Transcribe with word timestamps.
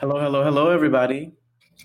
Hello, 0.00 0.18
hello, 0.18 0.42
hello, 0.42 0.70
everybody. 0.70 1.30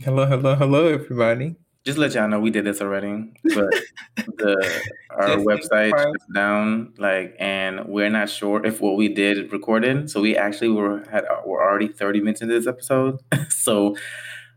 Hello, 0.01 0.25
hello, 0.25 0.55
hello, 0.55 0.87
everybody. 0.87 1.57
Just 1.83 1.97
let 1.97 2.13
y'all 2.13 2.29
know 2.29 2.39
we 2.39 2.49
did 2.49 2.63
this 2.63 2.79
already, 2.79 3.33
but 3.43 3.73
the 4.15 4.81
our 5.09 5.35
website 5.39 5.91
is 5.91 6.21
down, 6.33 6.93
like, 6.97 7.35
and 7.39 7.83
we're 7.89 8.09
not 8.09 8.29
sure 8.29 8.65
if 8.65 8.79
what 8.79 8.95
we 8.95 9.09
did 9.09 9.51
recorded. 9.51 10.09
So 10.09 10.21
we 10.21 10.37
actually 10.37 10.69
were 10.69 11.03
had 11.11 11.25
we're 11.45 11.61
already 11.61 11.89
thirty 11.89 12.21
minutes 12.21 12.41
into 12.41 12.53
this 12.53 12.67
episode, 12.67 13.19
so 13.49 13.97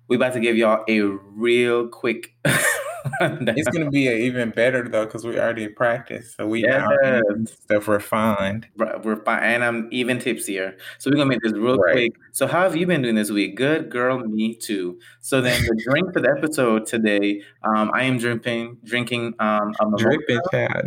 we 0.07 0.15
about 0.15 0.35
to 0.35 0.41
give 0.41 0.57
y'all 0.57 0.85
a 0.89 1.01
real 1.01 1.89
quick 1.89 2.37
it's 3.21 3.69
gonna 3.69 3.91
be 3.91 4.09
even 4.09 4.51
better 4.51 4.89
though 4.89 5.05
because 5.05 5.25
we 5.25 5.39
already 5.39 5.69
practiced, 5.69 6.37
so 6.37 6.47
we 6.47 6.65
yeah. 6.65 7.21
stuff 7.47 7.89
refined. 7.89 8.67
We're 8.77 9.23
fine, 9.25 9.43
and 9.43 9.65
I'm 9.65 9.89
even 9.91 10.19
tipsier. 10.19 10.77
So 10.99 11.11
we're 11.11 11.17
gonna 11.17 11.31
make 11.31 11.43
this 11.43 11.53
real 11.53 11.77
right. 11.77 11.93
quick. 11.93 12.13
So 12.33 12.47
how 12.47 12.63
have 12.63 12.77
you 12.77 12.87
been 12.87 13.03
doing 13.03 13.15
this 13.15 13.31
week? 13.31 13.57
Good, 13.57 13.91
girl. 13.91 14.19
Me 14.19 14.55
too. 14.55 14.99
So 15.21 15.41
then 15.41 15.61
the 15.63 15.81
drink 15.85 16.13
for 16.13 16.21
the 16.21 16.31
episode 16.31 16.87
today, 16.87 17.43
um, 17.63 17.91
I 17.95 18.03
am 18.05 18.19
dripping, 18.19 18.79
drinking 18.85 19.35
um, 19.39 19.73
a 19.81 19.97
dripping, 19.97 20.41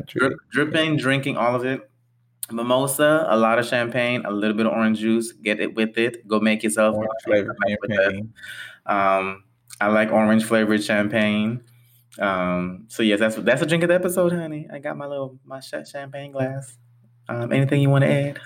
drip, 0.08 0.34
dripping, 0.52 0.98
drinking 0.98 1.38
all 1.38 1.56
of 1.56 1.66
it. 1.66 1.90
Mimosa, 2.52 3.26
a 3.30 3.38
lot 3.38 3.60
of 3.60 3.66
champagne, 3.66 4.24
a 4.26 4.32
little 4.32 4.56
bit 4.56 4.66
of 4.66 4.74
orange 4.74 5.00
juice. 5.00 5.32
Get 5.32 5.60
it 5.60 5.76
with 5.76 5.98
it. 5.98 6.28
Go 6.28 6.40
make 6.40 6.64
yourself 6.64 6.96
orange 6.96 7.12
flavored 7.24 7.56
champagne. 7.66 8.34
Um, 8.86 9.44
I 9.80 9.88
like 9.88 10.12
orange 10.12 10.44
flavored 10.44 10.84
champagne. 10.84 11.62
Um, 12.20 12.86
so 12.90 13.04
yes, 13.04 13.20
that's 13.20 13.36
that's 13.38 13.62
a 13.62 13.66
drink 13.66 13.84
of 13.84 13.90
the 13.90 13.96
episode, 13.96 14.34
honey. 14.34 14.68
I 14.72 14.80
got 14.80 14.98
my 14.98 15.06
little 15.06 15.40
my 15.46 15.60
champagne 15.60 16.32
glass. 16.32 16.78
Um, 17.30 17.52
anything 17.54 17.82
you 17.82 17.90
want 17.90 18.04
to 18.04 18.12
add? 18.12 18.40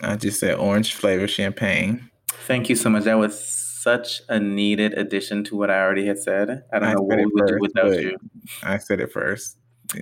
I 0.00 0.16
just 0.16 0.40
said 0.40 0.56
orange 0.56 0.94
flavor 0.94 1.28
champagne. 1.28 2.10
Thank 2.28 2.68
you 2.68 2.76
so 2.76 2.90
much. 2.90 3.04
That 3.04 3.18
was 3.18 3.38
such 3.38 4.22
a 4.28 4.40
needed 4.40 4.94
addition 4.94 5.44
to 5.44 5.56
what 5.56 5.70
I 5.70 5.80
already 5.80 6.06
had 6.06 6.18
said. 6.18 6.64
I 6.72 6.78
don't 6.78 6.88
I 6.88 6.94
know 6.94 7.02
what 7.02 7.18
we 7.18 7.26
would 7.26 7.46
do 7.46 7.58
without 7.60 8.00
you. 8.00 8.16
I 8.62 8.78
said 8.78 9.00
it 9.00 9.12
first. 9.12 9.58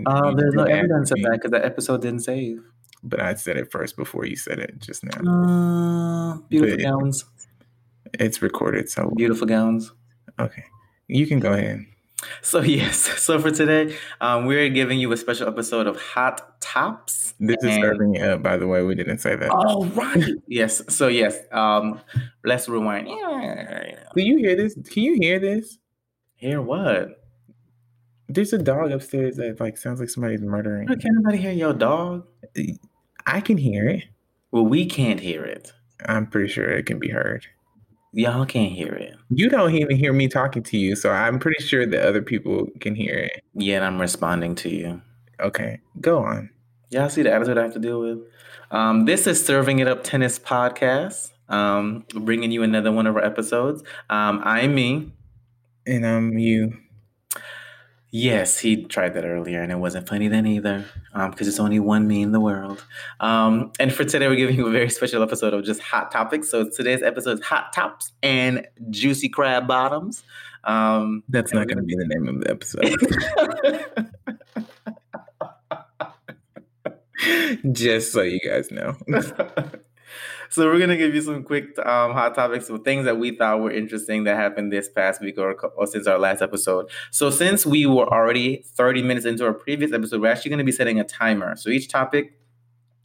Uh, 0.06 0.32
there's 0.34 0.54
no 0.54 0.64
evidence 0.64 1.10
of 1.10 1.20
that 1.22 1.32
because 1.32 1.50
that 1.50 1.64
episode 1.64 2.02
didn't 2.02 2.20
save. 2.20 2.62
But 3.02 3.20
I 3.20 3.34
said 3.34 3.56
it 3.56 3.72
first 3.72 3.96
before 3.96 4.24
you 4.24 4.36
said 4.36 4.60
it 4.60 4.78
just 4.78 5.02
now. 5.04 5.18
Uh, 5.28 6.36
beautiful 6.48 6.76
but 6.76 6.82
gowns. 6.82 7.24
It's 8.14 8.40
recorded, 8.40 8.88
so 8.88 9.10
beautiful 9.16 9.46
gowns. 9.46 9.92
Okay, 10.38 10.64
you 11.08 11.26
can 11.26 11.40
go 11.40 11.52
ahead. 11.52 11.84
So 12.42 12.60
yes, 12.60 12.96
so 13.22 13.38
for 13.38 13.50
today, 13.50 13.96
um, 14.20 14.46
we're 14.46 14.68
giving 14.68 14.98
you 14.98 15.12
a 15.12 15.16
special 15.16 15.48
episode 15.48 15.86
of 15.86 16.00
Hot 16.00 16.60
Tops. 16.60 17.34
This 17.38 17.56
and... 17.62 17.70
is 17.70 17.76
serving 17.76 18.14
it 18.14 18.22
up, 18.22 18.42
by 18.42 18.56
the 18.56 18.66
way. 18.66 18.82
We 18.82 18.94
didn't 18.94 19.18
say 19.18 19.36
that. 19.36 19.50
Oh 19.52 19.86
right. 19.86 20.24
yes. 20.46 20.82
So 20.88 21.08
yes, 21.08 21.38
um, 21.52 22.00
let's 22.44 22.68
rewind. 22.68 23.06
Do 23.06 24.22
you 24.22 24.38
hear 24.38 24.56
this? 24.56 24.74
Can 24.90 25.02
you 25.02 25.14
hear 25.20 25.38
this? 25.38 25.78
Hear 26.36 26.60
what? 26.60 27.22
There's 28.28 28.52
a 28.52 28.58
dog 28.58 28.90
upstairs 28.92 29.36
that 29.36 29.60
like 29.60 29.76
sounds 29.76 30.00
like 30.00 30.08
somebody's 30.08 30.40
murdering. 30.40 30.88
can 30.88 31.16
anybody 31.16 31.38
hear 31.38 31.52
your 31.52 31.74
dog? 31.74 32.26
I 33.26 33.40
can 33.40 33.58
hear 33.58 33.88
it. 33.88 34.04
Well, 34.50 34.64
we 34.64 34.86
can't 34.86 35.20
hear 35.20 35.44
it. 35.44 35.72
I'm 36.04 36.26
pretty 36.26 36.48
sure 36.48 36.68
it 36.68 36.86
can 36.86 36.98
be 36.98 37.10
heard. 37.10 37.46
Y'all 38.14 38.44
can't 38.44 38.72
hear 38.72 38.92
it. 38.92 39.16
You 39.30 39.48
don't 39.48 39.74
even 39.74 39.96
hear 39.96 40.12
me 40.12 40.28
talking 40.28 40.62
to 40.64 40.76
you, 40.76 40.94
so 40.94 41.10
I'm 41.10 41.38
pretty 41.38 41.64
sure 41.64 41.86
that 41.86 42.06
other 42.06 42.20
people 42.20 42.66
can 42.80 42.94
hear 42.94 43.14
it. 43.14 43.42
Yeah, 43.54 43.76
and 43.76 43.84
I'm 43.86 43.98
responding 43.98 44.54
to 44.56 44.68
you. 44.68 45.00
Okay, 45.40 45.80
go 46.00 46.18
on. 46.18 46.50
Y'all 46.90 47.08
see 47.08 47.22
the 47.22 47.32
attitude 47.32 47.56
I 47.56 47.62
have 47.62 47.72
to 47.72 47.78
deal 47.78 48.00
with? 48.00 48.18
Um, 48.70 49.06
this 49.06 49.26
is 49.26 49.42
Serving 49.42 49.78
It 49.78 49.88
Up 49.88 50.04
Tennis 50.04 50.38
Podcast, 50.38 51.30
um, 51.48 52.04
bringing 52.14 52.50
you 52.50 52.62
another 52.62 52.92
one 52.92 53.06
of 53.06 53.16
our 53.16 53.24
episodes. 53.24 53.82
Um, 54.10 54.42
I'm 54.44 54.74
me. 54.74 55.10
And 55.86 56.06
I'm 56.06 56.38
you. 56.38 56.76
Yes, 58.14 58.58
he 58.58 58.84
tried 58.84 59.14
that 59.14 59.24
earlier, 59.24 59.62
and 59.62 59.72
it 59.72 59.76
wasn't 59.76 60.06
funny 60.06 60.28
then 60.28 60.46
either, 60.46 60.84
because 61.14 61.40
um, 61.40 61.48
it's 61.48 61.58
only 61.58 61.80
one 61.80 62.06
me 62.06 62.20
in 62.20 62.32
the 62.32 62.40
world. 62.40 62.84
Um, 63.20 63.72
and 63.80 63.90
for 63.90 64.04
today, 64.04 64.28
we're 64.28 64.36
giving 64.36 64.54
you 64.54 64.66
a 64.66 64.70
very 64.70 64.90
special 64.90 65.22
episode 65.22 65.54
of 65.54 65.64
just 65.64 65.80
hot 65.80 66.10
topics. 66.10 66.50
So 66.50 66.68
today's 66.68 67.02
episode 67.02 67.38
is 67.38 67.44
hot 67.44 67.72
tops 67.72 68.12
and 68.22 68.68
juicy 68.90 69.30
crab 69.30 69.66
bottoms. 69.66 70.24
Um, 70.64 71.24
That's 71.30 71.54
not 71.54 71.68
going 71.68 71.78
to 71.78 71.84
be 71.84 71.96
the 71.96 72.06
name 72.06 72.28
of 72.28 72.40
the 72.42 72.50
episode. 72.50 72.94
just 77.72 78.12
so 78.12 78.22
you 78.22 78.40
guys 78.40 78.70
know. 78.70 78.96
So 80.52 80.66
we're 80.66 80.78
gonna 80.78 80.98
give 80.98 81.14
you 81.14 81.22
some 81.22 81.44
quick 81.44 81.78
um, 81.78 82.12
hot 82.12 82.34
topics 82.34 82.68
of 82.68 82.84
things 82.84 83.06
that 83.06 83.16
we 83.16 83.34
thought 83.34 83.60
were 83.60 83.70
interesting 83.70 84.24
that 84.24 84.36
happened 84.36 84.70
this 84.70 84.86
past 84.86 85.22
week 85.22 85.38
or, 85.38 85.54
or 85.54 85.86
since 85.86 86.06
our 86.06 86.18
last 86.18 86.42
episode. 86.42 86.90
So 87.10 87.30
since 87.30 87.64
we 87.64 87.86
were 87.86 88.06
already 88.06 88.62
30 88.76 89.02
minutes 89.02 89.24
into 89.24 89.46
our 89.46 89.54
previous 89.54 89.94
episode, 89.94 90.20
we're 90.20 90.30
actually 90.30 90.50
gonna 90.50 90.64
be 90.64 90.72
setting 90.72 91.00
a 91.00 91.04
timer. 91.04 91.56
So 91.56 91.70
each 91.70 91.88
topic 91.88 92.38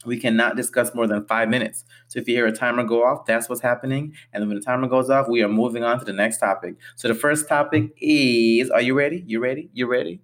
we 0.04 0.20
cannot 0.20 0.56
discuss 0.56 0.94
more 0.94 1.06
than 1.06 1.24
five 1.24 1.48
minutes. 1.48 1.86
So 2.08 2.18
if 2.18 2.28
you 2.28 2.34
hear 2.34 2.46
a 2.46 2.52
timer 2.52 2.84
go 2.84 3.02
off, 3.02 3.24
that's 3.24 3.48
what's 3.48 3.62
happening. 3.62 4.12
And 4.34 4.42
then 4.42 4.48
when 4.48 4.58
the 4.58 4.64
timer 4.64 4.86
goes 4.86 5.08
off, 5.08 5.26
we 5.26 5.42
are 5.42 5.48
moving 5.48 5.84
on 5.84 5.98
to 6.00 6.04
the 6.04 6.12
next 6.12 6.40
topic. 6.40 6.74
So 6.96 7.08
the 7.08 7.14
first 7.14 7.48
topic 7.48 7.94
is 7.98 8.68
Are 8.68 8.82
you 8.82 8.92
ready? 8.92 9.24
You 9.26 9.40
ready? 9.40 9.70
You 9.72 9.86
ready? 9.86 10.20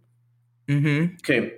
Mm-hmm. 0.69 1.15
Okay. 1.17 1.55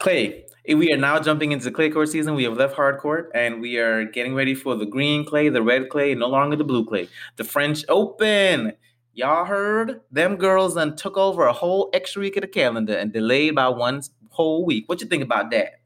Clay, 0.00 0.45
we 0.68 0.92
are 0.92 0.96
now 0.96 1.20
jumping 1.20 1.52
into 1.52 1.64
the 1.64 1.70
clay 1.70 1.90
court 1.90 2.08
season. 2.08 2.34
We 2.34 2.44
have 2.44 2.56
left 2.56 2.74
hard 2.74 2.98
court 2.98 3.30
and 3.34 3.60
we 3.60 3.78
are 3.78 4.04
getting 4.04 4.34
ready 4.34 4.54
for 4.54 4.74
the 4.74 4.86
green 4.86 5.24
clay, 5.24 5.48
the 5.48 5.62
red 5.62 5.88
clay, 5.88 6.14
no 6.14 6.26
longer 6.26 6.56
the 6.56 6.64
blue 6.64 6.84
clay. 6.84 7.08
The 7.36 7.44
French 7.44 7.84
Open. 7.88 8.72
Y'all 9.14 9.44
heard? 9.44 10.00
Them 10.10 10.36
girls 10.36 10.74
then 10.74 10.96
took 10.96 11.16
over 11.16 11.46
a 11.46 11.52
whole 11.52 11.88
extra 11.92 12.20
week 12.20 12.36
of 12.36 12.42
the 12.42 12.48
calendar 12.48 12.96
and 12.96 13.12
delayed 13.12 13.54
by 13.54 13.68
one 13.68 14.02
whole 14.30 14.64
week. 14.64 14.88
What 14.88 15.00
you 15.00 15.06
think 15.06 15.22
about 15.22 15.50
that? 15.52 15.80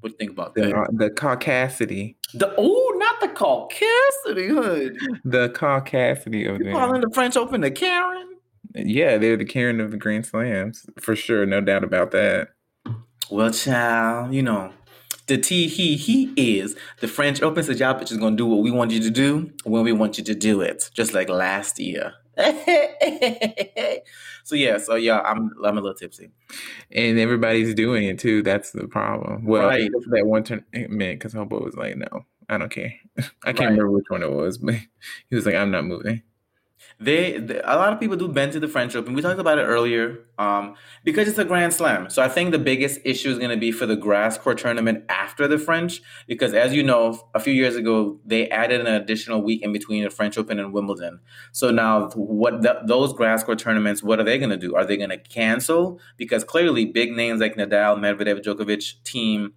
What 0.00 0.12
you 0.12 0.18
think 0.18 0.32
about 0.32 0.54
that? 0.54 0.62
The, 0.62 1.08
the 1.08 1.10
caucasity. 1.10 2.16
The 2.34 2.54
oh, 2.56 2.94
not 2.96 3.20
the 3.20 3.28
caucasity 3.28 4.48
hood. 4.48 4.98
The 5.24 5.48
caucasity 5.50 6.48
of 6.48 6.58
you 6.58 6.64
them. 6.64 6.72
Calling 6.72 7.00
the 7.00 7.10
French 7.10 7.36
Open 7.36 7.60
the 7.60 7.70
Karen. 7.70 8.28
Yeah, 8.74 9.18
they're 9.18 9.36
the 9.36 9.44
Karen 9.44 9.80
of 9.80 9.90
the 9.90 9.96
Grand 9.96 10.26
Slams 10.26 10.86
for 11.00 11.14
sure, 11.14 11.44
no 11.44 11.60
doubt 11.60 11.84
about 11.84 12.10
that. 12.12 12.48
Well, 13.32 13.50
child, 13.50 14.34
you 14.34 14.42
know, 14.42 14.74
the 15.26 15.38
T 15.38 15.66
he 15.66 15.96
he 15.96 16.34
is 16.36 16.76
the 17.00 17.08
French 17.08 17.40
Open 17.40 17.62
says 17.62 17.80
y'all 17.80 17.98
bitches 17.98 18.20
gonna 18.20 18.36
do 18.36 18.44
what 18.44 18.58
we 18.58 18.70
want 18.70 18.90
you 18.90 19.00
to 19.00 19.10
do 19.10 19.50
when 19.64 19.84
we 19.84 19.92
want 19.92 20.18
you 20.18 20.24
to 20.24 20.34
do 20.34 20.60
it, 20.60 20.90
just 20.92 21.14
like 21.14 21.30
last 21.30 21.78
year. 21.78 22.12
so 24.44 24.54
yeah, 24.54 24.76
so 24.76 24.96
yeah, 24.96 25.20
I'm 25.20 25.50
I'm 25.64 25.78
a 25.78 25.80
little 25.80 25.94
tipsy, 25.94 26.30
and 26.90 27.18
everybody's 27.18 27.74
doing 27.74 28.04
it 28.04 28.18
too. 28.18 28.42
That's 28.42 28.72
the 28.72 28.86
problem. 28.86 29.46
Well, 29.46 29.66
right. 29.66 29.90
that 30.10 30.26
one 30.26 30.44
turn 30.44 30.66
tournament 30.74 31.18
because 31.18 31.32
Hobo 31.32 31.64
was 31.64 31.74
like, 31.74 31.96
"No, 31.96 32.26
I 32.50 32.58
don't 32.58 32.70
care." 32.70 32.92
I 33.18 33.54
can't 33.54 33.60
right. 33.60 33.64
remember 33.70 33.92
which 33.92 34.10
one 34.10 34.22
it 34.22 34.30
was, 34.30 34.58
but 34.58 34.74
he 35.30 35.36
was 35.36 35.46
like, 35.46 35.54
"I'm 35.54 35.70
not 35.70 35.86
moving." 35.86 36.20
They, 37.00 37.38
they, 37.38 37.60
a 37.64 37.76
lot 37.76 37.92
of 37.92 37.98
people 37.98 38.16
do 38.16 38.28
bend 38.28 38.52
to 38.52 38.60
the 38.60 38.68
French 38.68 38.94
Open. 38.94 39.12
We 39.12 39.22
talked 39.22 39.40
about 39.40 39.58
it 39.58 39.62
earlier 39.62 40.20
um, 40.38 40.74
because 41.04 41.28
it's 41.28 41.38
a 41.38 41.44
Grand 41.44 41.74
Slam. 41.74 42.08
So 42.10 42.22
I 42.22 42.28
think 42.28 42.52
the 42.52 42.58
biggest 42.58 43.00
issue 43.04 43.30
is 43.30 43.38
going 43.38 43.50
to 43.50 43.56
be 43.56 43.72
for 43.72 43.86
the 43.86 43.96
grass 43.96 44.38
court 44.38 44.58
tournament 44.58 45.04
after 45.08 45.48
the 45.48 45.58
French, 45.58 46.00
because 46.26 46.54
as 46.54 46.74
you 46.74 46.82
know, 46.82 47.28
a 47.34 47.40
few 47.40 47.52
years 47.52 47.74
ago 47.76 48.20
they 48.24 48.48
added 48.50 48.80
an 48.80 48.94
additional 48.94 49.42
week 49.42 49.62
in 49.62 49.72
between 49.72 50.04
the 50.04 50.10
French 50.10 50.38
Open 50.38 50.58
and 50.58 50.72
Wimbledon. 50.72 51.20
So 51.50 51.70
now, 51.70 52.08
what 52.10 52.62
the, 52.62 52.80
those 52.84 53.12
grass 53.12 53.42
court 53.42 53.58
tournaments? 53.58 54.02
What 54.02 54.20
are 54.20 54.24
they 54.24 54.38
going 54.38 54.50
to 54.50 54.56
do? 54.56 54.76
Are 54.76 54.84
they 54.84 54.96
going 54.96 55.10
to 55.10 55.18
cancel? 55.18 56.00
Because 56.16 56.44
clearly, 56.44 56.84
big 56.84 57.12
names 57.12 57.40
like 57.40 57.56
Nadal, 57.56 57.98
Medvedev, 57.98 58.42
Djokovic, 58.42 59.02
Thiem 59.02 59.52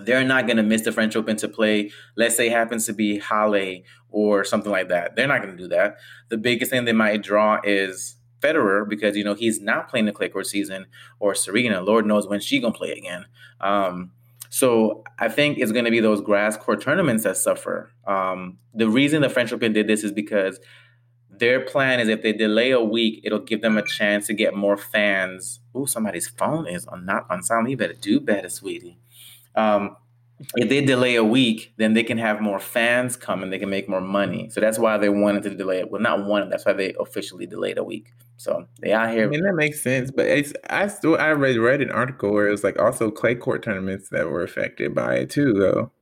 they're 0.00 0.24
not 0.24 0.46
going 0.46 0.56
to 0.56 0.62
miss 0.62 0.82
the 0.82 0.92
French 0.92 1.16
Open 1.16 1.36
to 1.36 1.48
play, 1.48 1.90
let's 2.16 2.36
say, 2.36 2.48
happens 2.48 2.86
to 2.86 2.92
be 2.92 3.18
Halle 3.18 3.84
or 4.10 4.44
something 4.44 4.72
like 4.72 4.88
that. 4.88 5.16
They're 5.16 5.26
not 5.26 5.42
going 5.42 5.56
to 5.56 5.62
do 5.62 5.68
that. 5.68 5.96
The 6.28 6.36
biggest 6.36 6.70
thing 6.70 6.84
they 6.84 6.92
might 6.92 7.22
draw 7.22 7.60
is 7.62 8.16
Federer 8.44 8.86
because 8.88 9.16
you 9.16 9.24
know 9.24 9.34
he's 9.34 9.60
not 9.60 9.88
playing 9.88 10.06
the 10.06 10.12
clay 10.12 10.28
court 10.28 10.46
season, 10.46 10.86
or 11.18 11.34
Serena. 11.34 11.80
Lord 11.80 12.06
knows 12.06 12.26
when 12.26 12.40
she 12.40 12.60
gonna 12.60 12.74
play 12.74 12.92
again. 12.92 13.26
Um, 13.60 14.12
so 14.50 15.02
I 15.18 15.28
think 15.28 15.58
it's 15.58 15.72
going 15.72 15.84
to 15.84 15.90
be 15.90 15.98
those 15.98 16.20
grass 16.20 16.56
court 16.56 16.80
tournaments 16.80 17.24
that 17.24 17.36
suffer. 17.36 17.90
Um, 18.06 18.58
the 18.72 18.88
reason 18.88 19.22
the 19.22 19.28
French 19.28 19.52
Open 19.52 19.72
did 19.72 19.88
this 19.88 20.04
is 20.04 20.12
because 20.12 20.60
their 21.28 21.60
plan 21.60 21.98
is 21.98 22.08
if 22.08 22.22
they 22.22 22.32
delay 22.32 22.70
a 22.70 22.80
week, 22.80 23.20
it'll 23.24 23.40
give 23.40 23.62
them 23.62 23.76
a 23.76 23.84
chance 23.84 24.28
to 24.28 24.34
get 24.34 24.54
more 24.54 24.76
fans. 24.76 25.58
Oh, 25.74 25.86
somebody's 25.86 26.28
phone 26.28 26.68
is 26.68 26.86
on 26.86 27.04
not 27.04 27.26
on 27.28 27.42
silent. 27.42 27.70
You 27.70 27.76
better 27.76 27.94
do 27.94 28.20
better, 28.20 28.48
sweetie. 28.48 28.98
Um, 29.54 29.96
if 30.56 30.68
they 30.68 30.84
delay 30.84 31.14
a 31.14 31.24
week, 31.24 31.72
then 31.76 31.94
they 31.94 32.02
can 32.02 32.18
have 32.18 32.40
more 32.40 32.58
fans 32.58 33.16
come 33.16 33.42
and 33.42 33.52
they 33.52 33.58
can 33.58 33.70
make 33.70 33.88
more 33.88 34.00
money. 34.00 34.50
So 34.50 34.60
that's 34.60 34.78
why 34.78 34.98
they 34.98 35.08
wanted 35.08 35.44
to 35.44 35.54
delay 35.54 35.78
it. 35.78 35.90
Well, 35.90 36.00
not 36.00 36.26
one. 36.26 36.48
That's 36.50 36.66
why 36.66 36.72
they 36.72 36.94
officially 37.00 37.46
delayed 37.46 37.78
a 37.78 37.84
week. 37.84 38.12
So 38.36 38.66
they 38.80 38.92
out 38.92 39.10
here. 39.10 39.24
I 39.24 39.28
mean, 39.28 39.42
that 39.42 39.54
makes 39.54 39.80
sense. 39.80 40.10
But 40.10 40.26
it's 40.26 40.52
I 40.68 40.88
still 40.88 41.16
I 41.16 41.30
read 41.30 41.56
read 41.58 41.80
an 41.80 41.90
article 41.90 42.32
where 42.32 42.48
it 42.48 42.50
was 42.50 42.64
like 42.64 42.78
also 42.78 43.10
clay 43.10 43.36
court 43.36 43.62
tournaments 43.62 44.08
that 44.10 44.28
were 44.28 44.42
affected 44.42 44.94
by 44.94 45.16
it 45.16 45.30
too, 45.30 45.52
though. 45.52 45.92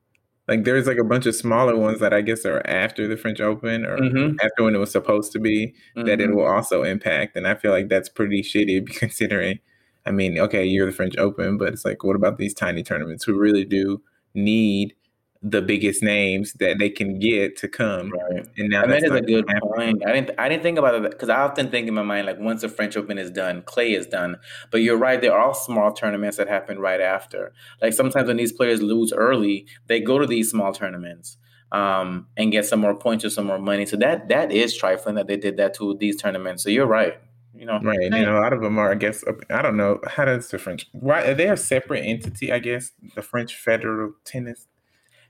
like 0.49 0.65
there's 0.65 0.87
like 0.87 0.99
a 0.99 1.05
bunch 1.05 1.27
of 1.27 1.35
smaller 1.35 1.77
ones 1.77 2.01
that 2.01 2.15
I 2.15 2.23
guess 2.23 2.47
are 2.47 2.63
after 2.67 3.07
the 3.07 3.19
French 3.19 3.41
Open 3.41 3.85
or 3.85 3.99
mm-hmm. 3.99 4.37
after 4.43 4.65
when 4.65 4.75
it 4.75 4.79
was 4.79 4.91
supposed 4.91 5.33
to 5.33 5.41
be 5.41 5.75
mm-hmm. 5.97 6.07
that 6.07 6.21
it 6.21 6.29
mm-hmm. 6.29 6.37
will 6.37 6.47
also 6.47 6.83
impact. 6.83 7.37
And 7.37 7.47
I 7.47 7.55
feel 7.55 7.71
like 7.71 7.89
that's 7.89 8.09
pretty 8.09 8.43
shitty 8.43 8.87
considering 8.99 9.61
I 10.05 10.11
mean, 10.11 10.39
okay, 10.39 10.65
you're 10.65 10.87
the 10.87 10.93
French 10.93 11.17
Open, 11.17 11.59
but 11.59 11.69
it's 11.69 11.85
like 11.85 12.03
what 12.05 12.17
about 12.17 12.39
these 12.39 12.55
tiny 12.55 12.83
tournaments 12.83 13.25
who 13.25 13.39
really 13.39 13.65
do 13.65 14.03
need 14.35 14.95
the 15.43 15.61
biggest 15.61 16.03
names 16.03 16.53
that 16.55 16.79
they 16.79 16.89
can 16.89 17.19
get 17.19 17.57
to 17.57 17.69
come. 17.69 18.11
Right. 18.11 18.47
And 18.57 18.71
now 18.71 18.85
and 18.85 18.93
that 18.93 19.03
is 19.03 19.11
a 19.11 19.21
good 19.21 19.47
point. 19.47 20.03
I 20.07 20.13
didn't 20.13 20.31
I 20.39 20.49
didn't 20.49 20.63
think 20.63 20.79
about 20.79 20.95
it 20.95 21.11
because 21.11 21.29
I 21.29 21.41
often 21.41 21.69
think 21.69 21.89
in 21.89 21.95
my 21.95 22.03
mind 22.03 22.27
like 22.27 22.39
once 22.39 22.61
the 22.61 22.69
French 22.69 22.97
Open 22.97 23.19
is 23.19 23.31
done, 23.31 23.63
clay 23.63 23.93
is 23.93 24.07
done. 24.07 24.37
But 24.71 24.83
you're 24.83 24.97
right, 24.97 25.21
there 25.21 25.37
are 25.37 25.53
small 25.53 25.93
tournaments 25.93 26.37
that 26.37 26.47
happen 26.47 26.79
right 26.79 27.01
after. 27.01 27.53
Like 27.81 27.93
sometimes 27.93 28.29
when 28.29 28.37
these 28.37 28.53
players 28.53 28.81
lose 28.83 29.13
early, 29.13 29.67
they 29.89 30.01
go 30.01 30.19
to 30.19 30.27
these 30.27 30.51
small 30.51 30.73
tournaments. 30.73 31.37
Um, 31.73 32.27
and 32.37 32.53
get 32.53 32.67
some 32.67 32.81
more 32.81 32.95
points 32.95 33.25
or 33.25 33.31
some 33.31 33.47
more 33.47 33.59
money. 33.59 33.87
So 33.87 33.97
that 33.97 34.29
that 34.29 34.53
is 34.53 34.77
trifling 34.77 35.15
that 35.15 35.27
they 35.27 35.39
did 35.39 35.57
that 35.57 35.73
to 35.77 35.97
these 35.99 36.21
tournaments. 36.21 36.63
So 36.63 36.69
you're 36.69 36.87
right. 36.87 37.15
You 37.63 37.67
know, 37.67 37.79
right? 37.81 38.13
And 38.13 38.15
a 38.29 38.41
lot 38.41 38.53
of 38.53 38.61
them 38.61 38.77
are, 38.77 38.91
I 38.91 38.97
guess, 38.97 39.23
I 39.49 39.63
don't 39.63 39.77
know 39.77 40.01
how 40.09 40.25
does 40.25 40.49
the 40.49 40.59
French. 40.59 40.89
Why 40.91 41.23
are 41.23 41.35
they 41.35 41.49
a 41.49 41.57
separate 41.57 42.01
entity? 42.01 42.51
I 42.51 42.59
guess 42.59 42.91
the 43.15 43.23
French 43.23 43.55
Federal 43.55 44.15
Tennis 44.25 44.67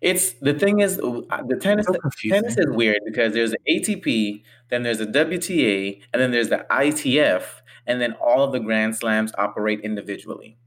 it's 0.01 0.33
the 0.41 0.53
thing 0.53 0.81
is 0.81 0.99
uh, 0.99 1.43
the 1.47 1.57
tennis 1.57 1.87
so 1.87 1.95
tennis 2.29 2.59
is 2.59 2.67
weird 2.71 2.99
because 3.07 3.35
there's 3.35 3.53
an 3.53 3.59
ATP, 3.71 4.43
then 4.69 4.83
there's 4.83 4.99
the 4.99 5.07
WTA, 5.07 6.01
and 6.13 6.21
then 6.21 6.33
there's 6.33 6.49
the 6.49 6.67
ITF, 6.71 7.45
and 7.87 8.01
then 8.01 8.15
all 8.15 8.43
of 8.43 8.53
the 8.53 8.59
Grand 8.61 8.97
Slams 8.97 9.33
operate 9.39 9.81
individually. 9.83 10.59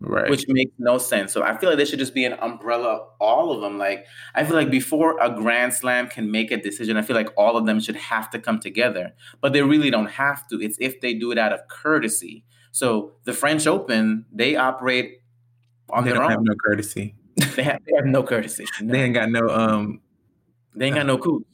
Right. 0.00 0.30
Which 0.30 0.44
makes 0.46 0.70
no 0.78 0.98
sense. 0.98 1.32
So 1.32 1.42
I 1.42 1.56
feel 1.56 1.70
like 1.70 1.76
there 1.76 1.86
should 1.86 1.98
just 1.98 2.14
be 2.14 2.24
an 2.24 2.34
umbrella 2.34 2.88
of 2.88 3.08
all 3.20 3.50
of 3.50 3.60
them. 3.60 3.78
Like 3.78 4.06
I 4.34 4.44
feel 4.44 4.54
like 4.54 4.70
before 4.70 5.18
a 5.20 5.28
Grand 5.28 5.74
Slam 5.74 6.06
can 6.06 6.30
make 6.30 6.52
a 6.52 6.56
decision, 6.56 6.96
I 6.96 7.02
feel 7.02 7.16
like 7.16 7.30
all 7.36 7.56
of 7.56 7.66
them 7.66 7.80
should 7.80 7.96
have 7.96 8.30
to 8.30 8.38
come 8.38 8.60
together. 8.60 9.12
But 9.40 9.52
they 9.52 9.62
really 9.62 9.90
don't 9.90 10.10
have 10.10 10.46
to. 10.48 10.62
It's 10.62 10.78
if 10.80 11.00
they 11.00 11.14
do 11.14 11.32
it 11.32 11.38
out 11.38 11.52
of 11.52 11.66
courtesy. 11.68 12.44
So 12.70 13.14
the 13.24 13.32
French 13.32 13.66
Open, 13.66 14.24
they 14.32 14.54
operate 14.54 15.20
on 15.90 16.04
they 16.04 16.12
their 16.12 16.22
own. 16.22 16.30
Have 16.30 16.42
no 16.42 16.54
courtesy. 16.54 17.16
they 17.56 17.64
have 17.64 17.80
they 17.84 17.96
have 17.96 18.06
no 18.06 18.22
courtesy. 18.22 18.66
No. 18.80 18.92
They 18.92 19.02
ain't 19.02 19.14
got 19.14 19.30
no 19.30 19.48
um. 19.48 20.00
They 20.76 20.86
ain't 20.86 20.94
got 20.94 21.06
no 21.06 21.18
coup. 21.18 21.44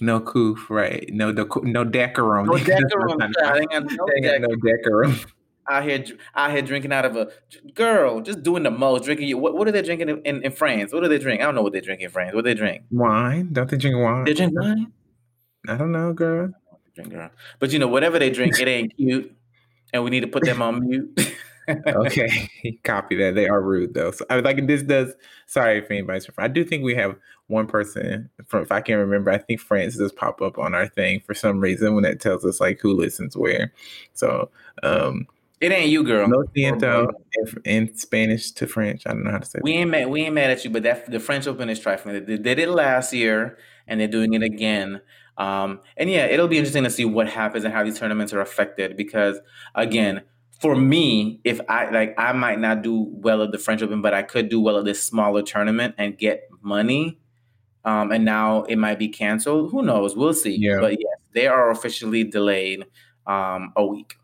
No 0.00 0.18
coup, 0.18 0.58
right? 0.68 1.08
No, 1.12 1.30
no, 1.30 1.46
no 1.62 1.84
decorum. 1.84 2.46
No 2.46 2.58
decorum. 2.58 3.18
they 3.20 3.76
ain't 3.76 4.24
got 4.24 4.40
no 4.40 4.56
decorum. 4.56 5.16
Out 5.68 5.84
here, 5.84 6.04
out 6.34 6.50
here 6.50 6.62
drinking 6.62 6.92
out 6.92 7.04
of 7.04 7.16
a 7.16 7.28
girl, 7.74 8.20
just 8.20 8.42
doing 8.42 8.62
the 8.62 8.70
most. 8.70 9.04
Drinking. 9.04 9.40
What, 9.40 9.54
what 9.54 9.66
are 9.66 9.72
they 9.72 9.82
drinking 9.82 10.08
in, 10.10 10.20
in, 10.22 10.42
in 10.44 10.52
France? 10.52 10.92
What 10.92 11.02
do 11.02 11.08
they 11.08 11.18
drink? 11.18 11.40
I 11.40 11.44
don't 11.44 11.54
know 11.54 11.62
what 11.62 11.72
they 11.72 11.80
drink 11.80 12.02
in 12.02 12.10
France. 12.10 12.34
What 12.34 12.44
they 12.44 12.54
drink? 12.54 12.82
Wine. 12.90 13.50
Don't 13.52 13.70
they 13.70 13.78
drink 13.78 13.96
wine? 13.96 14.24
They 14.24 14.34
drink 14.34 14.52
wine. 14.54 14.92
I 15.68 15.76
don't 15.76 15.92
know, 15.92 16.12
girl. 16.12 16.52
Drink, 16.94 17.10
girl. 17.12 17.30
But 17.58 17.72
you 17.72 17.78
know, 17.78 17.88
whatever 17.88 18.18
they 18.18 18.30
drink, 18.30 18.58
it 18.60 18.68
ain't 18.68 18.96
cute, 18.96 19.34
and 19.92 20.04
we 20.04 20.10
need 20.10 20.20
to 20.20 20.28
put 20.28 20.44
them 20.44 20.60
on 20.60 20.86
mute. 20.86 21.34
okay, 21.68 22.50
copy 22.84 23.16
that. 23.16 23.34
They 23.34 23.48
are 23.48 23.60
rude 23.60 23.94
though. 23.94 24.10
So 24.10 24.24
I 24.30 24.36
was 24.36 24.44
like 24.44 24.66
this 24.66 24.82
does. 24.82 25.14
Sorry 25.46 25.78
if 25.78 25.90
anybody's 25.90 26.26
from. 26.26 26.34
I 26.38 26.48
do 26.48 26.64
think 26.64 26.84
we 26.84 26.94
have 26.94 27.16
one 27.46 27.66
person 27.66 28.30
from. 28.46 28.62
If 28.62 28.72
I 28.72 28.80
can 28.80 28.98
remember, 28.98 29.30
I 29.30 29.38
think 29.38 29.60
France 29.60 29.96
does 29.96 30.12
pop 30.12 30.42
up 30.42 30.58
on 30.58 30.74
our 30.74 30.86
thing 30.86 31.20
for 31.20 31.34
some 31.34 31.60
reason 31.60 31.94
when 31.94 32.04
it 32.04 32.20
tells 32.20 32.44
us 32.44 32.60
like 32.60 32.80
who 32.80 32.92
listens 32.94 33.36
where. 33.36 33.72
So 34.12 34.50
um 34.82 35.26
it 35.64 35.72
ain't 35.72 35.88
you, 35.88 36.04
girl. 36.04 36.28
No 36.28 36.44
siento 36.54 37.08
in, 37.64 37.96
Spanish 37.96 38.52
to 38.52 38.66
French. 38.66 39.02
I 39.06 39.10
don't 39.10 39.24
know 39.24 39.30
how 39.30 39.38
to 39.38 39.46
say. 39.46 39.60
We 39.62 39.72
that. 39.72 39.78
ain't 39.78 39.90
mad. 39.90 40.08
We 40.10 40.22
ain't 40.22 40.34
mad 40.34 40.50
at 40.50 40.64
you, 40.64 40.70
but 40.70 40.82
that 40.82 41.10
the 41.10 41.20
French 41.20 41.46
Open 41.46 41.70
is 41.70 41.80
trifling. 41.80 42.24
They 42.26 42.36
did 42.36 42.58
it 42.58 42.68
last 42.68 43.12
year, 43.12 43.56
and 43.86 43.98
they're 43.98 44.08
doing 44.08 44.34
it 44.34 44.42
again. 44.42 45.00
Um, 45.38 45.80
and 45.96 46.10
yeah, 46.10 46.26
it'll 46.26 46.48
be 46.48 46.58
interesting 46.58 46.84
to 46.84 46.90
see 46.90 47.04
what 47.04 47.28
happens 47.28 47.64
and 47.64 47.72
how 47.72 47.82
these 47.82 47.98
tournaments 47.98 48.32
are 48.32 48.40
affected 48.40 48.96
because 48.96 49.40
again, 49.74 50.22
for 50.60 50.76
me, 50.76 51.40
if 51.44 51.60
I 51.68 51.90
like, 51.90 52.14
I 52.16 52.32
might 52.32 52.60
not 52.60 52.82
do 52.82 53.08
well 53.10 53.42
at 53.42 53.50
the 53.50 53.58
French 53.58 53.82
Open, 53.82 54.00
but 54.02 54.14
I 54.14 54.22
could 54.22 54.48
do 54.48 54.60
well 54.60 54.78
at 54.78 54.84
this 54.84 55.02
smaller 55.02 55.42
tournament 55.42 55.94
and 55.98 56.16
get 56.16 56.48
money. 56.62 57.18
Um, 57.84 58.12
and 58.12 58.24
now 58.24 58.62
it 58.64 58.76
might 58.76 58.98
be 58.98 59.08
canceled. 59.08 59.70
Who 59.72 59.82
knows? 59.82 60.14
We'll 60.14 60.32
see. 60.34 60.56
Yeah. 60.56 60.78
But 60.80 60.92
yes, 60.92 61.18
they 61.32 61.48
are 61.48 61.70
officially 61.70 62.24
delayed 62.24 62.84
um, 63.26 63.72
a 63.76 63.84
week. 63.84 64.16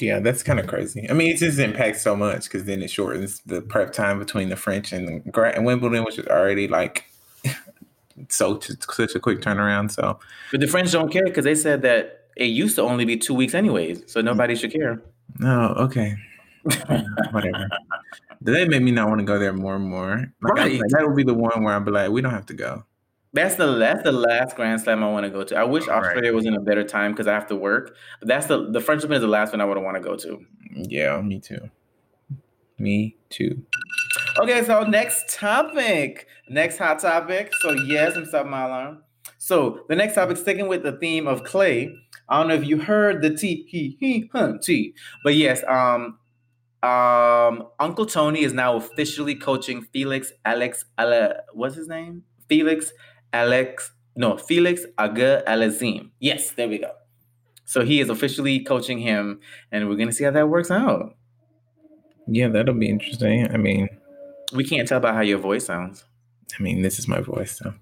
Yeah, 0.00 0.20
that's 0.20 0.42
kind 0.42 0.60
of 0.60 0.66
crazy. 0.66 1.08
I 1.10 1.12
mean, 1.12 1.32
it 1.32 1.38
just 1.38 1.58
impacts 1.58 2.02
so 2.02 2.14
much 2.14 2.44
because 2.44 2.64
then 2.64 2.82
it 2.82 2.90
shortens 2.90 3.40
the 3.46 3.60
prep 3.60 3.92
time 3.92 4.18
between 4.18 4.48
the 4.48 4.56
French 4.56 4.92
and 4.92 5.08
the 5.08 5.54
and 5.56 5.66
Wimbledon, 5.66 6.04
which 6.04 6.18
is 6.18 6.26
already 6.26 6.68
like 6.68 7.04
so 8.28 8.60
such 8.60 9.14
a 9.14 9.20
quick 9.20 9.40
turnaround. 9.40 9.90
So, 9.90 10.18
but 10.52 10.60
the 10.60 10.68
French 10.68 10.92
don't 10.92 11.10
care 11.10 11.24
because 11.24 11.44
they 11.44 11.56
said 11.56 11.82
that 11.82 12.26
it 12.36 12.46
used 12.46 12.76
to 12.76 12.82
only 12.82 13.04
be 13.04 13.16
two 13.16 13.34
weeks 13.34 13.54
anyways, 13.54 14.04
so 14.06 14.20
nobody 14.20 14.54
should 14.54 14.72
care. 14.72 15.02
No, 15.40 15.74
okay. 15.76 16.16
Whatever. 17.30 17.68
That 18.42 18.68
made 18.68 18.82
me 18.82 18.92
not 18.92 19.08
want 19.08 19.18
to 19.18 19.24
go 19.24 19.38
there 19.38 19.52
more 19.52 19.74
and 19.74 19.84
more. 19.84 20.32
Like, 20.42 20.54
right. 20.54 20.80
Like, 20.80 20.90
that 20.90 21.06
would 21.06 21.16
be 21.16 21.24
the 21.24 21.34
one 21.34 21.64
where 21.64 21.74
I'd 21.74 21.84
be 21.84 21.90
like, 21.90 22.10
we 22.10 22.20
don't 22.20 22.32
have 22.32 22.46
to 22.46 22.54
go. 22.54 22.84
That's 23.32 23.56
the 23.56 23.74
that's 23.74 24.02
the 24.02 24.12
last 24.12 24.56
Grand 24.56 24.80
Slam 24.80 25.04
I 25.04 25.10
want 25.10 25.24
to 25.24 25.30
go 25.30 25.44
to. 25.44 25.56
I 25.56 25.64
wish 25.64 25.86
All 25.86 25.96
Australia 25.96 26.30
right. 26.30 26.34
was 26.34 26.46
in 26.46 26.54
a 26.54 26.60
better 26.60 26.82
time 26.82 27.12
because 27.12 27.26
I 27.26 27.34
have 27.34 27.46
to 27.48 27.56
work. 27.56 27.94
But 28.20 28.28
that's 28.28 28.46
the 28.46 28.70
the 28.70 28.80
French 28.80 29.04
Open 29.04 29.16
is 29.16 29.20
the 29.20 29.28
last 29.28 29.52
one 29.52 29.60
I 29.60 29.64
would 29.64 29.76
want 29.78 29.96
to 29.96 30.02
go 30.02 30.16
to. 30.16 30.44
Yeah, 30.74 31.20
me 31.20 31.40
too. 31.40 31.70
Me 32.78 33.16
too. 33.28 33.62
Okay, 34.38 34.64
so 34.64 34.84
next 34.84 35.34
topic, 35.34 36.26
next 36.48 36.78
hot 36.78 37.00
topic. 37.00 37.50
So 37.60 37.72
yes, 37.72 38.16
I'm 38.16 38.24
stopping 38.24 38.50
my 38.50 38.64
alarm. 38.64 39.02
So 39.36 39.84
the 39.88 39.96
next 39.96 40.14
topic, 40.14 40.36
sticking 40.36 40.68
with 40.68 40.82
the 40.82 40.92
theme 40.92 41.26
of 41.26 41.44
clay, 41.44 41.94
I 42.28 42.38
don't 42.38 42.48
know 42.48 42.54
if 42.54 42.64
you 42.64 42.78
heard 42.78 43.20
the 43.20 43.34
T 43.34 43.66
he 43.68 43.96
he 44.00 44.30
huh, 44.32 44.54
T, 44.62 44.94
but 45.22 45.34
yes, 45.34 45.62
um, 45.68 46.18
um, 46.82 47.68
Uncle 47.80 48.06
Tony 48.06 48.42
is 48.42 48.52
now 48.52 48.76
officially 48.76 49.34
coaching 49.34 49.82
Felix 49.82 50.32
Alex 50.44 50.84
Ale, 50.98 51.34
what's 51.52 51.74
his 51.74 51.88
name? 51.88 52.22
Felix 52.48 52.92
Alex 53.32 53.92
no 54.18 54.36
Felix 54.36 54.84
Auger-Aliassime. 54.98 56.10
Yes, 56.18 56.50
there 56.50 56.68
we 56.68 56.78
go. 56.78 56.90
So 57.64 57.84
he 57.84 58.00
is 58.00 58.10
officially 58.10 58.60
coaching 58.60 58.98
him, 58.98 59.40
and 59.70 59.88
we're 59.88 59.96
gonna 59.96 60.12
see 60.12 60.24
how 60.24 60.32
that 60.32 60.48
works 60.48 60.70
out. 60.70 61.14
Yeah, 62.26 62.48
that'll 62.48 62.74
be 62.74 62.88
interesting. 62.88 63.48
I 63.50 63.56
mean, 63.56 63.88
we 64.52 64.64
can't 64.64 64.88
tell 64.88 65.00
by 65.00 65.12
how 65.12 65.20
your 65.20 65.38
voice 65.38 65.66
sounds. 65.66 66.04
I 66.58 66.62
mean, 66.62 66.82
this 66.82 66.98
is 66.98 67.06
my 67.06 67.20
voice, 67.20 67.58
so 67.58 67.72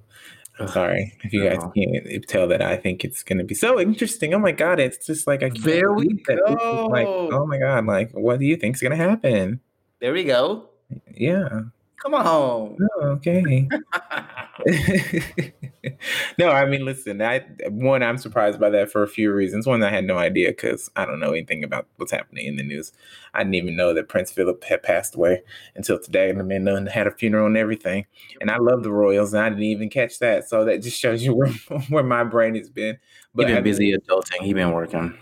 I'm 0.58 0.68
sorry 0.68 1.16
if 1.22 1.32
you 1.32 1.44
guys 1.44 1.58
oh. 1.60 1.72
can't 1.74 2.28
tell 2.28 2.48
that 2.48 2.60
I 2.62 2.76
think 2.76 3.04
it's 3.04 3.22
going 3.22 3.38
to 3.38 3.44
be 3.44 3.54
so 3.54 3.80
interesting. 3.80 4.34
Oh 4.34 4.38
my 4.38 4.52
god, 4.52 4.78
it's 4.78 5.06
just 5.06 5.26
like 5.26 5.42
I 5.42 5.50
can't 5.50 5.64
there 5.64 5.92
we 5.92 6.22
go. 6.22 6.88
Like, 6.90 7.06
oh 7.06 7.46
my 7.46 7.58
god, 7.58 7.86
like 7.86 8.10
what 8.12 8.40
do 8.40 8.44
you 8.44 8.56
think's 8.56 8.82
going 8.82 8.96
to 8.96 8.96
happen? 8.96 9.60
There 10.00 10.12
we 10.12 10.24
go. 10.24 10.68
Yeah. 11.14 11.62
Come 12.02 12.14
on. 12.14 12.26
Oh, 12.26 12.76
okay. 13.00 13.68
no, 16.38 16.50
I 16.50 16.64
mean, 16.66 16.84
listen. 16.84 17.20
I 17.20 17.40
one, 17.68 18.02
I'm 18.02 18.18
surprised 18.18 18.58
by 18.58 18.70
that 18.70 18.90
for 18.90 19.02
a 19.02 19.08
few 19.08 19.32
reasons. 19.32 19.66
One, 19.66 19.82
I 19.82 19.90
had 19.90 20.04
no 20.04 20.16
idea 20.16 20.48
because 20.48 20.90
I 20.96 21.04
don't 21.04 21.20
know 21.20 21.32
anything 21.32 21.64
about 21.64 21.86
what's 21.96 22.12
happening 22.12 22.46
in 22.46 22.56
the 22.56 22.62
news. 22.62 22.92
I 23.34 23.40
didn't 23.40 23.54
even 23.56 23.76
know 23.76 23.92
that 23.94 24.08
Prince 24.08 24.32
Philip 24.32 24.64
had 24.64 24.82
passed 24.82 25.14
away 25.14 25.42
until 25.74 25.98
today, 25.98 26.30
and 26.30 26.40
the 26.40 26.44
man 26.44 26.86
had 26.86 27.06
a 27.06 27.10
funeral 27.10 27.46
and 27.46 27.56
everything. 27.56 28.06
And 28.40 28.50
I 28.50 28.58
love 28.58 28.82
the 28.82 28.92
Royals, 28.92 29.34
and 29.34 29.42
I 29.42 29.48
didn't 29.48 29.64
even 29.64 29.90
catch 29.90 30.18
that. 30.20 30.48
So 30.48 30.64
that 30.64 30.82
just 30.82 30.98
shows 30.98 31.22
you 31.22 31.34
where 31.34 31.52
where 31.88 32.04
my 32.04 32.24
brain 32.24 32.54
has 32.54 32.70
been. 32.70 32.98
But 33.34 33.48
he 33.48 33.54
been 33.54 33.64
busy 33.64 33.94
adulting. 33.94 34.40
He's 34.40 34.54
been 34.54 34.72
working. 34.72 35.16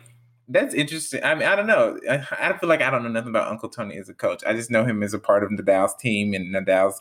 That's 0.46 0.74
interesting. 0.74 1.24
I 1.24 1.34
mean, 1.34 1.48
I 1.48 1.56
don't 1.56 1.66
know. 1.66 1.98
I, 2.08 2.26
I, 2.38 2.58
feel 2.58 2.68
like 2.68 2.82
I 2.82 2.90
don't 2.90 3.02
know 3.02 3.08
nothing 3.08 3.30
about 3.30 3.50
Uncle 3.50 3.70
Tony 3.70 3.96
as 3.96 4.10
a 4.10 4.14
coach. 4.14 4.42
I 4.46 4.52
just 4.52 4.70
know 4.70 4.84
him 4.84 5.02
as 5.02 5.14
a 5.14 5.18
part 5.18 5.42
of 5.42 5.50
Nadal's 5.50 5.94
team 5.94 6.34
and 6.34 6.54
Nadal's 6.54 7.00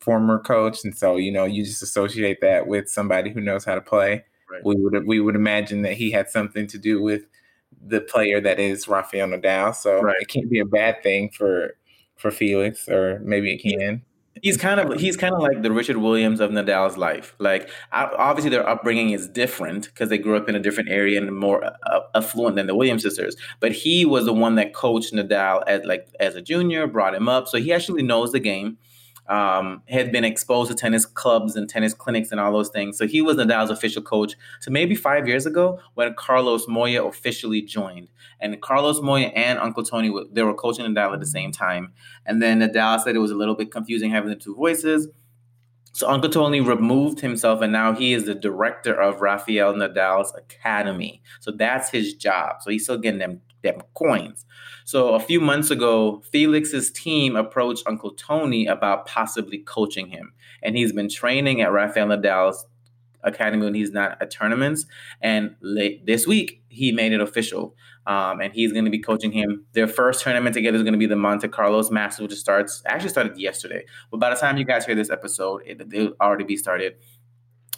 former 0.00 0.38
coach, 0.38 0.84
and 0.84 0.96
so 0.96 1.16
you 1.16 1.30
know, 1.30 1.44
you 1.44 1.64
just 1.64 1.82
associate 1.82 2.40
that 2.40 2.66
with 2.66 2.88
somebody 2.88 3.30
who 3.30 3.40
knows 3.40 3.64
how 3.64 3.74
to 3.74 3.80
play. 3.80 4.24
Right. 4.50 4.64
We 4.64 4.74
would 4.76 5.06
we 5.06 5.20
would 5.20 5.36
imagine 5.36 5.82
that 5.82 5.94
he 5.94 6.10
had 6.10 6.28
something 6.30 6.66
to 6.68 6.78
do 6.78 7.00
with 7.00 7.22
the 7.86 8.00
player 8.00 8.40
that 8.40 8.58
is 8.58 8.88
Rafael 8.88 9.28
Nadal. 9.28 9.74
So 9.74 10.00
right. 10.00 10.16
it 10.20 10.28
can't 10.28 10.50
be 10.50 10.58
a 10.58 10.64
bad 10.64 11.02
thing 11.02 11.30
for 11.30 11.76
for 12.16 12.30
Felix, 12.30 12.88
or 12.88 13.20
maybe 13.24 13.52
it 13.52 13.62
can 13.62 14.02
he's 14.42 14.56
kind 14.56 14.80
of 14.80 14.98
he's 15.00 15.16
kind 15.16 15.34
of 15.34 15.40
like 15.40 15.62
the 15.62 15.72
Richard 15.72 15.98
Williams 15.98 16.40
of 16.40 16.50
Nadal's 16.50 16.96
life. 16.96 17.34
Like 17.38 17.68
obviously 17.92 18.50
their 18.50 18.68
upbringing 18.68 19.10
is 19.10 19.28
different 19.28 19.86
because 19.86 20.08
they 20.08 20.18
grew 20.18 20.36
up 20.36 20.48
in 20.48 20.54
a 20.54 20.60
different 20.60 20.90
area 20.90 21.20
and 21.20 21.34
more 21.36 21.64
uh, 21.64 22.00
affluent 22.14 22.56
than 22.56 22.66
the 22.66 22.74
Williams 22.74 23.02
sisters. 23.02 23.36
But 23.60 23.72
he 23.72 24.04
was 24.04 24.24
the 24.24 24.32
one 24.32 24.54
that 24.56 24.74
coached 24.74 25.12
Nadal 25.12 25.62
as 25.66 25.84
like 25.84 26.08
as 26.20 26.34
a 26.34 26.42
junior, 26.42 26.86
brought 26.86 27.14
him 27.14 27.28
up, 27.28 27.48
so 27.48 27.58
he 27.58 27.72
actually 27.72 28.02
knows 28.02 28.32
the 28.32 28.40
game 28.40 28.78
um, 29.30 29.82
had 29.88 30.10
been 30.10 30.24
exposed 30.24 30.70
to 30.70 30.76
tennis 30.76 31.06
clubs 31.06 31.54
and 31.54 31.68
tennis 31.68 31.94
clinics 31.94 32.32
and 32.32 32.40
all 32.40 32.52
those 32.52 32.68
things. 32.68 32.98
So 32.98 33.06
he 33.06 33.22
was 33.22 33.36
Nadal's 33.36 33.70
official 33.70 34.02
coach. 34.02 34.34
So 34.60 34.72
maybe 34.72 34.96
five 34.96 35.28
years 35.28 35.46
ago 35.46 35.78
when 35.94 36.12
Carlos 36.14 36.66
Moya 36.66 37.04
officially 37.04 37.62
joined, 37.62 38.08
and 38.40 38.60
Carlos 38.60 39.00
Moya 39.00 39.28
and 39.28 39.58
Uncle 39.60 39.84
Tony 39.84 40.12
they 40.32 40.42
were 40.42 40.54
coaching 40.54 40.84
Nadal 40.84 41.14
at 41.14 41.20
the 41.20 41.26
same 41.26 41.52
time. 41.52 41.92
And 42.26 42.42
then 42.42 42.60
Nadal 42.60 43.00
said 43.00 43.14
it 43.14 43.20
was 43.20 43.30
a 43.30 43.36
little 43.36 43.54
bit 43.54 43.70
confusing 43.70 44.10
having 44.10 44.30
the 44.30 44.36
two 44.36 44.56
voices. 44.56 45.06
So 45.92 46.08
Uncle 46.08 46.30
Tony 46.30 46.60
removed 46.60 47.20
himself, 47.20 47.60
and 47.62 47.72
now 47.72 47.92
he 47.92 48.12
is 48.12 48.24
the 48.24 48.34
director 48.34 48.94
of 48.94 49.20
Rafael 49.20 49.74
Nadal's 49.74 50.32
academy. 50.36 51.22
So 51.40 51.50
that's 51.50 51.90
his 51.90 52.14
job. 52.14 52.62
So 52.62 52.70
he's 52.70 52.84
still 52.84 52.98
getting 52.98 53.18
them 53.18 53.40
them 53.62 53.80
coins. 53.94 54.44
So 54.84 55.14
a 55.14 55.20
few 55.20 55.40
months 55.40 55.70
ago, 55.70 56.22
Felix's 56.32 56.90
team 56.90 57.36
approached 57.36 57.84
Uncle 57.86 58.12
Tony 58.12 58.66
about 58.66 59.06
possibly 59.06 59.58
coaching 59.58 60.08
him, 60.08 60.32
and 60.62 60.76
he's 60.76 60.92
been 60.92 61.08
training 61.08 61.60
at 61.60 61.72
Rafael 61.72 62.08
Nadal's 62.08 62.66
academy 63.22 63.64
when 63.64 63.74
he's 63.74 63.92
not 63.92 64.20
at 64.20 64.30
tournaments. 64.30 64.86
And 65.20 65.54
late 65.60 66.06
this 66.06 66.26
week, 66.26 66.62
he 66.68 66.92
made 66.92 67.12
it 67.12 67.20
official. 67.20 67.74
Um, 68.06 68.40
and 68.40 68.52
he's 68.52 68.72
going 68.72 68.86
to 68.86 68.90
be 68.90 68.98
coaching 68.98 69.30
him. 69.30 69.64
Their 69.72 69.86
first 69.86 70.22
tournament 70.22 70.54
together 70.54 70.76
is 70.76 70.82
going 70.82 70.94
to 70.94 70.98
be 70.98 71.06
the 71.06 71.16
Monte 71.16 71.48
Carlos 71.48 71.90
Masters, 71.90 72.28
which 72.28 72.38
starts 72.38 72.82
actually 72.86 73.10
started 73.10 73.38
yesterday. 73.38 73.84
But 74.10 74.18
by 74.18 74.30
the 74.30 74.36
time 74.36 74.56
you 74.56 74.64
guys 74.64 74.86
hear 74.86 74.94
this 74.94 75.10
episode, 75.10 75.62
it, 75.66 75.86
will 75.92 76.14
already 76.20 76.44
be 76.44 76.56
started. 76.56 76.96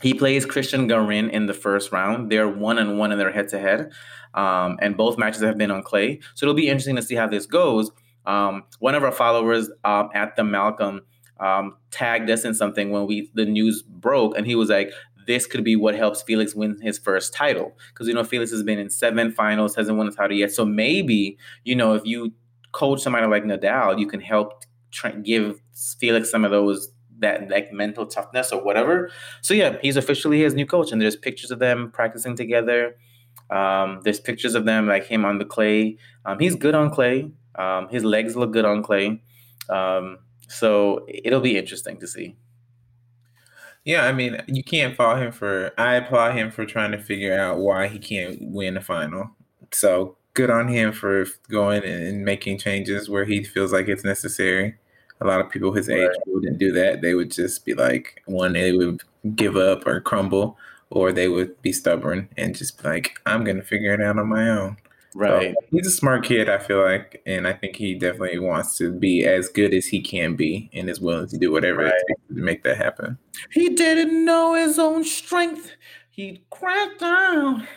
He 0.02 0.14
plays 0.14 0.44
Cristian 0.44 0.88
Garin 0.88 1.30
in 1.30 1.46
the 1.46 1.54
first 1.54 1.92
round. 1.92 2.30
They're 2.30 2.48
one 2.48 2.78
and 2.78 2.98
one 2.98 3.12
in 3.12 3.18
their 3.18 3.32
head 3.32 3.48
to 3.48 3.58
head, 3.58 3.92
and 4.34 4.96
both 4.96 5.16
matches 5.16 5.42
have 5.42 5.56
been 5.56 5.70
on 5.70 5.82
clay. 5.82 6.20
So 6.34 6.44
it'll 6.44 6.54
be 6.54 6.68
interesting 6.68 6.96
to 6.96 7.02
see 7.02 7.14
how 7.14 7.28
this 7.28 7.46
goes. 7.46 7.90
Um, 8.26 8.64
one 8.78 8.94
of 8.94 9.02
our 9.04 9.12
followers 9.12 9.70
um, 9.84 10.10
at 10.14 10.36
the 10.36 10.44
Malcolm 10.44 11.02
um, 11.40 11.76
tagged 11.90 12.30
us 12.30 12.44
in 12.44 12.54
something 12.54 12.90
when 12.90 13.06
we 13.06 13.30
the 13.34 13.44
news 13.44 13.82
broke, 13.82 14.36
and 14.36 14.46
he 14.46 14.54
was 14.54 14.68
like, 14.68 14.92
this 15.26 15.46
could 15.46 15.64
be 15.64 15.76
what 15.76 15.94
helps 15.94 16.22
Felix 16.22 16.54
win 16.54 16.78
his 16.80 16.98
first 16.98 17.32
title. 17.32 17.76
Because, 17.88 18.08
you 18.08 18.14
know, 18.14 18.24
Felix 18.24 18.50
has 18.50 18.62
been 18.62 18.78
in 18.78 18.90
seven 18.90 19.30
finals, 19.30 19.76
hasn't 19.76 19.96
won 19.96 20.08
a 20.08 20.10
title 20.10 20.36
yet. 20.36 20.50
So 20.50 20.64
maybe, 20.64 21.38
you 21.64 21.76
know, 21.76 21.94
if 21.94 22.04
you 22.04 22.32
coach 22.72 23.00
somebody 23.00 23.26
like 23.26 23.44
Nadal, 23.44 23.98
you 23.98 24.06
can 24.06 24.20
help 24.20 24.64
try, 24.90 25.12
give 25.12 25.60
Felix 25.98 26.30
some 26.30 26.44
of 26.44 26.50
those, 26.50 26.90
that 27.22 27.50
like 27.50 27.72
mental 27.72 28.06
toughness 28.06 28.52
or 28.52 28.62
whatever. 28.62 29.10
So 29.40 29.54
yeah, 29.54 29.78
he's 29.80 29.96
officially 29.96 30.40
his 30.42 30.54
new 30.54 30.66
coach. 30.66 30.92
And 30.92 31.00
there's 31.00 31.16
pictures 31.16 31.50
of 31.50 31.58
them 31.58 31.90
practicing 31.90 32.36
together. 32.36 32.96
Um, 33.50 34.00
there's 34.04 34.20
pictures 34.20 34.54
of 34.54 34.64
them 34.64 34.86
like 34.86 35.06
him 35.06 35.24
on 35.24 35.38
the 35.38 35.44
clay. 35.44 35.96
Um, 36.26 36.38
he's 36.38 36.54
good 36.54 36.74
on 36.74 36.90
clay. 36.90 37.30
Um, 37.54 37.88
his 37.88 38.04
legs 38.04 38.36
look 38.36 38.52
good 38.52 38.64
on 38.64 38.82
clay. 38.82 39.22
Um, 39.68 40.18
so 40.48 41.04
it'll 41.08 41.40
be 41.40 41.56
interesting 41.56 41.98
to 42.00 42.06
see. 42.06 42.36
Yeah, 43.84 44.04
I 44.06 44.12
mean, 44.12 44.40
you 44.46 44.62
can't 44.62 44.96
fault 44.96 45.18
him 45.18 45.32
for. 45.32 45.72
I 45.76 45.94
applaud 45.94 46.36
him 46.36 46.50
for 46.50 46.64
trying 46.64 46.92
to 46.92 46.98
figure 46.98 47.36
out 47.36 47.58
why 47.58 47.88
he 47.88 47.98
can't 47.98 48.38
win 48.40 48.74
the 48.74 48.80
final. 48.80 49.30
So 49.72 50.16
good 50.34 50.50
on 50.50 50.68
him 50.68 50.92
for 50.92 51.26
going 51.50 51.82
and 51.84 52.24
making 52.24 52.58
changes 52.58 53.10
where 53.10 53.24
he 53.24 53.42
feels 53.42 53.72
like 53.72 53.88
it's 53.88 54.04
necessary. 54.04 54.76
A 55.20 55.26
lot 55.26 55.40
of 55.40 55.50
people 55.50 55.72
his 55.72 55.88
age 55.88 56.10
wouldn't 56.26 56.58
do 56.58 56.72
that. 56.72 57.00
They 57.00 57.14
would 57.14 57.30
just 57.30 57.64
be 57.64 57.74
like, 57.74 58.22
one, 58.26 58.54
they 58.54 58.72
would 58.72 59.02
give 59.36 59.56
up 59.56 59.86
or 59.86 60.00
crumble, 60.00 60.58
or 60.90 61.12
they 61.12 61.28
would 61.28 61.60
be 61.62 61.72
stubborn 61.72 62.28
and 62.36 62.56
just 62.56 62.82
be 62.82 62.88
like, 62.88 63.18
I'm 63.26 63.44
going 63.44 63.56
to 63.56 63.62
figure 63.62 63.94
it 63.94 64.00
out 64.00 64.18
on 64.18 64.28
my 64.28 64.48
own. 64.48 64.76
Right. 65.14 65.54
So 65.54 65.66
he's 65.70 65.86
a 65.86 65.90
smart 65.90 66.24
kid, 66.24 66.48
I 66.48 66.58
feel 66.58 66.82
like, 66.82 67.22
and 67.26 67.46
I 67.46 67.52
think 67.52 67.76
he 67.76 67.94
definitely 67.94 68.38
wants 68.38 68.78
to 68.78 68.90
be 68.90 69.24
as 69.26 69.48
good 69.48 69.74
as 69.74 69.86
he 69.86 70.00
can 70.00 70.36
be 70.36 70.70
and 70.72 70.88
is 70.88 71.00
willing 71.00 71.28
to 71.28 71.38
do 71.38 71.52
whatever 71.52 71.84
right. 71.84 71.92
it 71.92 72.04
takes 72.08 72.20
to 72.34 72.42
make 72.42 72.62
that 72.64 72.78
happen. 72.78 73.18
He 73.50 73.68
didn't 73.68 74.24
know 74.24 74.54
his 74.54 74.78
own 74.78 75.04
strength. 75.04 75.72
He 76.10 76.42
cracked 76.50 77.00
down. 77.00 77.68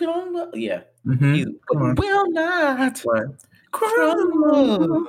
Yeah. 0.00 0.82
Mm-hmm. 1.06 1.34
He 1.34 1.46
will 1.70 2.30
not 2.30 2.98
what? 3.00 3.26
crumble. 3.72 5.06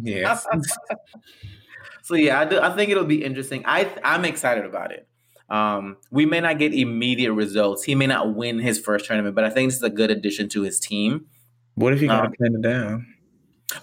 Yes. 0.00 0.46
so 2.02 2.14
yeah, 2.14 2.40
I 2.40 2.44
do. 2.44 2.60
I 2.60 2.74
think 2.74 2.90
it'll 2.90 3.04
be 3.04 3.24
interesting. 3.24 3.62
I 3.66 3.90
I'm 4.04 4.24
excited 4.24 4.64
about 4.64 4.92
it. 4.92 5.08
Um, 5.48 5.98
we 6.10 6.24
may 6.24 6.40
not 6.40 6.58
get 6.58 6.72
immediate 6.72 7.34
results. 7.34 7.84
He 7.84 7.94
may 7.94 8.06
not 8.06 8.34
win 8.34 8.58
his 8.58 8.78
first 8.78 9.04
tournament, 9.04 9.34
but 9.34 9.44
I 9.44 9.50
think 9.50 9.70
this 9.70 9.76
is 9.76 9.82
a 9.82 9.90
good 9.90 10.10
addition 10.10 10.48
to 10.50 10.62
his 10.62 10.80
team. 10.80 11.26
What 11.74 11.92
if 11.92 12.00
he 12.00 12.06
got 12.06 12.26
um, 12.26 12.32
it 12.38 12.62
down? 12.62 13.06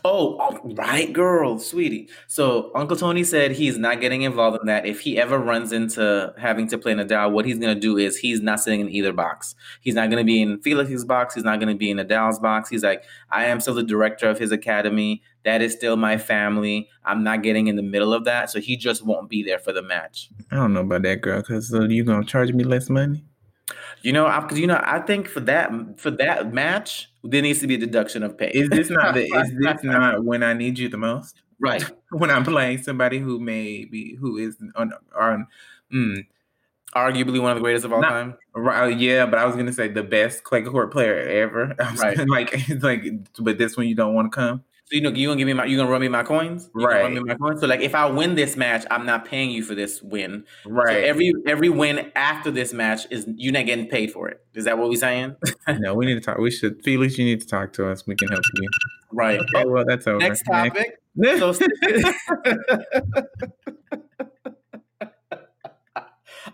Oh, 0.05 0.37
oh, 0.39 0.73
right, 0.75 1.11
girl, 1.11 1.57
sweetie. 1.57 2.09
So 2.27 2.71
Uncle 2.75 2.95
Tony 2.95 3.23
said 3.23 3.51
he's 3.51 3.77
not 3.77 4.01
getting 4.01 4.21
involved 4.21 4.59
in 4.61 4.67
that. 4.67 4.85
If 4.85 4.99
he 5.01 5.17
ever 5.17 5.37
runs 5.37 5.71
into 5.71 6.33
having 6.37 6.67
to 6.69 6.77
play 6.77 6.93
Nadal, 6.93 7.31
what 7.31 7.45
he's 7.45 7.57
going 7.57 7.73
to 7.73 7.79
do 7.79 7.97
is 7.97 8.17
he's 8.17 8.41
not 8.41 8.59
sitting 8.59 8.81
in 8.81 8.89
either 8.89 9.13
box. 9.13 9.55
He's 9.81 9.95
not 9.95 10.09
going 10.09 10.23
to 10.23 10.25
be 10.25 10.41
in 10.41 10.59
Felix's 10.61 11.05
box. 11.05 11.33
He's 11.35 11.43
not 11.43 11.59
going 11.59 11.69
to 11.69 11.77
be 11.77 11.89
in 11.89 11.97
Nadal's 11.97 12.39
box. 12.39 12.69
He's 12.69 12.83
like, 12.83 13.03
I 13.29 13.45
am 13.45 13.59
still 13.59 13.73
the 13.73 13.83
director 13.83 14.29
of 14.29 14.37
his 14.37 14.51
academy. 14.51 15.23
That 15.45 15.61
is 15.61 15.73
still 15.73 15.95
my 15.95 16.17
family. 16.17 16.89
I'm 17.05 17.23
not 17.23 17.43
getting 17.43 17.67
in 17.67 17.75
the 17.75 17.83
middle 17.83 18.13
of 18.13 18.25
that. 18.25 18.49
So 18.49 18.59
he 18.59 18.75
just 18.75 19.05
won't 19.05 19.29
be 19.29 19.41
there 19.41 19.59
for 19.59 19.71
the 19.71 19.81
match. 19.81 20.29
I 20.51 20.57
don't 20.57 20.73
know 20.73 20.81
about 20.81 21.03
that, 21.03 21.21
girl, 21.21 21.39
because 21.39 21.73
uh, 21.73 21.83
you 21.83 22.03
going 22.03 22.21
to 22.21 22.27
charge 22.27 22.51
me 22.51 22.63
less 22.63 22.89
money? 22.89 23.23
You 24.01 24.13
know, 24.13 24.25
because 24.41 24.59
you 24.59 24.67
know, 24.67 24.81
I 24.83 24.99
think 24.99 25.27
for 25.27 25.41
that 25.41 25.71
for 25.97 26.11
that 26.11 26.53
match, 26.53 27.11
there 27.23 27.41
needs 27.41 27.59
to 27.59 27.67
be 27.67 27.75
a 27.75 27.77
deduction 27.77 28.23
of 28.23 28.37
pay. 28.37 28.49
Is 28.53 28.69
this 28.69 28.89
not 28.89 29.13
the, 29.13 29.25
is 29.33 29.53
this 29.59 29.83
not 29.83 30.23
when 30.23 30.41
I 30.41 30.53
need 30.53 30.79
you 30.79 30.89
the 30.89 30.97
most? 30.97 31.41
Right. 31.59 31.83
when 32.11 32.29
I'm 32.29 32.43
playing 32.43 32.83
somebody 32.83 33.19
who 33.19 33.39
may 33.39 33.85
be 33.85 34.15
who 34.15 34.37
is 34.37 34.55
on 34.75 34.93
on 35.17 35.47
mm, 35.93 36.25
arguably 36.95 37.41
one 37.41 37.51
of 37.51 37.57
the 37.57 37.61
greatest 37.61 37.85
of 37.85 37.93
all 37.93 38.01
not, 38.01 38.09
time. 38.09 38.35
Right? 38.55 38.83
Uh, 38.83 38.87
yeah, 38.87 39.25
but 39.25 39.37
I 39.37 39.45
was 39.45 39.55
gonna 39.55 39.73
say 39.73 39.89
the 39.89 40.03
best 40.03 40.43
clay 40.43 40.61
court 40.61 40.91
player 40.91 41.19
ever. 41.19 41.75
Right. 41.99 42.17
like 42.29 42.55
like, 42.81 43.05
but 43.39 43.57
this 43.57 43.75
one 43.75 43.87
you 43.87 43.95
don't 43.95 44.13
want 44.13 44.31
to 44.31 44.35
come. 44.35 44.63
So 44.89 44.95
you 44.95 45.01
know 45.01 45.11
you 45.11 45.27
gonna 45.27 45.37
give 45.37 45.45
me 45.45 45.53
my 45.53 45.65
you 45.65 45.77
gonna 45.77 45.91
run 45.91 46.01
me 46.01 46.07
my 46.07 46.23
coins, 46.23 46.67
you 46.75 46.83
right? 46.83 47.03
Run 47.03 47.13
me 47.13 47.19
my 47.19 47.35
coins. 47.35 47.61
So 47.61 47.67
like 47.67 47.81
if 47.81 47.93
I 47.93 48.07
win 48.07 48.33
this 48.33 48.57
match, 48.57 48.85
I'm 48.89 49.05
not 49.05 49.23
paying 49.23 49.51
you 49.51 49.61
for 49.61 49.75
this 49.75 50.01
win, 50.01 50.45
right? 50.65 50.87
So 50.87 50.99
every 50.99 51.31
every 51.45 51.69
win 51.69 52.11
after 52.15 52.49
this 52.49 52.73
match 52.73 53.05
is 53.11 53.27
you're 53.35 53.53
not 53.53 53.67
getting 53.67 53.87
paid 53.87 54.11
for 54.11 54.29
it. 54.29 54.41
Is 54.55 54.65
that 54.65 54.79
what 54.79 54.89
we're 54.89 54.95
saying? 54.95 55.35
no, 55.67 55.93
we 55.93 56.07
need 56.07 56.15
to 56.15 56.21
talk. 56.21 56.39
We 56.39 56.49
should, 56.49 56.81
Felix. 56.83 57.19
You 57.19 57.25
need 57.25 57.39
to 57.41 57.47
talk 57.47 57.71
to 57.73 57.87
us. 57.87 58.07
We 58.07 58.15
can 58.15 58.29
help 58.29 58.41
you. 58.55 58.67
Right. 59.11 59.39
Okay. 59.39 59.65
Well, 59.67 59.85
that's 59.85 60.07
over. 60.07 60.17
Next 60.17 60.41
topic. 60.41 60.99
Next. 61.15 61.39
So, 61.39 61.53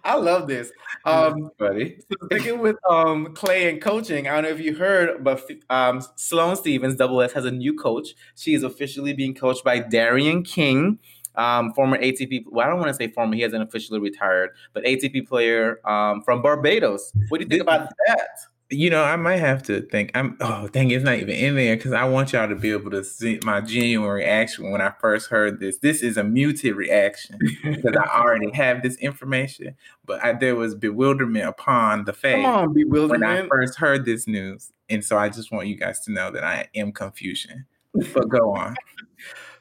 I 0.03 0.15
love 0.15 0.47
this. 0.47 0.71
Um, 1.05 1.51
buddy. 1.57 1.99
Sticking 2.25 2.59
with 2.59 2.77
um, 2.89 3.33
Clay 3.33 3.69
and 3.69 3.81
coaching, 3.81 4.27
I 4.27 4.33
don't 4.33 4.43
know 4.43 4.49
if 4.49 4.59
you 4.59 4.75
heard, 4.75 5.23
but 5.23 5.49
um, 5.69 6.01
Sloane 6.15 6.55
Stephens, 6.55 6.95
Double 6.95 7.21
S, 7.21 7.31
has 7.33 7.45
a 7.45 7.51
new 7.51 7.75
coach. 7.75 8.09
She 8.35 8.53
is 8.53 8.63
officially 8.63 9.13
being 9.13 9.33
coached 9.33 9.63
by 9.63 9.79
Darian 9.79 10.43
King, 10.43 10.99
um, 11.35 11.73
former 11.73 11.97
ATP. 11.97 12.45
Well, 12.47 12.65
I 12.65 12.69
don't 12.69 12.79
want 12.79 12.89
to 12.89 12.95
say 12.95 13.11
former; 13.11 13.35
he 13.35 13.41
hasn't 13.41 13.63
officially 13.63 13.99
retired, 13.99 14.51
but 14.73 14.83
ATP 14.83 15.27
player 15.27 15.79
um, 15.87 16.21
from 16.21 16.41
Barbados. 16.41 17.11
What 17.29 17.39
do 17.39 17.43
you 17.43 17.49
think 17.49 17.61
about 17.61 17.89
that? 18.07 18.29
You 18.69 18.89
know, 18.89 19.03
I 19.03 19.15
might 19.15 19.37
have 19.37 19.61
to 19.63 19.81
think. 19.81 20.11
I'm. 20.15 20.37
Oh, 20.41 20.67
dang, 20.67 20.89
it's 20.89 21.05
not 21.05 21.15
even 21.15 21.29
in 21.29 21.55
there 21.55 21.75
because 21.75 21.93
I 21.93 22.05
want 22.05 22.33
y'all 22.33 22.49
to 22.49 22.55
be 22.55 22.71
able 22.71 22.89
to 22.91 23.03
see 23.03 23.39
my 23.43 23.61
genuine 23.61 24.09
reaction 24.09 24.71
when 24.71 24.81
I 24.81 24.91
first 24.99 25.29
heard 25.29 25.59
this. 25.59 25.77
This 25.77 26.01
is 26.01 26.17
a 26.17 26.23
muted 26.23 26.75
reaction 26.75 27.37
because 27.63 27.95
I 27.95 28.05
already 28.19 28.51
have 28.51 28.81
this 28.81 28.95
information, 28.97 29.75
but 30.05 30.23
I, 30.23 30.33
there 30.33 30.55
was 30.55 30.73
bewilderment 30.73 31.47
upon 31.47 32.05
the 32.05 32.13
face 32.13 32.45
when 32.45 33.23
I 33.23 33.47
first 33.47 33.77
heard 33.77 34.05
this 34.05 34.27
news, 34.27 34.71
and 34.89 35.03
so 35.03 35.17
I 35.17 35.29
just 35.29 35.51
want 35.51 35.67
you 35.67 35.75
guys 35.75 35.99
to 36.01 36.11
know 36.11 36.31
that 36.31 36.43
I 36.43 36.67
am 36.75 36.91
confusion. 36.91 37.65
But 38.13 38.29
go 38.29 38.53
on. 38.55 38.75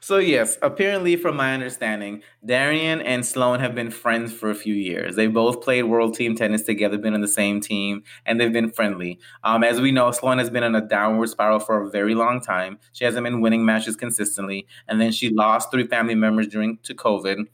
So 0.05 0.19
yes, 0.19 0.59
apparently, 0.61 1.15
from 1.15 1.35
my 1.35 1.55
understanding, 1.55 2.21
Darian 2.45 3.01
and 3.01 3.25
Sloane 3.25 3.59
have 3.59 3.73
been 3.73 3.89
friends 3.89 4.31
for 4.31 4.51
a 4.51 4.53
few 4.53 4.75
years. 4.75 5.15
They 5.15 5.25
both 5.25 5.63
played 5.63 5.81
World 5.85 6.13
Team 6.13 6.35
Tennis 6.35 6.61
together, 6.61 6.99
been 6.99 7.15
on 7.15 7.21
the 7.21 7.27
same 7.27 7.59
team, 7.59 8.03
and 8.23 8.39
they've 8.39 8.53
been 8.53 8.71
friendly. 8.71 9.17
Um, 9.43 9.63
as 9.63 9.81
we 9.81 9.91
know, 9.91 10.11
Sloane 10.11 10.37
has 10.37 10.51
been 10.51 10.61
on 10.61 10.75
a 10.75 10.87
downward 10.87 11.29
spiral 11.29 11.57
for 11.57 11.81
a 11.81 11.89
very 11.89 12.13
long 12.13 12.39
time. 12.39 12.77
She 12.91 13.03
hasn't 13.03 13.23
been 13.23 13.41
winning 13.41 13.65
matches 13.65 13.95
consistently, 13.95 14.67
and 14.87 15.01
then 15.01 15.11
she 15.11 15.31
lost 15.31 15.71
three 15.71 15.87
family 15.87 16.13
members 16.13 16.47
during 16.49 16.77
to 16.83 16.93
COVID. 16.93 17.45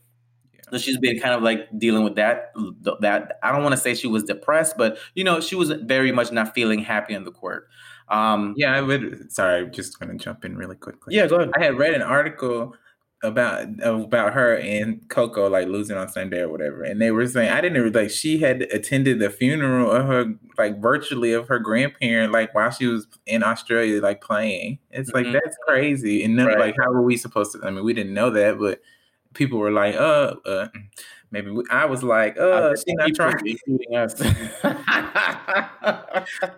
So 0.71 0.77
she's 0.77 0.97
been 0.97 1.21
kind 1.21 1.33
of 1.33 1.41
like 1.43 1.69
dealing 1.79 2.03
with 2.03 2.15
that. 2.15 2.51
That 2.99 3.39
I 3.43 3.53
don't 3.53 3.63
want 3.63 3.75
to 3.75 3.81
say 3.81 3.93
she 3.93 4.07
was 4.07 4.23
depressed, 4.23 4.75
but 4.77 4.97
you 5.15 5.23
know 5.23 5.39
she 5.39 5.55
was 5.55 5.69
very 5.69 6.11
much 6.11 6.33
not 6.33 6.53
feeling 6.53 6.79
happy 6.79 7.15
on 7.15 7.23
the 7.23 7.31
court. 7.31 7.69
Um, 8.11 8.53
yeah, 8.57 8.75
I 8.75 8.81
would. 8.81 9.31
Sorry, 9.31 9.61
I'm 9.61 9.71
just 9.71 9.99
gonna 9.99 10.15
jump 10.15 10.43
in 10.45 10.57
really 10.57 10.75
quickly. 10.75 11.15
Yeah, 11.15 11.27
go 11.27 11.37
ahead. 11.37 11.51
I 11.57 11.63
had 11.63 11.77
read 11.77 11.93
an 11.93 12.01
article 12.01 12.75
about 13.23 13.67
about 13.85 14.33
her 14.33 14.57
and 14.57 15.07
Coco 15.09 15.47
like 15.47 15.67
losing 15.67 15.95
on 15.95 16.09
Sunday 16.09 16.41
or 16.41 16.49
whatever, 16.49 16.83
and 16.83 17.01
they 17.01 17.11
were 17.11 17.25
saying 17.25 17.49
I 17.49 17.61
didn't 17.61 17.93
like 17.93 18.09
she 18.09 18.39
had 18.39 18.63
attended 18.63 19.19
the 19.19 19.29
funeral 19.29 19.91
of 19.91 20.05
her 20.07 20.33
like 20.57 20.81
virtually 20.81 21.31
of 21.31 21.47
her 21.47 21.57
grandparent 21.57 22.33
like 22.33 22.53
while 22.53 22.69
she 22.69 22.85
was 22.85 23.07
in 23.27 23.43
Australia 23.43 24.01
like 24.01 24.21
playing. 24.21 24.79
It's 24.89 25.11
like 25.11 25.25
mm-hmm. 25.25 25.33
that's 25.33 25.57
crazy, 25.65 26.23
and 26.23 26.37
then, 26.37 26.47
right. 26.47 26.59
like 26.59 26.75
how 26.77 26.91
were 26.91 27.03
we 27.03 27.15
supposed 27.15 27.53
to? 27.53 27.59
I 27.63 27.71
mean, 27.71 27.85
we 27.85 27.93
didn't 27.93 28.13
know 28.13 28.29
that, 28.31 28.59
but 28.59 28.81
people 29.33 29.57
were 29.57 29.71
like, 29.71 29.95
uh, 29.95 30.35
uh 30.45 30.67
maybe 31.31 31.49
we, 31.49 31.63
I 31.71 31.85
was 31.85 32.03
like, 32.03 32.37
uh, 32.37 32.75
she 32.75 32.93
not 32.95 33.13
trying, 33.15 33.35
including 33.45 33.95
us. 33.95 34.15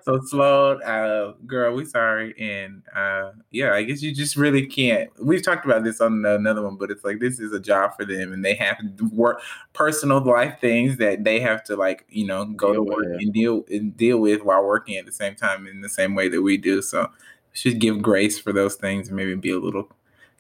so 0.03 0.19
slow, 0.25 0.79
uh, 0.79 1.33
girl, 1.45 1.75
we 1.75 1.85
sorry, 1.85 2.33
and 2.39 2.83
uh, 2.95 3.31
yeah, 3.51 3.73
I 3.73 3.83
guess 3.83 4.01
you 4.01 4.13
just 4.13 4.35
really 4.35 4.65
can't. 4.65 5.09
We've 5.23 5.43
talked 5.43 5.65
about 5.65 5.83
this 5.83 6.01
on 6.01 6.25
another 6.25 6.63
one, 6.63 6.75
but 6.75 6.91
it's 6.91 7.03
like 7.03 7.19
this 7.19 7.39
is 7.39 7.53
a 7.53 7.59
job 7.59 7.95
for 7.95 8.05
them, 8.05 8.33
and 8.33 8.43
they 8.43 8.55
have 8.55 8.77
to 8.79 9.09
work 9.09 9.41
personal 9.73 10.19
life 10.23 10.59
things 10.59 10.97
that 10.97 11.23
they 11.23 11.39
have 11.39 11.63
to 11.65 11.75
like, 11.75 12.05
you 12.09 12.25
know, 12.25 12.45
go 12.45 12.73
deal 12.73 12.85
to 12.85 12.91
work 12.91 13.05
and 13.05 13.33
deal 13.33 13.65
and 13.69 13.95
deal 13.95 14.17
with 14.17 14.43
while 14.43 14.63
working 14.63 14.97
at 14.97 15.05
the 15.05 15.11
same 15.11 15.35
time 15.35 15.67
in 15.67 15.81
the 15.81 15.89
same 15.89 16.15
way 16.15 16.29
that 16.29 16.41
we 16.41 16.57
do. 16.57 16.81
So, 16.81 17.09
should 17.53 17.79
give 17.79 18.01
grace 18.01 18.39
for 18.39 18.51
those 18.51 18.75
things 18.75 19.07
and 19.07 19.15
maybe 19.15 19.35
be 19.35 19.51
a 19.51 19.59
little 19.59 19.87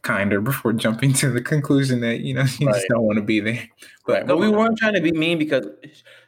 kinder 0.03 0.39
before 0.41 0.73
jumping 0.73 1.13
to 1.13 1.31
the 1.31 1.41
conclusion 1.41 2.01
that 2.01 2.19
you 2.19 2.33
know 2.33 2.45
you 2.59 2.67
right. 2.67 2.75
just 2.75 2.87
don't 2.89 3.03
want 3.03 3.17
to 3.17 3.23
be 3.23 3.39
there. 3.39 3.67
But, 4.05 4.37
we 4.37 4.49
weren't 4.49 4.77
trying 4.77 4.93
to 4.93 5.01
be 5.01 5.11
mean 5.11 5.39
because 5.39 5.65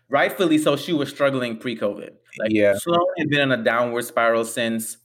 rightfully 0.10 0.58
so 0.58 0.76
she 0.76 0.94
was 0.94 1.10
struggling 1.10 1.58
pre-COVID. 1.58 2.12
Like 2.40 2.52
yeah. 2.52 2.78
Sloane 2.78 3.00
had 3.18 3.30
been 3.30 3.52
on 3.52 3.60
a 3.60 3.64
downward 3.64 4.04
spiral 4.04 4.46
since 4.46 4.98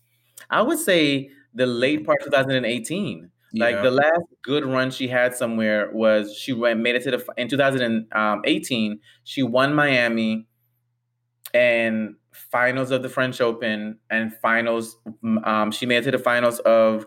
I 0.48 0.62
would 0.62 0.78
say 0.78 1.30
the 1.54 1.66
late 1.66 2.06
part 2.06 2.18
2018. 2.24 3.30
Yeah. 3.52 3.64
Like 3.64 3.82
the 3.82 3.90
last 3.90 4.22
good 4.42 4.64
run 4.64 4.92
she 4.92 5.08
had 5.08 5.34
somewhere 5.34 5.90
was 5.92 6.36
she 6.36 6.52
went 6.52 6.80
made 6.80 6.94
it 6.94 7.02
to 7.02 7.10
the 7.10 7.26
in 7.36 7.48
2018 7.48 9.00
she 9.24 9.42
won 9.42 9.74
Miami 9.74 10.46
and 11.52 12.14
finals 12.30 12.92
of 12.92 13.02
the 13.02 13.08
French 13.08 13.40
Open 13.40 13.98
and 14.08 14.32
finals 14.34 14.96
um, 15.42 15.72
she 15.72 15.84
made 15.84 15.96
it 15.96 16.02
to 16.02 16.10
the 16.12 16.18
finals 16.18 16.60
of 16.60 17.06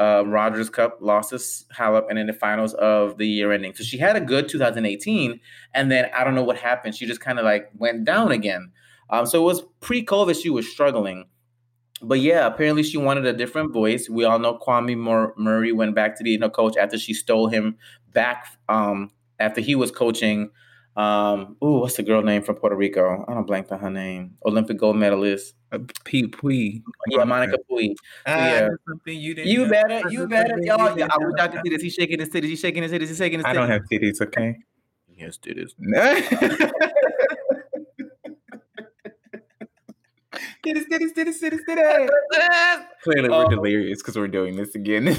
uh, 0.00 0.24
Rogers 0.26 0.70
Cup, 0.70 0.98
lost 1.00 1.32
Halep, 1.70 2.06
and 2.08 2.18
in 2.18 2.26
the 2.26 2.32
finals 2.32 2.72
of 2.74 3.18
the 3.18 3.28
year 3.28 3.52
ending. 3.52 3.74
So 3.74 3.84
she 3.84 3.98
had 3.98 4.16
a 4.16 4.20
good 4.20 4.48
2018, 4.48 5.38
and 5.74 5.92
then 5.92 6.10
I 6.16 6.24
don't 6.24 6.34
know 6.34 6.42
what 6.42 6.56
happened. 6.56 6.94
She 6.94 7.04
just 7.04 7.20
kind 7.20 7.38
of 7.38 7.44
like 7.44 7.70
went 7.76 8.06
down 8.06 8.32
again. 8.32 8.72
Um, 9.10 9.26
so 9.26 9.42
it 9.42 9.44
was 9.44 9.62
pre-COVID. 9.80 10.40
She 10.40 10.48
was 10.48 10.70
struggling, 10.70 11.26
but 12.00 12.20
yeah, 12.20 12.46
apparently 12.46 12.82
she 12.82 12.96
wanted 12.96 13.26
a 13.26 13.34
different 13.34 13.74
voice. 13.74 14.08
We 14.08 14.24
all 14.24 14.38
know 14.38 14.58
Kamau 14.58 15.36
Murray 15.36 15.72
went 15.72 15.94
back 15.94 16.16
to 16.16 16.24
being 16.24 16.42
a 16.42 16.48
coach 16.48 16.78
after 16.78 16.98
she 16.98 17.12
stole 17.12 17.48
him 17.48 17.76
back 18.14 18.46
um, 18.70 19.10
after 19.38 19.60
he 19.60 19.74
was 19.74 19.90
coaching. 19.90 20.50
Um, 20.96 21.56
oh, 21.60 21.80
what's 21.80 21.96
the 21.96 22.02
girl 22.02 22.22
name 22.22 22.42
from 22.42 22.56
Puerto 22.56 22.74
Rico? 22.74 23.24
I 23.28 23.34
don't 23.34 23.46
blank 23.46 23.70
on 23.70 23.80
her 23.80 23.90
name. 23.90 24.36
Olympic 24.46 24.78
gold 24.78 24.96
medalist. 24.96 25.54
Uh, 25.72 25.78
P. 26.04 26.26
Puig. 26.26 26.82
Yeah, 27.08 27.24
Monica 27.24 27.56
Puig. 27.70 27.94
Ah, 28.26 28.36
yeah. 28.36 28.68
something 28.88 29.18
you 29.18 29.34
didn't. 29.34 29.50
You 29.50 29.68
better, 29.68 30.08
you 30.10 30.26
better, 30.26 30.58
y'all. 30.62 30.98
Yeah, 30.98 31.08
I 31.10 31.16
wish 31.18 31.40
I 31.40 31.48
could 31.48 31.60
see 31.64 31.70
this. 31.70 31.82
He's 31.82 31.94
shaking 31.94 32.18
his 32.18 32.28
titties. 32.28 32.44
He's 32.44 32.60
shaking 32.60 32.82
his 32.82 32.92
titties. 32.92 33.08
He's 33.08 33.18
shaking 33.18 33.38
his 33.38 33.46
titties. 33.46 33.50
I 33.50 33.52
don't 33.54 33.68
have 33.68 33.82
titties. 33.90 34.20
Okay. 34.20 34.56
Yes, 35.16 35.38
titties. 35.38 35.74
Titties, 40.64 40.84
titties, 40.92 41.12
titties, 41.16 41.40
titties, 41.42 41.60
titties. 41.66 42.84
Clearly, 43.02 43.28
we're 43.30 43.44
um, 43.44 43.50
delirious 43.50 44.02
because 44.02 44.16
we're 44.16 44.28
doing 44.28 44.56
this 44.56 44.74
again. 44.74 45.06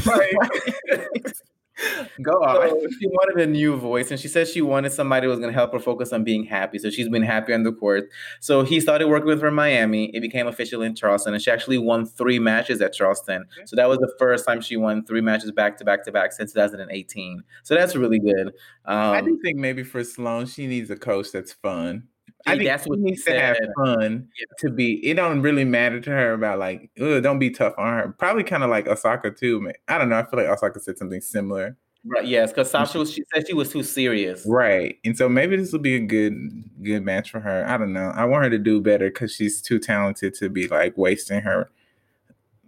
Go 2.21 2.31
on. 2.43 2.69
So 2.69 2.87
she 2.99 3.07
wanted 3.07 3.41
a 3.41 3.47
new 3.49 3.75
voice, 3.75 4.11
and 4.11 4.19
she 4.19 4.27
said 4.27 4.47
she 4.47 4.61
wanted 4.61 4.91
somebody 4.91 5.25
who 5.25 5.29
was 5.29 5.39
going 5.39 5.51
to 5.51 5.57
help 5.57 5.73
her 5.73 5.79
focus 5.79 6.13
on 6.13 6.23
being 6.23 6.43
happy. 6.43 6.79
So 6.79 6.89
she's 6.89 7.09
been 7.09 7.23
happy 7.23 7.53
on 7.53 7.63
the 7.63 7.71
court. 7.71 8.09
So 8.39 8.63
he 8.63 8.79
started 8.79 9.07
working 9.07 9.27
with 9.27 9.41
her 9.41 9.47
in 9.47 9.53
Miami. 9.53 10.05
It 10.15 10.21
became 10.21 10.47
official 10.47 10.81
in 10.81 10.95
Charleston, 10.95 11.33
and 11.33 11.41
she 11.41 11.51
actually 11.51 11.77
won 11.77 12.05
three 12.05 12.39
matches 12.39 12.81
at 12.81 12.93
Charleston. 12.93 13.45
So 13.65 13.75
that 13.75 13.89
was 13.89 13.97
the 13.99 14.13
first 14.19 14.45
time 14.45 14.61
she 14.61 14.77
won 14.77 15.05
three 15.05 15.21
matches 15.21 15.51
back 15.51 15.77
to 15.77 15.85
back 15.85 16.05
to 16.05 16.11
back 16.11 16.33
since 16.33 16.53
2018. 16.53 17.43
So 17.63 17.75
that's 17.75 17.95
really 17.95 18.19
good. 18.19 18.47
Um, 18.85 19.11
I 19.11 19.21
do 19.21 19.39
think 19.43 19.57
maybe 19.57 19.83
for 19.83 20.03
Sloane, 20.03 20.45
she 20.45 20.67
needs 20.67 20.89
a 20.89 20.95
coach 20.95 21.31
that's 21.31 21.53
fun. 21.53 22.07
I 22.45 22.55
think 22.55 22.65
that's 22.65 22.87
what 22.87 22.99
needs 22.99 23.23
to 23.25 23.39
have 23.39 23.57
fun 23.77 24.27
yeah. 24.39 24.45
to 24.59 24.69
be. 24.69 25.05
It 25.05 25.15
don't 25.15 25.41
really 25.41 25.65
matter 25.65 25.99
to 25.99 26.09
her 26.09 26.33
about 26.33 26.59
like, 26.59 26.89
don't 26.95 27.39
be 27.39 27.49
tough 27.49 27.73
on 27.77 27.93
her. 27.93 28.15
Probably 28.17 28.43
kind 28.43 28.63
of 28.63 28.69
like 28.69 28.87
Osaka 28.87 29.31
too. 29.31 29.61
Man. 29.61 29.73
I 29.87 29.97
don't 29.97 30.09
know. 30.09 30.17
I 30.17 30.23
feel 30.23 30.39
like 30.39 30.49
Osaka 30.49 30.79
said 30.79 30.97
something 30.97 31.21
similar. 31.21 31.77
Right. 32.03 32.25
Yes, 32.25 32.49
because 32.51 32.71
Sasha 32.71 32.97
was, 32.97 33.13
she 33.13 33.23
said 33.31 33.47
she 33.47 33.53
was 33.53 33.71
too 33.71 33.83
serious. 33.83 34.43
Right. 34.47 34.97
And 35.05 35.15
so 35.15 35.29
maybe 35.29 35.55
this 35.55 35.71
will 35.71 35.79
be 35.79 35.95
a 35.95 35.99
good 35.99 36.33
good 36.81 37.03
match 37.03 37.29
for 37.29 37.39
her. 37.39 37.63
I 37.67 37.77
don't 37.77 37.93
know. 37.93 38.11
I 38.15 38.25
want 38.25 38.43
her 38.43 38.49
to 38.49 38.57
do 38.57 38.81
better 38.81 39.09
because 39.09 39.35
she's 39.35 39.61
too 39.61 39.77
talented 39.77 40.33
to 40.35 40.49
be 40.49 40.67
like 40.67 40.97
wasting 40.97 41.41
her 41.41 41.69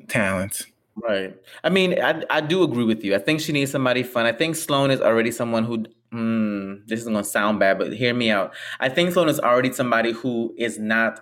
talents. 0.08 0.68
Right. 0.96 1.36
I 1.64 1.70
mean, 1.70 2.00
I 2.00 2.22
I 2.30 2.42
do 2.42 2.62
agree 2.62 2.84
with 2.84 3.04
you. 3.04 3.16
I 3.16 3.18
think 3.18 3.40
she 3.40 3.52
needs 3.52 3.72
somebody 3.72 4.04
fun. 4.04 4.28
I 4.28 4.34
think 4.34 4.56
Sloane 4.56 4.92
is 4.92 5.02
already 5.02 5.32
someone 5.32 5.64
who. 5.64 5.86
Mm, 6.14 6.88
this 6.88 7.00
is 7.00 7.06
gonna 7.06 7.24
sound 7.24 7.60
bad, 7.60 7.80
but 7.80 7.94
hear 7.94 8.14
me 8.14 8.30
out. 8.30 8.54
I 8.80 8.90
think 8.90 9.14
Sloane 9.14 9.30
is 9.30 9.40
already 9.40 9.74
somebody 9.74 10.12
who 10.12 10.54
is 10.58 10.78
not 10.78 11.22